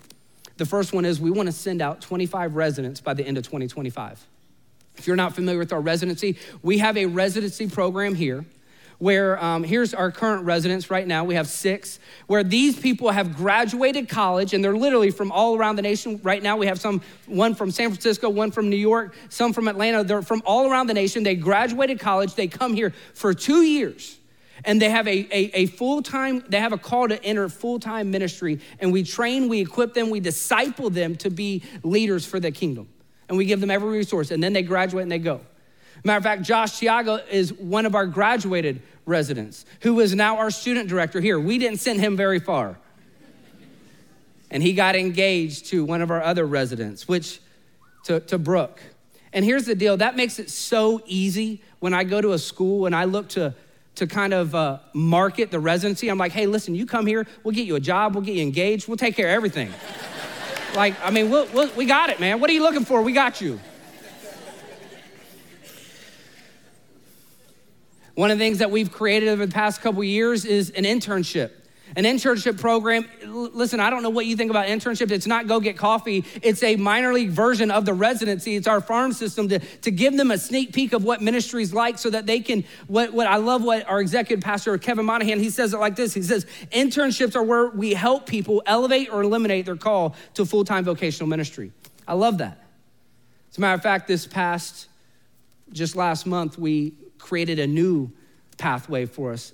The 0.57 0.65
first 0.65 0.91
one 0.91 1.05
is 1.05 1.19
we 1.19 1.31
want 1.31 1.47
to 1.47 1.53
send 1.53 1.81
out 1.81 2.01
25 2.01 2.55
residents 2.55 2.99
by 2.99 3.13
the 3.13 3.25
end 3.25 3.37
of 3.37 3.43
2025. 3.43 4.25
If 4.97 5.05
you're 5.05 5.15
not 5.15 5.35
familiar 5.35 5.59
with 5.59 5.71
our 5.71 5.81
residency, 5.81 6.37
we 6.63 6.79
have 6.79 6.97
a 6.97 7.05
residency 7.05 7.67
program 7.67 8.15
here 8.15 8.45
where 8.99 9.41
um, 9.43 9.63
here's 9.63 9.93
our 9.93 10.11
current 10.11 10.45
residents 10.45 10.89
right 10.89 11.07
now. 11.07 11.23
We 11.23 11.35
have 11.35 11.47
six, 11.47 11.99
where 12.25 12.43
these 12.43 12.79
people 12.79 13.11
have 13.11 13.35
graduated 13.35 14.09
college 14.09 14.53
and 14.53 14.63
they're 14.63 14.77
literally 14.77 15.11
from 15.11 15.31
all 15.31 15.55
around 15.55 15.75
the 15.75 15.81
nation. 15.81 16.19
Right 16.23 16.41
now, 16.41 16.57
we 16.57 16.65
have 16.67 16.79
some, 16.79 17.01
one 17.27 17.53
from 17.53 17.69
San 17.71 17.89
Francisco, 17.89 18.29
one 18.29 18.51
from 18.51 18.69
New 18.69 18.77
York, 18.77 19.15
some 19.29 19.53
from 19.53 19.67
Atlanta. 19.67 20.03
They're 20.03 20.21
from 20.21 20.41
all 20.45 20.69
around 20.69 20.87
the 20.87 20.93
nation. 20.93 21.23
They 21.23 21.35
graduated 21.35 21.99
college. 21.99 22.33
They 22.33 22.47
come 22.47 22.73
here 22.73 22.93
for 23.13 23.33
two 23.33 23.61
years 23.61 24.17
and 24.65 24.81
they 24.81 24.89
have 24.89 25.07
a, 25.07 25.27
a, 25.31 25.51
a 25.53 25.65
full-time 25.67 26.43
they 26.49 26.59
have 26.59 26.73
a 26.73 26.77
call 26.77 27.07
to 27.07 27.23
enter 27.23 27.47
full-time 27.47 28.09
ministry 28.09 28.59
and 28.79 28.91
we 28.91 29.03
train 29.03 29.47
we 29.47 29.61
equip 29.61 29.93
them 29.93 30.09
we 30.09 30.19
disciple 30.19 30.89
them 30.89 31.15
to 31.15 31.29
be 31.29 31.61
leaders 31.83 32.25
for 32.25 32.39
the 32.39 32.49
kingdom 32.49 32.89
and 33.29 33.37
we 33.37 33.45
give 33.45 33.61
them 33.61 33.69
every 33.69 33.89
resource 33.89 34.31
and 34.31 34.41
then 34.41 34.53
they 34.53 34.63
graduate 34.63 35.03
and 35.03 35.11
they 35.11 35.19
go 35.19 35.41
Matter 36.03 36.17
of 36.17 36.23
fact, 36.23 36.43
Josh 36.43 36.79
Tiago 36.79 37.19
is 37.29 37.53
one 37.53 37.85
of 37.85 37.95
our 37.95 38.05
graduated 38.05 38.81
residents 39.05 39.65
who 39.81 39.99
is 39.99 40.13
now 40.13 40.37
our 40.37 40.51
student 40.51 40.89
director 40.89 41.19
here. 41.19 41.39
We 41.39 41.57
didn't 41.57 41.79
send 41.79 41.99
him 41.99 42.15
very 42.15 42.39
far. 42.39 42.77
And 44.49 44.63
he 44.63 44.73
got 44.73 44.95
engaged 44.95 45.67
to 45.67 45.83
one 45.83 46.01
of 46.01 46.11
our 46.11 46.21
other 46.21 46.45
residents, 46.45 47.07
which 47.07 47.41
to, 48.05 48.19
to 48.21 48.37
Brooke. 48.37 48.81
And 49.33 49.43
here's 49.43 49.65
the 49.65 49.75
deal 49.75 49.97
that 49.97 50.15
makes 50.15 50.39
it 50.39 50.49
so 50.49 51.01
easy 51.05 51.61
when 51.79 51.93
I 51.93 52.03
go 52.03 52.21
to 52.21 52.31
a 52.31 52.39
school 52.39 52.85
and 52.85 52.95
I 52.95 53.03
look 53.03 53.27
to, 53.29 53.53
to 53.95 54.07
kind 54.07 54.33
of 54.33 54.55
uh, 54.55 54.79
market 54.93 55.51
the 55.51 55.59
residency. 55.59 56.09
I'm 56.09 56.17
like, 56.17 56.31
hey, 56.31 56.45
listen, 56.45 56.75
you 56.75 56.85
come 56.85 57.05
here, 57.05 57.27
we'll 57.43 57.53
get 57.53 57.67
you 57.67 57.75
a 57.75 57.79
job, 57.79 58.15
we'll 58.15 58.23
get 58.23 58.35
you 58.35 58.41
engaged, 58.41 58.87
we'll 58.87 58.97
take 58.97 59.15
care 59.15 59.27
of 59.27 59.33
everything. 59.33 59.71
like, 60.75 60.95
I 61.03 61.11
mean, 61.11 61.29
we'll, 61.29 61.47
we'll, 61.53 61.69
we 61.75 61.85
got 61.85 62.09
it, 62.09 62.19
man. 62.19 62.39
What 62.39 62.49
are 62.49 62.53
you 62.53 62.63
looking 62.63 62.85
for? 62.85 63.01
We 63.01 63.11
got 63.11 63.41
you. 63.41 63.59
One 68.17 68.31
of 68.31 68.39
the 68.39 68.43
things 68.43 68.57
that 68.57 68.71
we've 68.71 68.91
created 68.91 69.29
over 69.29 69.45
the 69.45 69.53
past 69.53 69.79
couple 69.79 70.03
years 70.03 70.43
is 70.43 70.71
an 70.71 70.85
internship. 70.85 71.51
An 71.95 72.03
internship 72.03 72.59
program, 72.59 73.07
listen, 73.23 73.79
I 73.79 73.91
don't 73.91 74.01
know 74.01 74.09
what 74.09 74.25
you 74.25 74.35
think 74.35 74.49
about 74.49 74.65
internship. 74.65 75.11
It's 75.11 75.27
not 75.27 75.45
go 75.45 75.59
get 75.59 75.77
coffee. 75.77 76.25
It's 76.41 76.63
a 76.63 76.77
minor 76.77 77.13
league 77.13 77.29
version 77.29 77.69
of 77.69 77.85
the 77.85 77.93
residency. 77.93 78.55
It's 78.55 78.65
our 78.65 78.81
farm 78.81 79.13
system 79.13 79.49
to, 79.49 79.59
to 79.59 79.91
give 79.91 80.17
them 80.17 80.31
a 80.31 80.39
sneak 80.39 80.73
peek 80.73 80.93
of 80.93 81.03
what 81.03 81.21
ministry 81.21 81.61
is 81.61 81.75
like 81.75 81.99
so 81.99 82.09
that 82.09 82.25
they 82.25 82.39
can, 82.39 82.63
what, 82.87 83.13
what 83.13 83.27
I 83.27 83.35
love 83.35 83.63
what 83.63 83.87
our 83.87 84.01
executive 84.01 84.43
pastor, 84.43 84.75
Kevin 84.79 85.05
Monahan, 85.05 85.37
he 85.37 85.51
says 85.51 85.75
it 85.75 85.77
like 85.77 85.95
this. 85.95 86.15
He 86.15 86.23
says, 86.23 86.47
internships 86.71 87.35
are 87.35 87.43
where 87.43 87.67
we 87.67 87.93
help 87.93 88.25
people 88.25 88.63
elevate 88.65 89.13
or 89.13 89.21
eliminate 89.21 89.67
their 89.67 89.75
call 89.75 90.15
to 90.33 90.43
full-time 90.43 90.85
vocational 90.85 91.29
ministry. 91.29 91.71
I 92.07 92.15
love 92.15 92.39
that. 92.39 92.63
As 93.51 93.59
a 93.59 93.61
matter 93.61 93.75
of 93.75 93.83
fact, 93.83 94.07
this 94.07 94.25
past, 94.25 94.87
just 95.71 95.95
last 95.95 96.25
month, 96.25 96.57
we 96.57 96.93
created 97.17 97.59
a 97.59 97.67
new 97.67 98.11
pathway 98.57 99.05
for 99.05 99.31
us. 99.31 99.53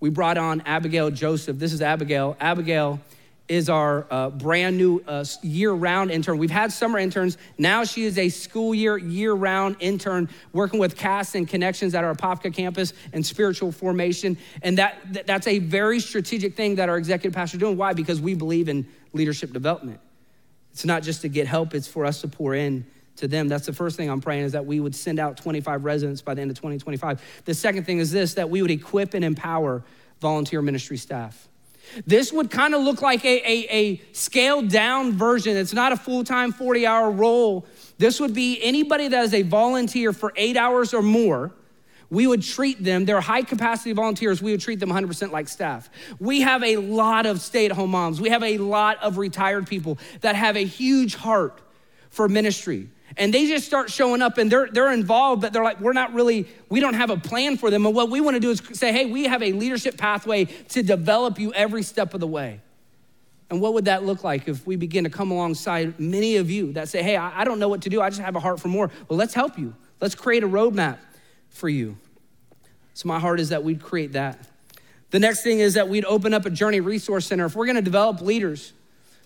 We 0.00 0.10
brought 0.10 0.38
on 0.38 0.62
Abigail 0.66 1.10
Joseph. 1.10 1.58
This 1.58 1.72
is 1.72 1.80
Abigail. 1.80 2.36
Abigail 2.40 3.00
is 3.46 3.68
our 3.68 4.06
uh, 4.10 4.30
brand 4.30 4.76
new 4.78 5.02
uh, 5.06 5.24
year 5.42 5.72
round 5.72 6.10
intern. 6.10 6.38
We've 6.38 6.50
had 6.50 6.72
summer 6.72 6.98
interns. 6.98 7.36
Now 7.58 7.84
she 7.84 8.04
is 8.04 8.16
a 8.16 8.30
school 8.30 8.74
year, 8.74 8.96
year 8.96 9.34
round 9.34 9.76
intern 9.80 10.30
working 10.52 10.80
with 10.80 10.96
casts 10.96 11.34
and 11.34 11.46
connections 11.46 11.94
at 11.94 12.04
our 12.04 12.14
Apopka 12.14 12.54
campus 12.54 12.94
and 13.12 13.24
spiritual 13.24 13.70
formation. 13.70 14.38
And 14.62 14.78
that, 14.78 15.26
that's 15.26 15.46
a 15.46 15.58
very 15.58 16.00
strategic 16.00 16.56
thing 16.56 16.76
that 16.76 16.88
our 16.88 16.96
executive 16.96 17.34
pastor 17.34 17.56
is 17.56 17.60
doing. 17.60 17.76
Why? 17.76 17.92
Because 17.92 18.20
we 18.20 18.34
believe 18.34 18.68
in 18.68 18.86
leadership 19.12 19.52
development. 19.52 20.00
It's 20.72 20.84
not 20.84 21.02
just 21.02 21.22
to 21.22 21.28
get 21.28 21.46
help, 21.46 21.74
it's 21.74 21.86
for 21.86 22.04
us 22.06 22.22
to 22.22 22.28
pour 22.28 22.54
in 22.54 22.86
to 23.16 23.28
them. 23.28 23.48
That's 23.48 23.66
the 23.66 23.72
first 23.72 23.96
thing 23.96 24.10
I'm 24.10 24.20
praying 24.20 24.44
is 24.44 24.52
that 24.52 24.66
we 24.66 24.80
would 24.80 24.94
send 24.94 25.18
out 25.18 25.36
25 25.36 25.84
residents 25.84 26.22
by 26.22 26.34
the 26.34 26.42
end 26.42 26.50
of 26.50 26.56
2025. 26.56 27.22
The 27.44 27.54
second 27.54 27.84
thing 27.84 27.98
is 27.98 28.10
this 28.10 28.34
that 28.34 28.50
we 28.50 28.62
would 28.62 28.70
equip 28.70 29.14
and 29.14 29.24
empower 29.24 29.84
volunteer 30.20 30.62
ministry 30.62 30.96
staff. 30.96 31.48
This 32.06 32.32
would 32.32 32.50
kind 32.50 32.74
of 32.74 32.82
look 32.82 33.02
like 33.02 33.24
a, 33.24 33.36
a, 33.38 33.66
a 33.70 34.02
scaled 34.12 34.70
down 34.70 35.12
version. 35.12 35.56
It's 35.56 35.74
not 35.74 35.92
a 35.92 35.96
full 35.96 36.24
time 36.24 36.52
40 36.52 36.86
hour 36.86 37.10
role. 37.10 37.66
This 37.98 38.20
would 38.20 38.34
be 38.34 38.60
anybody 38.62 39.08
that 39.08 39.24
is 39.24 39.34
a 39.34 39.42
volunteer 39.42 40.12
for 40.12 40.32
eight 40.36 40.56
hours 40.56 40.94
or 40.94 41.02
more. 41.02 41.52
We 42.10 42.26
would 42.26 42.42
treat 42.42 42.82
them, 42.82 43.06
they're 43.06 43.20
high 43.20 43.42
capacity 43.42 43.92
volunteers, 43.92 44.40
we 44.40 44.52
would 44.52 44.60
treat 44.60 44.78
them 44.78 44.90
100% 44.90 45.32
like 45.32 45.48
staff. 45.48 45.90
We 46.20 46.42
have 46.42 46.62
a 46.62 46.76
lot 46.76 47.26
of 47.26 47.40
stay 47.40 47.66
at 47.66 47.72
home 47.72 47.90
moms. 47.90 48.20
We 48.20 48.28
have 48.28 48.42
a 48.42 48.58
lot 48.58 49.02
of 49.02 49.18
retired 49.18 49.66
people 49.66 49.98
that 50.20 50.36
have 50.36 50.56
a 50.56 50.64
huge 50.64 51.16
heart 51.16 51.60
for 52.10 52.28
ministry 52.28 52.88
and 53.16 53.32
they 53.32 53.46
just 53.46 53.66
start 53.66 53.90
showing 53.90 54.22
up 54.22 54.38
and 54.38 54.50
they're, 54.50 54.68
they're 54.68 54.92
involved, 54.92 55.42
but 55.42 55.52
they're 55.52 55.62
like, 55.62 55.80
we're 55.80 55.92
not 55.92 56.12
really, 56.14 56.46
we 56.68 56.80
don't 56.80 56.94
have 56.94 57.10
a 57.10 57.16
plan 57.16 57.56
for 57.56 57.70
them. 57.70 57.86
And 57.86 57.94
what 57.94 58.10
we 58.10 58.20
want 58.20 58.34
to 58.34 58.40
do 58.40 58.50
is 58.50 58.62
say, 58.72 58.92
hey, 58.92 59.06
we 59.06 59.24
have 59.24 59.42
a 59.42 59.52
leadership 59.52 59.96
pathway 59.96 60.44
to 60.44 60.82
develop 60.82 61.38
you 61.38 61.52
every 61.52 61.82
step 61.82 62.14
of 62.14 62.20
the 62.20 62.26
way. 62.26 62.60
And 63.50 63.60
what 63.60 63.74
would 63.74 63.84
that 63.84 64.04
look 64.04 64.24
like 64.24 64.48
if 64.48 64.66
we 64.66 64.76
begin 64.76 65.04
to 65.04 65.10
come 65.10 65.30
alongside 65.30 66.00
many 66.00 66.36
of 66.36 66.50
you 66.50 66.72
that 66.72 66.88
say, 66.88 67.02
hey, 67.02 67.16
I, 67.16 67.42
I 67.42 67.44
don't 67.44 67.58
know 67.58 67.68
what 67.68 67.82
to 67.82 67.88
do, 67.88 68.00
I 68.00 68.10
just 68.10 68.22
have 68.22 68.36
a 68.36 68.40
heart 68.40 68.58
for 68.58 68.68
more? 68.68 68.90
Well, 69.08 69.18
let's 69.18 69.34
help 69.34 69.58
you. 69.58 69.74
Let's 70.00 70.14
create 70.14 70.42
a 70.42 70.48
roadmap 70.48 70.98
for 71.50 71.68
you. 71.68 71.96
So, 72.94 73.08
my 73.08 73.20
heart 73.20 73.40
is 73.40 73.50
that 73.50 73.62
we'd 73.62 73.82
create 73.82 74.12
that. 74.12 74.48
The 75.10 75.18
next 75.18 75.42
thing 75.42 75.60
is 75.60 75.74
that 75.74 75.88
we'd 75.88 76.04
open 76.04 76.34
up 76.34 76.46
a 76.46 76.50
Journey 76.50 76.80
Resource 76.80 77.26
Center. 77.26 77.44
If 77.44 77.54
we're 77.54 77.66
gonna 77.66 77.82
develop 77.82 78.20
leaders, 78.20 78.72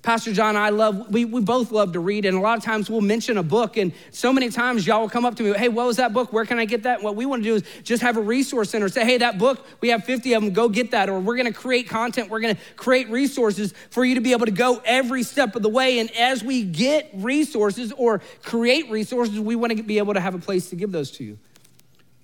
Pastor 0.03 0.33
John 0.33 0.57
I 0.57 0.71
love, 0.71 1.11
we, 1.11 1.25
we 1.25 1.41
both 1.41 1.73
love 1.73 1.93
to 1.93 2.01
read, 2.01 2.25
and 2.25 2.37
a 2.37 2.41
lot 2.41 2.57
of 2.57 2.65
times 2.65 2.89
we'll 2.89 3.01
mention 3.01 3.37
a 3.37 3.43
book, 3.43 3.77
and 3.77 3.93
so 4.11 4.33
many 4.33 4.49
times 4.49 4.87
y'all 4.87 5.01
will 5.01 5.09
come 5.09 5.25
up 5.25 5.35
to 5.37 5.43
me, 5.43 5.53
hey, 5.59 5.69
what 5.69 5.87
was 5.87 5.97
that 5.97 6.13
book? 6.13 6.33
Where 6.33 6.45
can 6.45 6.59
I 6.59 6.65
get 6.65 6.85
that? 6.85 7.03
What 7.03 7.17
we 7.17 7.27
want 7.27 7.43
to 7.43 7.49
do 7.49 7.55
is 7.57 7.65
just 7.83 8.03
have 8.03 8.17
a 8.17 8.21
resource 8.21 8.71
center. 8.71 8.89
Say, 8.89 9.05
hey, 9.05 9.19
that 9.19 9.39
book, 9.39 9.67
we 9.81 9.89
have 9.89 10.05
50 10.05 10.33
of 10.35 10.43
them, 10.43 10.53
go 10.53 10.69
get 10.69 10.93
that. 10.93 11.09
Or 11.09 11.19
we're 11.19 11.37
going 11.37 11.53
to 11.53 11.59
create 11.59 11.89
content, 11.89 12.31
we're 12.31 12.41
going 12.41 12.55
to 12.55 12.61
create 12.77 13.11
resources 13.11 13.75
for 13.91 14.05
you 14.05 14.15
to 14.15 14.21
be 14.21 14.33
able 14.33 14.47
to 14.47 14.53
go 14.53 14.81
every 14.85 15.25
step 15.25 15.57
of 15.57 15.63
the 15.63 15.69
way. 15.69 15.99
And 15.99 16.11
as 16.13 16.45
we 16.45 16.63
get 16.63 17.11
resources 17.15 17.93
or 17.93 18.21
create 18.45 18.89
resources, 18.91 19.41
we 19.41 19.57
want 19.57 19.77
to 19.77 19.83
be 19.83 19.99
able 19.99 20.15
to 20.15 20.21
have 20.21 20.35
a 20.35 20.39
place 20.39 20.71
to 20.71 20.77
give 20.77 20.93
those 20.93 21.11
to 21.13 21.25
you. 21.25 21.39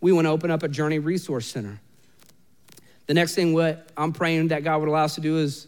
We 0.00 0.12
want 0.12 0.26
to 0.26 0.30
open 0.30 0.50
up 0.50 0.62
a 0.62 0.68
Journey 0.68 1.00
Resource 1.00 1.46
Center. 1.46 1.80
The 3.06 3.14
next 3.14 3.34
thing 3.34 3.52
what 3.52 3.88
I'm 3.96 4.12
praying 4.12 4.48
that 4.48 4.64
God 4.64 4.78
would 4.78 4.88
allow 4.88 5.04
us 5.04 5.16
to 5.16 5.20
do 5.20 5.38
is 5.38 5.66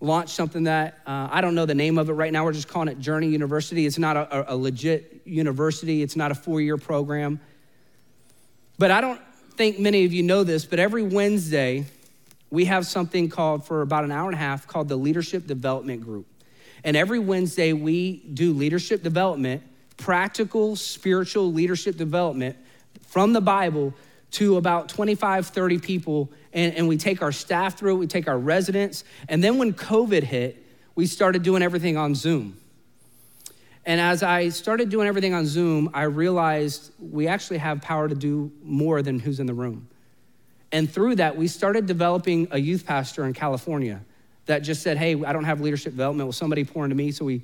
launched 0.00 0.34
something 0.34 0.64
that 0.64 0.98
uh, 1.06 1.28
I 1.30 1.40
don't 1.40 1.54
know 1.54 1.66
the 1.66 1.74
name 1.74 1.98
of 1.98 2.08
it 2.08 2.14
right 2.14 2.32
now. 2.32 2.44
We're 2.44 2.52
just 2.52 2.68
calling 2.68 2.88
it 2.88 2.98
Journey 2.98 3.28
University. 3.28 3.86
It's 3.86 3.98
not 3.98 4.16
a, 4.16 4.52
a 4.52 4.56
legit 4.56 5.22
university, 5.24 6.02
it's 6.02 6.16
not 6.16 6.30
a 6.30 6.34
four 6.34 6.60
year 6.60 6.76
program. 6.76 7.40
But 8.78 8.90
I 8.90 9.00
don't 9.00 9.20
think 9.56 9.78
many 9.78 10.04
of 10.06 10.12
you 10.12 10.22
know 10.22 10.42
this, 10.42 10.64
but 10.64 10.78
every 10.78 11.02
Wednesday, 11.02 11.84
we 12.50 12.64
have 12.64 12.86
something 12.86 13.28
called 13.28 13.66
for 13.66 13.82
about 13.82 14.04
an 14.04 14.10
hour 14.10 14.26
and 14.26 14.34
a 14.34 14.38
half 14.38 14.66
called 14.66 14.88
the 14.88 14.96
Leadership 14.96 15.46
Development 15.46 16.00
Group. 16.00 16.26
And 16.82 16.96
every 16.96 17.18
Wednesday, 17.18 17.72
we 17.74 18.22
do 18.32 18.52
leadership 18.52 19.02
development, 19.02 19.62
practical 19.98 20.76
spiritual 20.76 21.52
leadership 21.52 21.96
development 21.96 22.56
from 23.06 23.34
the 23.34 23.40
Bible 23.40 23.94
to 24.32 24.56
about 24.56 24.88
25, 24.88 25.48
30 25.48 25.78
people, 25.78 26.30
and, 26.52 26.74
and 26.74 26.88
we 26.88 26.96
take 26.96 27.22
our 27.22 27.32
staff 27.32 27.78
through 27.78 27.96
it, 27.96 27.98
we 27.98 28.06
take 28.06 28.28
our 28.28 28.38
residents. 28.38 29.04
And 29.28 29.42
then 29.42 29.58
when 29.58 29.72
COVID 29.72 30.22
hit, 30.22 30.64
we 30.94 31.06
started 31.06 31.42
doing 31.42 31.62
everything 31.62 31.96
on 31.96 32.14
Zoom. 32.14 32.56
And 33.86 34.00
as 34.00 34.22
I 34.22 34.50
started 34.50 34.88
doing 34.90 35.08
everything 35.08 35.32
on 35.32 35.46
Zoom, 35.46 35.90
I 35.94 36.02
realized 36.02 36.92
we 36.98 37.28
actually 37.28 37.58
have 37.58 37.80
power 37.80 38.08
to 38.08 38.14
do 38.14 38.52
more 38.62 39.02
than 39.02 39.18
who's 39.18 39.40
in 39.40 39.46
the 39.46 39.54
room. 39.54 39.88
And 40.72 40.90
through 40.90 41.16
that, 41.16 41.36
we 41.36 41.48
started 41.48 41.86
developing 41.86 42.48
a 42.50 42.58
youth 42.58 42.86
pastor 42.86 43.24
in 43.24 43.32
California 43.32 44.00
that 44.46 44.60
just 44.60 44.82
said, 44.82 44.98
Hey, 44.98 45.22
I 45.24 45.32
don't 45.32 45.44
have 45.44 45.60
leadership 45.60 45.92
development. 45.92 46.26
Will 46.26 46.32
somebody 46.32 46.64
pour 46.64 46.84
into 46.84 46.96
me? 46.96 47.10
So 47.10 47.24
we 47.24 47.42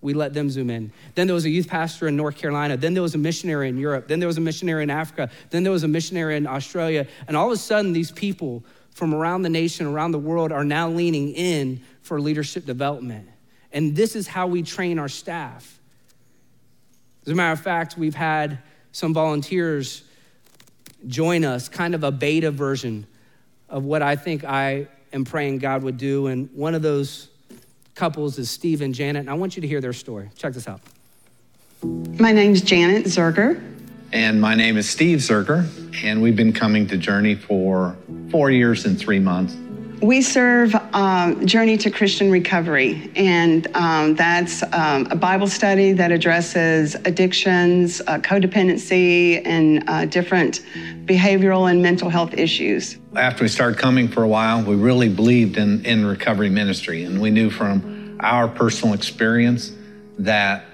we 0.00 0.14
let 0.14 0.34
them 0.34 0.50
zoom 0.50 0.70
in. 0.70 0.92
Then 1.14 1.26
there 1.26 1.34
was 1.34 1.46
a 1.46 1.50
youth 1.50 1.68
pastor 1.68 2.06
in 2.06 2.16
North 2.16 2.36
Carolina. 2.36 2.76
Then 2.76 2.94
there 2.94 3.02
was 3.02 3.14
a 3.14 3.18
missionary 3.18 3.68
in 3.68 3.78
Europe. 3.78 4.08
Then 4.08 4.20
there 4.20 4.26
was 4.26 4.38
a 4.38 4.42
missionary 4.42 4.82
in 4.82 4.90
Africa. 4.90 5.30
Then 5.50 5.62
there 5.62 5.72
was 5.72 5.84
a 5.84 5.88
missionary 5.88 6.36
in 6.36 6.46
Australia. 6.46 7.06
And 7.26 7.36
all 7.36 7.46
of 7.46 7.52
a 7.52 7.56
sudden, 7.56 7.92
these 7.92 8.10
people 8.10 8.64
from 8.90 9.14
around 9.14 9.42
the 9.42 9.50
nation, 9.50 9.86
around 9.86 10.12
the 10.12 10.18
world, 10.18 10.52
are 10.52 10.64
now 10.64 10.88
leaning 10.88 11.32
in 11.34 11.80
for 12.02 12.20
leadership 12.20 12.64
development. 12.64 13.28
And 13.72 13.94
this 13.96 14.16
is 14.16 14.26
how 14.26 14.46
we 14.46 14.62
train 14.62 14.98
our 14.98 15.08
staff. 15.08 15.78
As 17.26 17.32
a 17.32 17.34
matter 17.34 17.52
of 17.52 17.60
fact, 17.60 17.98
we've 17.98 18.14
had 18.14 18.60
some 18.92 19.12
volunteers 19.12 20.04
join 21.06 21.44
us, 21.44 21.68
kind 21.68 21.94
of 21.94 22.04
a 22.04 22.10
beta 22.12 22.50
version 22.50 23.06
of 23.68 23.84
what 23.84 24.00
I 24.00 24.16
think 24.16 24.44
I 24.44 24.88
am 25.12 25.24
praying 25.24 25.58
God 25.58 25.82
would 25.82 25.98
do. 25.98 26.28
And 26.28 26.48
one 26.54 26.74
of 26.74 26.82
those 26.82 27.28
couples 27.96 28.38
is 28.38 28.48
Steve 28.50 28.82
and 28.82 28.94
Janet, 28.94 29.20
and 29.20 29.30
I 29.30 29.34
want 29.34 29.56
you 29.56 29.62
to 29.62 29.66
hear 29.66 29.80
their 29.80 29.92
story. 29.92 30.30
Check 30.36 30.52
this 30.52 30.68
out. 30.68 30.80
My 31.82 32.30
name's 32.30 32.60
Janet 32.60 33.06
Zerger. 33.06 33.60
And 34.12 34.40
my 34.40 34.54
name 34.54 34.76
is 34.76 34.88
Steve 34.88 35.18
Zerger, 35.18 35.66
and 36.04 36.22
we've 36.22 36.36
been 36.36 36.52
coming 36.52 36.86
to 36.86 36.96
Journey 36.96 37.34
for 37.34 37.96
four 38.30 38.50
years 38.50 38.84
and 38.84 38.96
three 38.98 39.18
months. 39.18 39.56
We 40.02 40.20
serve 40.20 40.74
um, 40.92 41.46
Journey 41.46 41.78
to 41.78 41.90
Christian 41.90 42.30
Recovery, 42.30 43.10
and 43.16 43.66
um, 43.74 44.14
that's 44.14 44.62
um, 44.74 45.08
a 45.10 45.16
Bible 45.16 45.46
study 45.46 45.92
that 45.92 46.12
addresses 46.12 46.94
addictions, 47.06 48.02
uh, 48.02 48.18
codependency, 48.18 49.40
and 49.46 49.82
uh, 49.88 50.04
different 50.04 50.60
behavioral 51.06 51.70
and 51.70 51.82
mental 51.82 52.10
health 52.10 52.34
issues. 52.34 52.98
After 53.14 53.44
we 53.44 53.48
started 53.48 53.78
coming 53.78 54.06
for 54.06 54.22
a 54.22 54.28
while, 54.28 54.62
we 54.62 54.74
really 54.74 55.08
believed 55.08 55.56
in, 55.56 55.82
in 55.86 56.04
recovery 56.04 56.50
ministry. 56.50 57.04
And 57.04 57.18
we 57.18 57.30
knew 57.30 57.48
from 57.48 58.18
our 58.20 58.48
personal 58.48 58.94
experience 58.94 59.72
that 60.18 60.66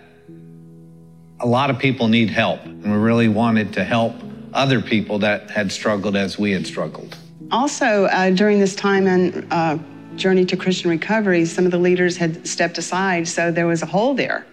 a 1.39 1.47
lot 1.47 1.71
of 1.71 1.79
people 1.79 2.09
need 2.09 2.31
help. 2.31 2.65
And 2.65 2.91
we 2.91 2.99
really 2.99 3.29
wanted 3.29 3.75
to 3.75 3.85
help 3.85 4.15
other 4.53 4.83
people 4.83 5.21
that 5.21 5.49
had 5.49 5.71
struggled 5.71 6.17
as 6.17 6.37
we 6.37 6.51
had 6.51 6.67
struggled. 6.67 7.17
Also, 7.53 8.07
uh, 8.07 8.31
during 8.31 8.59
this 8.59 8.75
time 8.75 9.07
in 9.07 9.47
uh, 9.53 9.79
Journey 10.17 10.47
to 10.47 10.57
Christian 10.57 10.89
Recovery, 10.89 11.45
some 11.45 11.67
of 11.67 11.71
the 11.71 11.79
leaders 11.79 12.17
had 12.17 12.47
stepped 12.49 12.79
aside, 12.79 13.29
so 13.29 13.53
there 13.53 13.67
was 13.67 13.83
a 13.83 13.87
hole 13.87 14.15
there. 14.15 14.47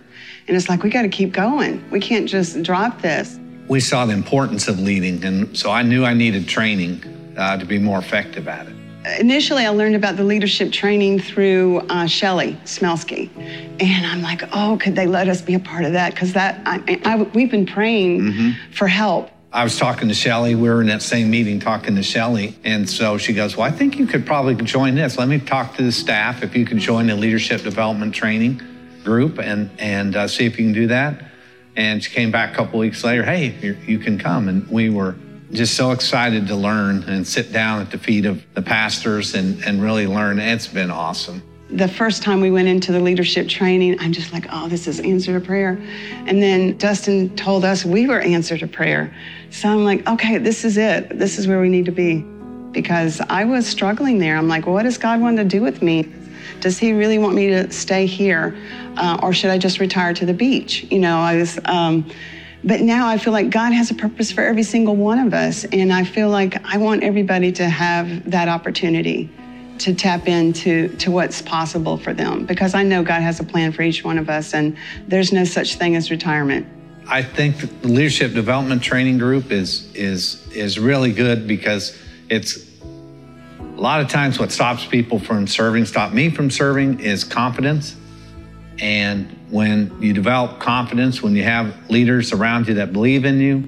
And 0.49 0.57
it's 0.57 0.67
like, 0.67 0.83
we 0.83 0.89
got 0.89 1.03
to 1.03 1.09
keep 1.09 1.31
going. 1.31 1.89
We 1.91 2.01
can't 2.01 2.27
just 2.27 2.61
drop 2.61 3.01
this. 3.01 3.39
We 3.69 3.79
saw 3.79 4.05
the 4.05 4.11
importance 4.11 4.67
of 4.67 4.79
leading, 4.81 5.23
and 5.23 5.57
so 5.57 5.71
I 5.71 5.81
knew 5.81 6.03
I 6.03 6.13
needed 6.13 6.45
training 6.45 7.01
uh, 7.37 7.55
to 7.55 7.65
be 7.65 7.79
more 7.79 7.99
effective 7.99 8.49
at 8.49 8.67
it. 8.67 8.75
Initially, 9.21 9.65
I 9.65 9.69
learned 9.69 9.95
about 9.95 10.17
the 10.17 10.25
leadership 10.25 10.73
training 10.73 11.19
through 11.19 11.79
uh, 11.89 12.05
Shelly 12.05 12.57
Smelsky, 12.65 13.29
and 13.81 14.05
I'm 14.05 14.21
like, 14.21 14.43
oh, 14.51 14.77
could 14.81 14.95
they 14.95 15.07
let 15.07 15.29
us 15.29 15.41
be 15.41 15.53
a 15.53 15.59
part 15.59 15.85
of 15.85 15.93
that? 15.93 16.13
Because 16.13 16.33
that 16.33 16.61
I, 16.65 16.99
I, 17.05 17.21
we've 17.33 17.49
been 17.49 17.65
praying 17.65 18.21
mm-hmm. 18.21 18.73
for 18.73 18.87
help. 18.89 19.31
I 19.51 19.63
was 19.63 19.79
talking 19.79 20.09
to 20.09 20.13
Shelly. 20.13 20.53
We 20.53 20.69
were 20.69 20.79
in 20.79 20.87
that 20.87 21.01
same 21.01 21.31
meeting 21.31 21.59
talking 21.59 21.95
to 21.95 22.03
Shelly. 22.03 22.55
And 22.63 22.87
so 22.87 23.17
she 23.17 23.33
goes, 23.33 23.57
Well, 23.57 23.65
I 23.65 23.71
think 23.71 23.97
you 23.97 24.05
could 24.05 24.25
probably 24.25 24.53
join 24.55 24.93
this. 24.93 25.17
Let 25.17 25.27
me 25.27 25.39
talk 25.39 25.75
to 25.77 25.83
the 25.83 25.91
staff 25.91 26.43
if 26.43 26.55
you 26.55 26.65
could 26.65 26.77
join 26.77 27.07
the 27.07 27.15
leadership 27.15 27.63
development 27.63 28.13
training 28.13 28.61
group 29.03 29.39
and, 29.39 29.71
and 29.79 30.15
uh, 30.15 30.27
see 30.27 30.45
if 30.45 30.59
you 30.59 30.65
can 30.65 30.73
do 30.73 30.87
that. 30.87 31.31
And 31.75 32.03
she 32.03 32.11
came 32.11 32.29
back 32.29 32.53
a 32.53 32.55
couple 32.57 32.77
weeks 32.77 33.03
later, 33.03 33.23
Hey, 33.23 33.75
you 33.87 33.97
can 33.97 34.19
come. 34.19 34.49
And 34.49 34.67
we 34.67 34.91
were 34.91 35.15
just 35.51 35.75
so 35.75 35.91
excited 35.91 36.47
to 36.47 36.55
learn 36.55 37.01
and 37.03 37.25
sit 37.25 37.51
down 37.51 37.81
at 37.81 37.89
the 37.89 37.97
feet 37.97 38.25
of 38.25 38.45
the 38.53 38.61
pastors 38.61 39.33
and, 39.33 39.63
and 39.63 39.81
really 39.81 40.05
learn. 40.05 40.37
It's 40.37 40.67
been 40.67 40.91
awesome 40.91 41.41
the 41.71 41.87
first 41.87 42.23
time 42.23 42.41
we 42.41 42.49
went 42.49 42.67
into 42.67 42.91
the 42.91 42.99
leadership 42.99 43.47
training, 43.47 43.99
I'm 43.99 44.11
just 44.11 44.33
like, 44.33 44.47
oh, 44.51 44.67
this 44.67 44.87
is 44.87 44.99
answer 44.99 45.39
to 45.39 45.45
prayer. 45.45 45.79
And 46.25 46.41
then 46.41 46.77
Dustin 46.77 47.35
told 47.35 47.63
us 47.63 47.85
we 47.85 48.07
were 48.07 48.19
answer 48.19 48.57
to 48.57 48.67
prayer. 48.67 49.13
So 49.51 49.69
I'm 49.69 49.83
like, 49.83 50.07
okay, 50.07 50.39
this 50.39 50.65
is 50.65 50.77
it. 50.77 51.17
This 51.17 51.37
is 51.37 51.47
where 51.47 51.61
we 51.61 51.69
need 51.69 51.85
to 51.85 51.91
be. 51.91 52.25
Because 52.71 53.21
I 53.29 53.45
was 53.45 53.67
struggling 53.67 54.17
there. 54.17 54.35
I'm 54.35 54.47
like, 54.47 54.65
what 54.65 54.83
does 54.83 54.97
God 54.97 55.21
want 55.21 55.37
to 55.37 55.43
do 55.43 55.61
with 55.61 55.81
me? 55.81 56.11
Does 56.59 56.79
He 56.79 56.91
really 56.91 57.19
want 57.19 57.35
me 57.35 57.47
to 57.47 57.71
stay 57.71 58.05
here? 58.05 58.57
Uh, 58.97 59.19
or 59.21 59.33
should 59.33 59.51
I 59.51 59.57
just 59.57 59.79
retire 59.79 60.13
to 60.15 60.25
the 60.25 60.33
beach? 60.33 60.85
You 60.89 60.99
know, 60.99 61.17
I 61.19 61.35
was. 61.37 61.59
Um, 61.65 62.09
but 62.63 62.81
now 62.81 63.07
I 63.07 63.17
feel 63.17 63.31
like 63.31 63.51
God 63.51 63.71
has 63.71 63.89
a 63.89 63.93
purpose 63.93 64.31
for 64.31 64.41
every 64.41 64.63
single 64.63 64.95
one 64.95 65.17
of 65.19 65.33
us. 65.33 65.63
And 65.65 65.93
I 65.93 66.03
feel 66.03 66.29
like 66.29 66.61
I 66.65 66.77
want 66.77 67.03
everybody 67.03 67.51
to 67.53 67.69
have 67.69 68.29
that 68.29 68.49
opportunity 68.49 69.29
to 69.79 69.93
tap 69.93 70.27
into 70.27 70.89
to 70.97 71.11
what's 71.11 71.41
possible 71.41 71.97
for 71.97 72.13
them 72.13 72.45
because 72.45 72.73
I 72.73 72.83
know 72.83 73.03
God 73.03 73.21
has 73.21 73.39
a 73.39 73.43
plan 73.43 73.71
for 73.71 73.81
each 73.81 74.03
one 74.03 74.17
of 74.17 74.29
us 74.29 74.53
and 74.53 74.77
there's 75.07 75.31
no 75.31 75.43
such 75.43 75.75
thing 75.75 75.95
as 75.95 76.11
retirement. 76.11 76.67
I 77.07 77.23
think 77.23 77.81
the 77.81 77.87
leadership 77.87 78.33
development 78.33 78.83
training 78.83 79.17
group 79.17 79.51
is 79.51 79.91
is 79.95 80.47
is 80.51 80.77
really 80.77 81.11
good 81.11 81.47
because 81.47 81.97
it's 82.29 82.69
a 82.79 83.81
lot 83.81 84.01
of 84.01 84.09
times 84.09 84.37
what 84.37 84.51
stops 84.51 84.85
people 84.85 85.19
from 85.19 85.47
serving, 85.47 85.85
stop 85.85 86.13
me 86.13 86.29
from 86.29 86.51
serving 86.51 86.99
is 86.99 87.23
confidence. 87.23 87.95
And 88.79 89.37
when 89.49 90.01
you 90.01 90.13
develop 90.13 90.59
confidence, 90.59 91.23
when 91.23 91.35
you 91.35 91.43
have 91.43 91.89
leaders 91.89 92.31
around 92.31 92.67
you 92.67 92.75
that 92.75 92.93
believe 92.93 93.25
in 93.25 93.39
you, 93.39 93.63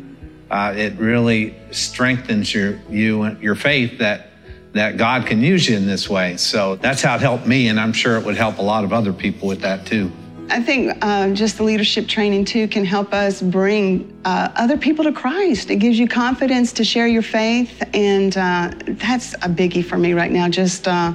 uh, 0.52 0.74
it 0.76 0.94
really 1.00 1.56
strengthens 1.72 2.54
your 2.54 2.80
you 2.90 3.26
your 3.40 3.56
faith 3.56 4.00
that 4.00 4.31
that 4.74 4.98
God 4.98 5.26
can 5.26 5.42
use 5.42 5.68
you 5.68 5.76
in 5.76 5.86
this 5.86 6.10
way. 6.10 6.38
So 6.38 6.76
that's 6.78 7.02
how 7.02 7.16
it 7.16 7.22
helped 7.22 7.46
me, 7.46 7.68
and 7.68 7.80
I'm 7.80 7.94
sure 7.94 8.18
it 8.18 8.26
would 8.26 8.38
help 8.38 8.58
a 8.58 8.62
lot 8.62 8.84
of 8.84 8.94
other 8.94 9.14
people 9.14 9.48
with 9.48 9.62
that 9.62 9.86
too. 9.86 10.12
I 10.50 10.62
think 10.62 10.98
uh, 11.02 11.30
just 11.30 11.58
the 11.58 11.64
leadership 11.64 12.10
training 12.10 12.44
too 12.44 12.68
can 12.68 12.84
help 12.84 13.14
us 13.14 13.42
bring 13.42 14.20
uh, 14.26 14.50
other 14.56 14.78
people 14.78 15.06
to 15.06 15.12
Christ. 15.14 15.70
It 15.70 15.78
gives 15.78 15.98
you 15.98 16.10
confidence 16.10 16.74
to 16.74 16.84
share 16.84 17.08
your 17.08 17.22
faith, 17.22 17.82
and 17.94 18.36
uh, 18.36 18.72
that's 18.86 19.34
a 19.36 19.50
biggie 19.50 19.84
for 19.84 19.98
me 19.98 20.14
right 20.14 20.32
now. 20.32 20.50
Just, 20.50 20.88
uh, 20.90 21.14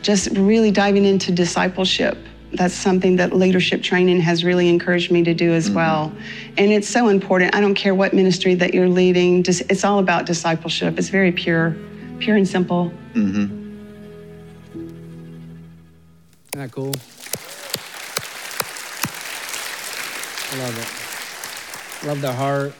just 0.00 0.30
really 0.30 0.70
diving 0.70 1.04
into 1.04 1.32
discipleship. 1.32 2.16
That's 2.54 2.72
something 2.72 3.16
that 3.16 3.34
leadership 3.34 3.82
training 3.82 4.20
has 4.20 4.42
really 4.42 4.70
encouraged 4.70 5.10
me 5.10 5.22
to 5.22 5.34
do 5.34 5.52
as 5.52 5.66
mm-hmm. 5.66 5.76
well, 5.76 6.12
and 6.56 6.72
it's 6.72 6.88
so 6.88 7.08
important. 7.08 7.54
I 7.54 7.60
don't 7.60 7.74
care 7.74 7.94
what 7.94 8.14
ministry 8.14 8.54
that 8.54 8.72
you're 8.72 8.88
leading; 8.88 9.42
just 9.42 9.60
it's 9.70 9.84
all 9.84 9.98
about 9.98 10.24
discipleship. 10.24 10.98
It's 10.98 11.10
very 11.10 11.30
pure 11.30 11.76
pure 12.18 12.36
and 12.36 12.46
simple. 12.46 12.92
Mm-hmm. 13.14 13.58
Isn't 16.44 16.60
that 16.60 16.72
cool? 16.72 16.92
I 20.50 20.56
love 20.62 20.78
it. 20.78 22.06
Love 22.06 22.20
their 22.20 22.32
heart. 22.32 22.72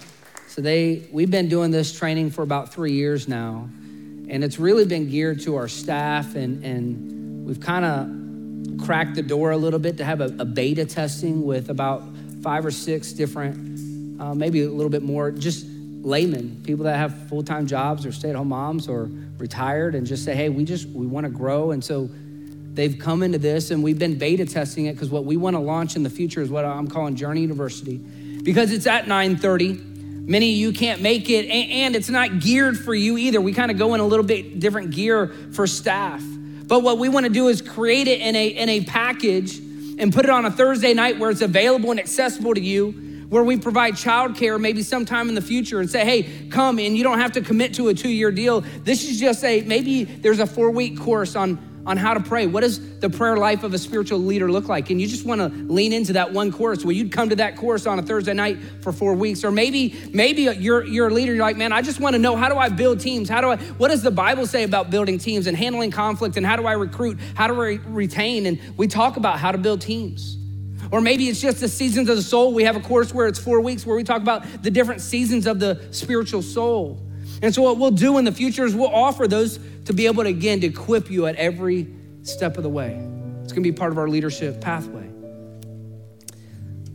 So 0.48 0.62
they, 0.62 1.06
we've 1.12 1.30
been 1.30 1.48
doing 1.48 1.70
this 1.70 1.96
training 1.96 2.30
for 2.30 2.42
about 2.42 2.72
three 2.72 2.92
years 2.92 3.28
now, 3.28 3.68
and 4.28 4.42
it's 4.42 4.58
really 4.58 4.84
been 4.84 5.08
geared 5.08 5.40
to 5.42 5.56
our 5.56 5.68
staff, 5.68 6.34
and 6.34 6.64
and 6.64 7.46
we've 7.46 7.60
kind 7.60 7.84
of 7.84 8.84
cracked 8.84 9.14
the 9.14 9.22
door 9.22 9.52
a 9.52 9.56
little 9.56 9.78
bit 9.78 9.96
to 9.98 10.04
have 10.04 10.20
a, 10.20 10.34
a, 10.38 10.44
beta 10.44 10.84
testing 10.84 11.44
with 11.44 11.70
about 11.70 12.02
five 12.42 12.64
or 12.64 12.70
six 12.70 13.12
different, 13.12 14.20
uh, 14.20 14.34
maybe 14.34 14.62
a 14.62 14.68
little 14.68 14.90
bit 14.90 15.02
more, 15.02 15.30
just 15.30 15.66
laymen, 16.02 16.62
people 16.64 16.84
that 16.84 16.96
have 16.96 17.28
full 17.28 17.42
time 17.42 17.66
jobs 17.66 18.06
or 18.06 18.12
stay 18.12 18.30
at 18.30 18.36
home 18.36 18.48
moms 18.48 18.88
or 18.88 19.10
retired, 19.38 19.94
and 19.94 20.06
just 20.06 20.24
say, 20.24 20.34
hey, 20.34 20.48
we 20.48 20.64
just 20.64 20.88
we 20.88 21.06
want 21.06 21.24
to 21.24 21.30
grow. 21.30 21.70
And 21.72 21.84
so 21.84 22.08
they've 22.72 22.98
come 22.98 23.22
into 23.22 23.38
this, 23.38 23.70
and 23.70 23.82
we've 23.82 23.98
been 23.98 24.18
beta 24.18 24.46
testing 24.46 24.86
it 24.86 24.94
because 24.94 25.10
what 25.10 25.24
we 25.24 25.36
want 25.36 25.54
to 25.54 25.60
launch 25.60 25.96
in 25.96 26.02
the 26.02 26.10
future 26.10 26.40
is 26.40 26.50
what 26.50 26.64
I'm 26.64 26.88
calling 26.88 27.16
Journey 27.16 27.40
University, 27.40 27.98
because 27.98 28.72
it's 28.72 28.86
at 28.86 29.06
9:30. 29.06 29.86
Many 30.28 30.52
of 30.52 30.58
you 30.58 30.72
can't 30.72 31.00
make 31.00 31.30
it, 31.30 31.48
and 31.48 31.96
it's 31.96 32.10
not 32.10 32.40
geared 32.40 32.78
for 32.78 32.94
you 32.94 33.16
either. 33.16 33.40
We 33.40 33.54
kind 33.54 33.70
of 33.70 33.78
go 33.78 33.94
in 33.94 34.00
a 34.00 34.06
little 34.06 34.26
bit 34.26 34.60
different 34.60 34.90
gear 34.90 35.28
for 35.52 35.66
staff. 35.66 36.22
But 36.66 36.82
what 36.82 36.98
we 36.98 37.08
want 37.08 37.24
to 37.24 37.32
do 37.32 37.48
is 37.48 37.62
create 37.62 38.08
it 38.08 38.20
in 38.20 38.36
a, 38.36 38.48
in 38.48 38.68
a 38.68 38.84
package 38.84 39.56
and 39.56 40.12
put 40.12 40.26
it 40.26 40.30
on 40.30 40.44
a 40.44 40.50
Thursday 40.50 40.92
night 40.92 41.18
where 41.18 41.30
it's 41.30 41.40
available 41.40 41.90
and 41.90 41.98
accessible 41.98 42.52
to 42.52 42.60
you 42.60 43.07
where 43.28 43.44
we 43.44 43.58
provide 43.58 43.94
childcare 43.94 44.60
maybe 44.60 44.82
sometime 44.82 45.28
in 45.28 45.34
the 45.34 45.42
future 45.42 45.80
and 45.80 45.90
say, 45.90 46.04
hey, 46.04 46.48
come 46.48 46.78
and 46.78 46.96
you 46.96 47.04
don't 47.04 47.18
have 47.18 47.32
to 47.32 47.40
commit 47.40 47.74
to 47.74 47.88
a 47.88 47.94
two 47.94 48.08
year 48.08 48.30
deal. 48.30 48.62
This 48.84 49.08
is 49.08 49.20
just 49.20 49.44
a 49.44 49.62
maybe 49.62 50.04
there's 50.04 50.40
a 50.40 50.46
four 50.46 50.70
week 50.70 50.98
course 50.98 51.36
on 51.36 51.58
on 51.86 51.96
how 51.96 52.12
to 52.12 52.20
pray. 52.20 52.46
What 52.46 52.60
does 52.60 52.98
the 52.98 53.08
prayer 53.08 53.38
life 53.38 53.62
of 53.62 53.72
a 53.72 53.78
spiritual 53.78 54.18
leader 54.18 54.50
look 54.50 54.68
like? 54.68 54.90
And 54.90 55.00
you 55.00 55.06
just 55.06 55.24
want 55.24 55.40
to 55.40 55.48
lean 55.48 55.94
into 55.94 56.12
that 56.14 56.34
one 56.34 56.52
course. 56.52 56.84
Well, 56.84 56.92
you'd 56.92 57.12
come 57.12 57.30
to 57.30 57.36
that 57.36 57.56
course 57.56 57.86
on 57.86 57.98
a 57.98 58.02
Thursday 58.02 58.34
night 58.34 58.58
for 58.82 58.92
four 58.92 59.14
weeks, 59.14 59.42
or 59.42 59.50
maybe 59.50 60.10
maybe 60.12 60.42
you're 60.42 60.84
you're 60.84 61.08
a 61.08 61.12
leader. 61.12 61.34
You're 61.34 61.44
like, 61.44 61.56
man, 61.56 61.72
I 61.72 61.82
just 61.82 61.98
want 61.98 62.14
to 62.14 62.18
know 62.18 62.36
how 62.36 62.48
do 62.48 62.56
I 62.56 62.68
build 62.68 63.00
teams? 63.00 63.28
How 63.28 63.40
do 63.40 63.50
I? 63.50 63.56
What 63.56 63.88
does 63.88 64.02
the 64.02 64.10
Bible 64.10 64.46
say 64.46 64.64
about 64.64 64.90
building 64.90 65.18
teams 65.18 65.46
and 65.46 65.56
handling 65.56 65.90
conflict? 65.90 66.36
And 66.36 66.44
how 66.44 66.56
do 66.56 66.66
I 66.66 66.72
recruit? 66.72 67.18
How 67.34 67.46
do 67.46 67.60
I 67.62 67.78
retain? 67.86 68.46
And 68.46 68.60
we 68.76 68.86
talk 68.86 69.16
about 69.16 69.38
how 69.38 69.52
to 69.52 69.58
build 69.58 69.80
teams. 69.80 70.37
Or 70.90 71.00
maybe 71.00 71.28
it's 71.28 71.40
just 71.40 71.60
the 71.60 71.68
seasons 71.68 72.08
of 72.08 72.16
the 72.16 72.22
soul. 72.22 72.54
We 72.54 72.64
have 72.64 72.76
a 72.76 72.80
course 72.80 73.12
where 73.12 73.26
it's 73.26 73.38
four 73.38 73.60
weeks 73.60 73.84
where 73.84 73.96
we 73.96 74.04
talk 74.04 74.22
about 74.22 74.62
the 74.62 74.70
different 74.70 75.00
seasons 75.00 75.46
of 75.46 75.60
the 75.60 75.80
spiritual 75.90 76.42
soul. 76.42 77.00
And 77.42 77.54
so, 77.54 77.62
what 77.62 77.78
we'll 77.78 77.90
do 77.90 78.18
in 78.18 78.24
the 78.24 78.32
future 78.32 78.64
is 78.64 78.74
we'll 78.74 78.88
offer 78.88 79.28
those 79.28 79.60
to 79.84 79.92
be 79.92 80.06
able 80.06 80.24
to, 80.24 80.28
again, 80.28 80.60
to 80.60 80.66
equip 80.66 81.10
you 81.10 81.26
at 81.26 81.36
every 81.36 81.86
step 82.22 82.56
of 82.56 82.62
the 82.62 82.68
way. 82.68 82.94
It's 83.42 83.52
gonna 83.52 83.62
be 83.62 83.72
part 83.72 83.92
of 83.92 83.98
our 83.98 84.08
leadership 84.08 84.60
pathway. 84.60 85.08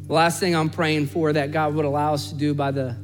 The 0.08 0.14
last 0.14 0.39
thing 0.39 0.56
I'm 0.56 0.70
praying 0.70 1.08
for 1.08 1.32
that 1.32 1.52
God 1.52 1.76
would 1.76 1.86
allow 1.86 2.14
us 2.14 2.30
to 2.30 2.36
do 2.36 2.54
by 2.54 2.72
the 2.72 2.96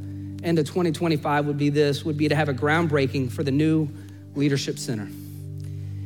end 0.44 0.60
of 0.60 0.66
2025 0.66 1.46
would 1.46 1.58
be 1.58 1.70
this 1.70 2.04
would 2.04 2.18
be 2.18 2.28
to 2.28 2.36
have 2.36 2.50
a 2.50 2.54
groundbreaking 2.54 3.32
for 3.32 3.44
the 3.44 3.52
new 3.52 3.88
leadership 4.36 4.78
center. 4.78 5.08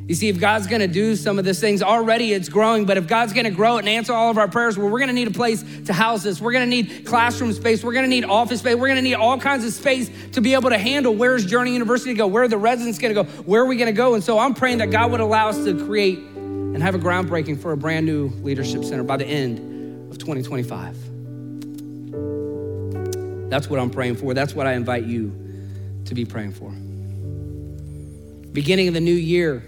You 0.06 0.16
see, 0.16 0.28
if 0.28 0.38
God's 0.38 0.68
gonna 0.68 0.88
do 0.88 1.16
some 1.16 1.40
of 1.40 1.46
these 1.46 1.62
things, 1.62 1.82
already 1.82 2.34
it's 2.34 2.50
growing, 2.50 2.86
but 2.86 2.98
if 2.98 3.08
God's 3.08 3.32
gonna 3.32 3.52
grow 3.52 3.78
it 3.78 3.80
and 3.80 3.90
answer 3.90 4.12
all 4.12 4.30
of 4.30 4.38
our 4.38 4.50
prayers, 4.50 4.78
well, 4.78 4.90
we're 4.90 5.00
gonna 5.00 5.14
need 5.14 5.30
a 5.30 5.32
place 5.32 5.64
to 5.86 5.94
house 5.94 6.24
this. 6.24 6.42
We're 6.42 6.52
gonna 6.52 6.66
need 6.66 7.06
classroom 7.06 7.54
space. 7.54 7.84
We're 7.84 7.94
gonna 7.94 8.08
need 8.08 8.26
office 8.26 8.60
space. 8.60 8.76
We're 8.76 8.90
gonna 8.90 9.02
need 9.02 9.14
all 9.14 9.40
kinds 9.40 9.64
of 9.64 9.72
space 9.72 10.12
to 10.34 10.42
be 10.42 10.56
able 10.56 10.72
to 10.72 10.78
handle 10.78 11.16
where's 11.16 11.46
Journey 11.46 11.72
University 11.72 12.12
to 12.12 12.18
go, 12.18 12.28
where 12.28 12.44
are 12.44 12.48
the 12.50 12.58
residents 12.58 13.00
gonna 13.00 13.14
go, 13.14 13.24
where 13.24 13.62
are 13.62 13.66
we 13.66 13.78
gonna 13.78 13.94
go? 13.94 14.14
And 14.14 14.22
so 14.22 14.40
I'm 14.40 14.54
praying 14.54 14.80
that 14.80 14.92
God 14.92 15.10
would 15.12 15.22
allow 15.22 15.48
us 15.48 15.64
to 15.64 15.86
create 15.86 16.20
and 16.20 16.84
have 16.84 16.96
a 16.96 17.00
groundbreaking 17.00 17.62
for 17.62 17.72
a 17.72 17.78
brand 17.78 18.06
new 18.06 18.28
leadership 18.42 18.84
center 18.84 19.04
by 19.04 19.16
the 19.16 19.26
end 19.26 20.12
of 20.12 20.18
2025. 20.18 20.98
That's 23.50 23.70
what 23.70 23.80
I'm 23.80 23.90
praying 23.90 24.16
for. 24.16 24.34
That's 24.34 24.54
what 24.54 24.68
I 24.68 24.74
invite 24.74 25.06
you 25.06 25.32
to 26.06 26.14
be 26.14 26.26
praying 26.26 26.52
for. 26.54 26.72
Beginning 28.52 28.90
of 28.90 28.94
the 28.96 29.00
new 29.00 29.14
year, 29.14 29.64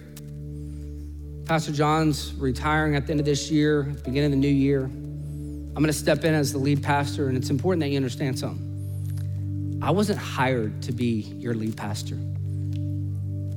Pastor 1.46 1.72
John's 1.72 2.34
retiring 2.34 2.96
at 2.96 3.06
the 3.06 3.12
end 3.12 3.20
of 3.20 3.26
this 3.28 3.52
year, 3.52 3.84
beginning 3.84 4.26
of 4.26 4.32
the 4.32 4.38
new 4.38 4.48
year. 4.48 4.86
I'm 4.86 5.74
going 5.76 5.86
to 5.88 5.94
step 5.94 6.24
in 6.24 6.34
as 6.34 6.52
the 6.52 6.58
lead 6.58 6.82
pastor, 6.82 7.28
and 7.28 7.38
it's 7.38 7.52
important 7.52 7.82
that 7.82 7.90
you 7.90 7.98
understand 7.98 8.40
something. 8.40 9.80
I 9.80 9.92
wasn't 9.92 10.18
hired 10.18 10.82
to 10.84 10.92
be 10.92 11.22
your 11.38 11.54
lead 11.54 11.78
pastor. 11.78 12.18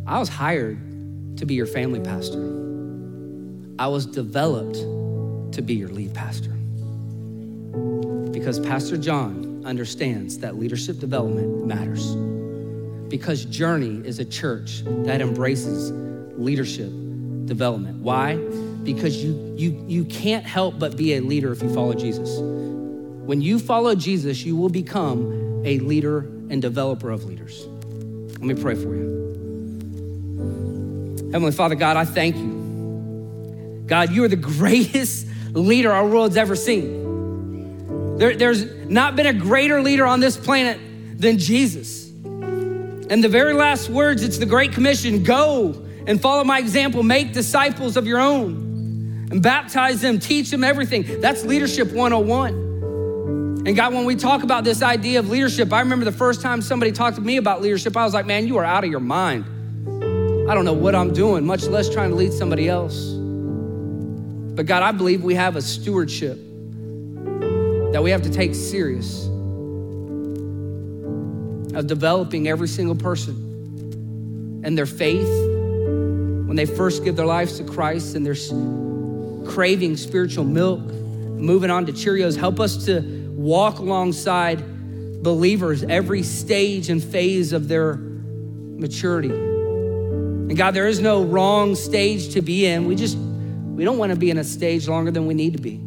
I 0.07 0.19
was 0.19 0.29
hired 0.29 1.39
to 1.39 1.47
be 1.47 1.55
your 1.55 1.65
family 1.65 2.01
pastor. 2.01 2.39
I 3.79 3.87
was 3.87 4.05
developed 4.05 4.75
to 5.55 5.63
be 5.63 5.75
your 5.75 5.89
lead 5.89 6.13
pastor. 6.13 6.51
Because 8.33 8.61
Pastor 8.61 8.99
John 8.99 9.63
understands 9.65 10.39
that 10.41 10.59
leadership 10.59 10.99
development 10.99 11.67
matters. 11.67 12.15
Because 13.09 13.47
Journey 13.47 14.07
is 14.07 14.19
a 14.19 14.27
church 14.27 14.83
that 14.85 15.23
embraces 15.23 15.91
leadership 16.39 16.93
development. 17.49 18.03
Why? 18.03 18.37
Because 18.37 19.17
you, 19.23 19.55
you, 19.57 19.85
you 19.89 20.05
can't 20.05 20.45
help 20.45 20.79
but 20.79 20.97
be 20.97 21.15
a 21.15 21.21
leader 21.21 21.51
if 21.53 21.63
you 21.63 21.73
follow 21.75 21.95
Jesus. 21.95 22.39
When 22.39 23.41
you 23.41 23.59
follow 23.59 23.95
Jesus, 23.95 24.45
you 24.45 24.57
will 24.57 24.69
become 24.69 25.63
a 25.65 25.79
leader 25.81 26.21
and 26.51 26.63
developer 26.63 27.11
of 27.11 27.25
leaders. 27.25 27.67
Let 27.67 28.43
me 28.43 28.55
pray 28.55 28.75
for 28.75 28.95
you. 28.95 29.19
Heavenly 31.33 31.53
Father, 31.53 31.75
God, 31.75 31.97
I 31.97 32.05
thank 32.05 32.37
you. 32.37 33.85
God, 33.87 34.13
you 34.13 34.25
are 34.25 34.29
the 34.29 34.37
greatest 34.59 35.27
leader 35.53 35.93
our 35.93 36.07
world's 36.07 36.37
ever 36.37 36.55
seen. 36.55 38.17
There, 38.19 38.37
there's 38.37 38.65
not 38.89 39.17
been 39.17 39.27
a 39.27 39.33
greater 39.33 39.83
leader 39.83 40.07
on 40.07 40.21
this 40.21 40.37
planet 40.37 40.81
than 41.21 41.39
Jesus. 41.39 42.09
And 42.09 43.25
the 43.25 43.29
very 43.29 43.55
last 43.55 43.89
words, 43.89 44.23
it's 44.23 44.39
the 44.39 44.47
Great 44.47 44.73
Commission 44.73 45.23
go 45.23 45.88
and 46.09 46.21
follow 46.21 46.43
my 46.43 46.59
example, 46.59 47.03
make 47.03 47.35
disciples 47.35 47.99
of 47.99 48.07
your 48.07 48.19
own 48.19 49.29
and 49.31 49.43
baptize 49.43 50.01
them, 50.01 50.19
teach 50.19 50.51
them 50.51 50.65
everything. 50.65 51.21
That's 51.21 51.45
leadership 51.45 51.93
101. 51.93 53.67
And 53.67 53.77
God, 53.77 53.93
when 53.93 54.07
we 54.07 54.17
talk 54.17 54.43
about 54.43 54.65
this 54.65 54.81
idea 54.81 55.19
of 55.19 55.29
leadership, 55.29 55.71
I 55.71 55.81
remember 55.81 56.07
the 56.07 56.13
first 56.13 56.41
time 56.41 56.63
somebody 56.63 56.93
talked 56.93 57.17
to 57.17 57.23
me 57.23 57.37
about 57.37 57.61
leadership, 57.61 57.95
I 57.95 58.05
was 58.05 58.15
like, 58.15 58.25
man, 58.25 58.47
you 58.47 58.57
are 58.57 58.65
out 58.65 58.85
of 58.85 58.91
your 58.91 59.01
mind. 59.01 59.45
I 60.51 60.55
don't 60.55 60.65
know 60.65 60.73
what 60.73 60.95
I'm 60.95 61.13
doing, 61.13 61.45
much 61.45 61.65
less 61.65 61.91
trying 61.91 62.09
to 62.09 62.17
lead 62.17 62.33
somebody 62.33 62.71
else. 62.71 63.13
But 64.55 64.65
God, 64.65 64.83
I 64.83 64.93
believe 64.93 65.23
we 65.23 65.35
have 65.35 65.57
a 65.57 65.63
stewardship 65.63 66.39
that 67.93 68.03
we 68.03 68.11
have 68.13 68.23
to 68.23 68.31
take 68.31 68.55
serious 68.55 69.27
of 71.75 71.87
developing 71.87 72.49
every 72.49 72.69
single 72.69 72.97
person 72.97 74.63
and 74.65 74.77
their 74.77 74.87
faith 74.87 75.58
when 76.49 76.57
they 76.57 76.65
first 76.65 77.05
give 77.05 77.15
their 77.15 77.27
lives 77.27 77.59
to 77.59 77.65
Christ 77.65 78.17
and 78.17 78.25
they're 78.25 79.53
craving 79.53 79.99
spiritual 79.99 80.45
milk, 80.45 80.81
moving 80.81 81.71
on 81.71 81.85
to 81.85 81.93
Cheerios. 81.93 82.39
Help 82.39 82.59
us 82.59 82.87
to 82.87 83.03
walk 83.37 83.81
alongside 83.81 85.23
believers 85.23 85.83
every 85.85 86.23
stage 86.23 86.89
and 86.89 87.05
phase 87.05 87.53
of 87.53 87.69
their 87.69 87.97
maturity. 87.97 89.29
And 89.29 90.57
God, 90.57 90.71
there 90.71 90.89
is 90.89 91.01
no 91.01 91.23
wrong 91.23 91.75
stage 91.75 92.33
to 92.33 92.41
be 92.41 92.65
in. 92.65 92.87
We 92.87 92.97
just, 92.97 93.19
we 93.19 93.85
don't 93.85 93.99
want 93.99 94.13
to 94.13 94.19
be 94.19 94.31
in 94.31 94.39
a 94.39 94.45
stage 94.45 94.89
longer 94.89 95.11
than 95.11 95.27
we 95.27 95.35
need 95.35 95.53
to 95.53 95.61
be. 95.61 95.83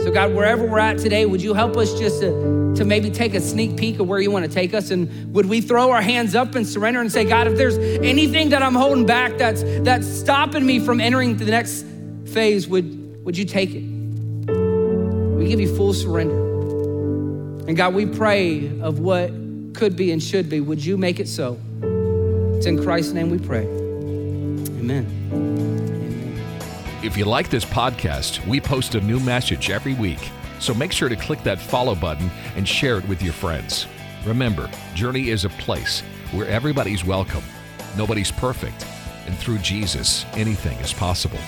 So, 0.00 0.10
God, 0.12 0.32
wherever 0.34 0.64
we're 0.64 0.78
at 0.78 0.98
today, 0.98 1.26
would 1.26 1.42
you 1.42 1.54
help 1.54 1.76
us 1.76 1.98
just 1.98 2.20
to, 2.20 2.74
to 2.76 2.84
maybe 2.84 3.10
take 3.10 3.34
a 3.34 3.40
sneak 3.40 3.76
peek 3.76 3.98
of 3.98 4.06
where 4.06 4.20
you 4.20 4.30
want 4.30 4.44
to 4.44 4.50
take 4.50 4.72
us? 4.72 4.90
And 4.90 5.34
would 5.34 5.46
we 5.46 5.60
throw 5.60 5.90
our 5.90 6.00
hands 6.00 6.34
up 6.34 6.54
and 6.54 6.66
surrender 6.66 7.00
and 7.00 7.10
say, 7.10 7.24
God, 7.24 7.46
if 7.48 7.56
there's 7.56 7.76
anything 7.78 8.50
that 8.50 8.62
I'm 8.62 8.74
holding 8.74 9.06
back 9.06 9.36
that's, 9.38 9.62
that's 9.80 10.06
stopping 10.06 10.64
me 10.64 10.78
from 10.78 11.00
entering 11.00 11.36
the 11.36 11.46
next 11.46 11.84
phase, 12.26 12.68
would, 12.68 13.24
would 13.24 13.36
you 13.36 13.44
take 13.44 13.70
it? 13.74 13.82
We 13.82 15.48
give 15.48 15.60
you 15.60 15.74
full 15.76 15.92
surrender. 15.92 16.38
And 17.66 17.76
God, 17.76 17.94
we 17.94 18.06
pray 18.06 18.80
of 18.80 19.00
what 19.00 19.30
could 19.74 19.96
be 19.96 20.10
and 20.12 20.22
should 20.22 20.48
be. 20.48 20.60
Would 20.60 20.84
you 20.84 20.96
make 20.96 21.20
it 21.20 21.28
so? 21.28 21.58
It's 22.56 22.66
in 22.66 22.82
Christ's 22.82 23.12
name 23.12 23.30
we 23.30 23.38
pray. 23.38 23.64
Amen. 23.64 25.17
If 27.08 27.16
you 27.16 27.24
like 27.24 27.48
this 27.48 27.64
podcast, 27.64 28.46
we 28.46 28.60
post 28.60 28.94
a 28.94 29.00
new 29.00 29.18
message 29.18 29.70
every 29.70 29.94
week. 29.94 30.30
So 30.60 30.74
make 30.74 30.92
sure 30.92 31.08
to 31.08 31.16
click 31.16 31.42
that 31.42 31.58
follow 31.58 31.94
button 31.94 32.30
and 32.54 32.68
share 32.68 32.98
it 32.98 33.08
with 33.08 33.22
your 33.22 33.32
friends. 33.32 33.86
Remember, 34.26 34.70
Journey 34.94 35.30
is 35.30 35.46
a 35.46 35.48
place 35.48 36.02
where 36.32 36.46
everybody's 36.46 37.06
welcome, 37.06 37.42
nobody's 37.96 38.30
perfect, 38.30 38.86
and 39.26 39.34
through 39.38 39.60
Jesus, 39.60 40.26
anything 40.34 40.76
is 40.80 40.92
possible. 40.92 41.38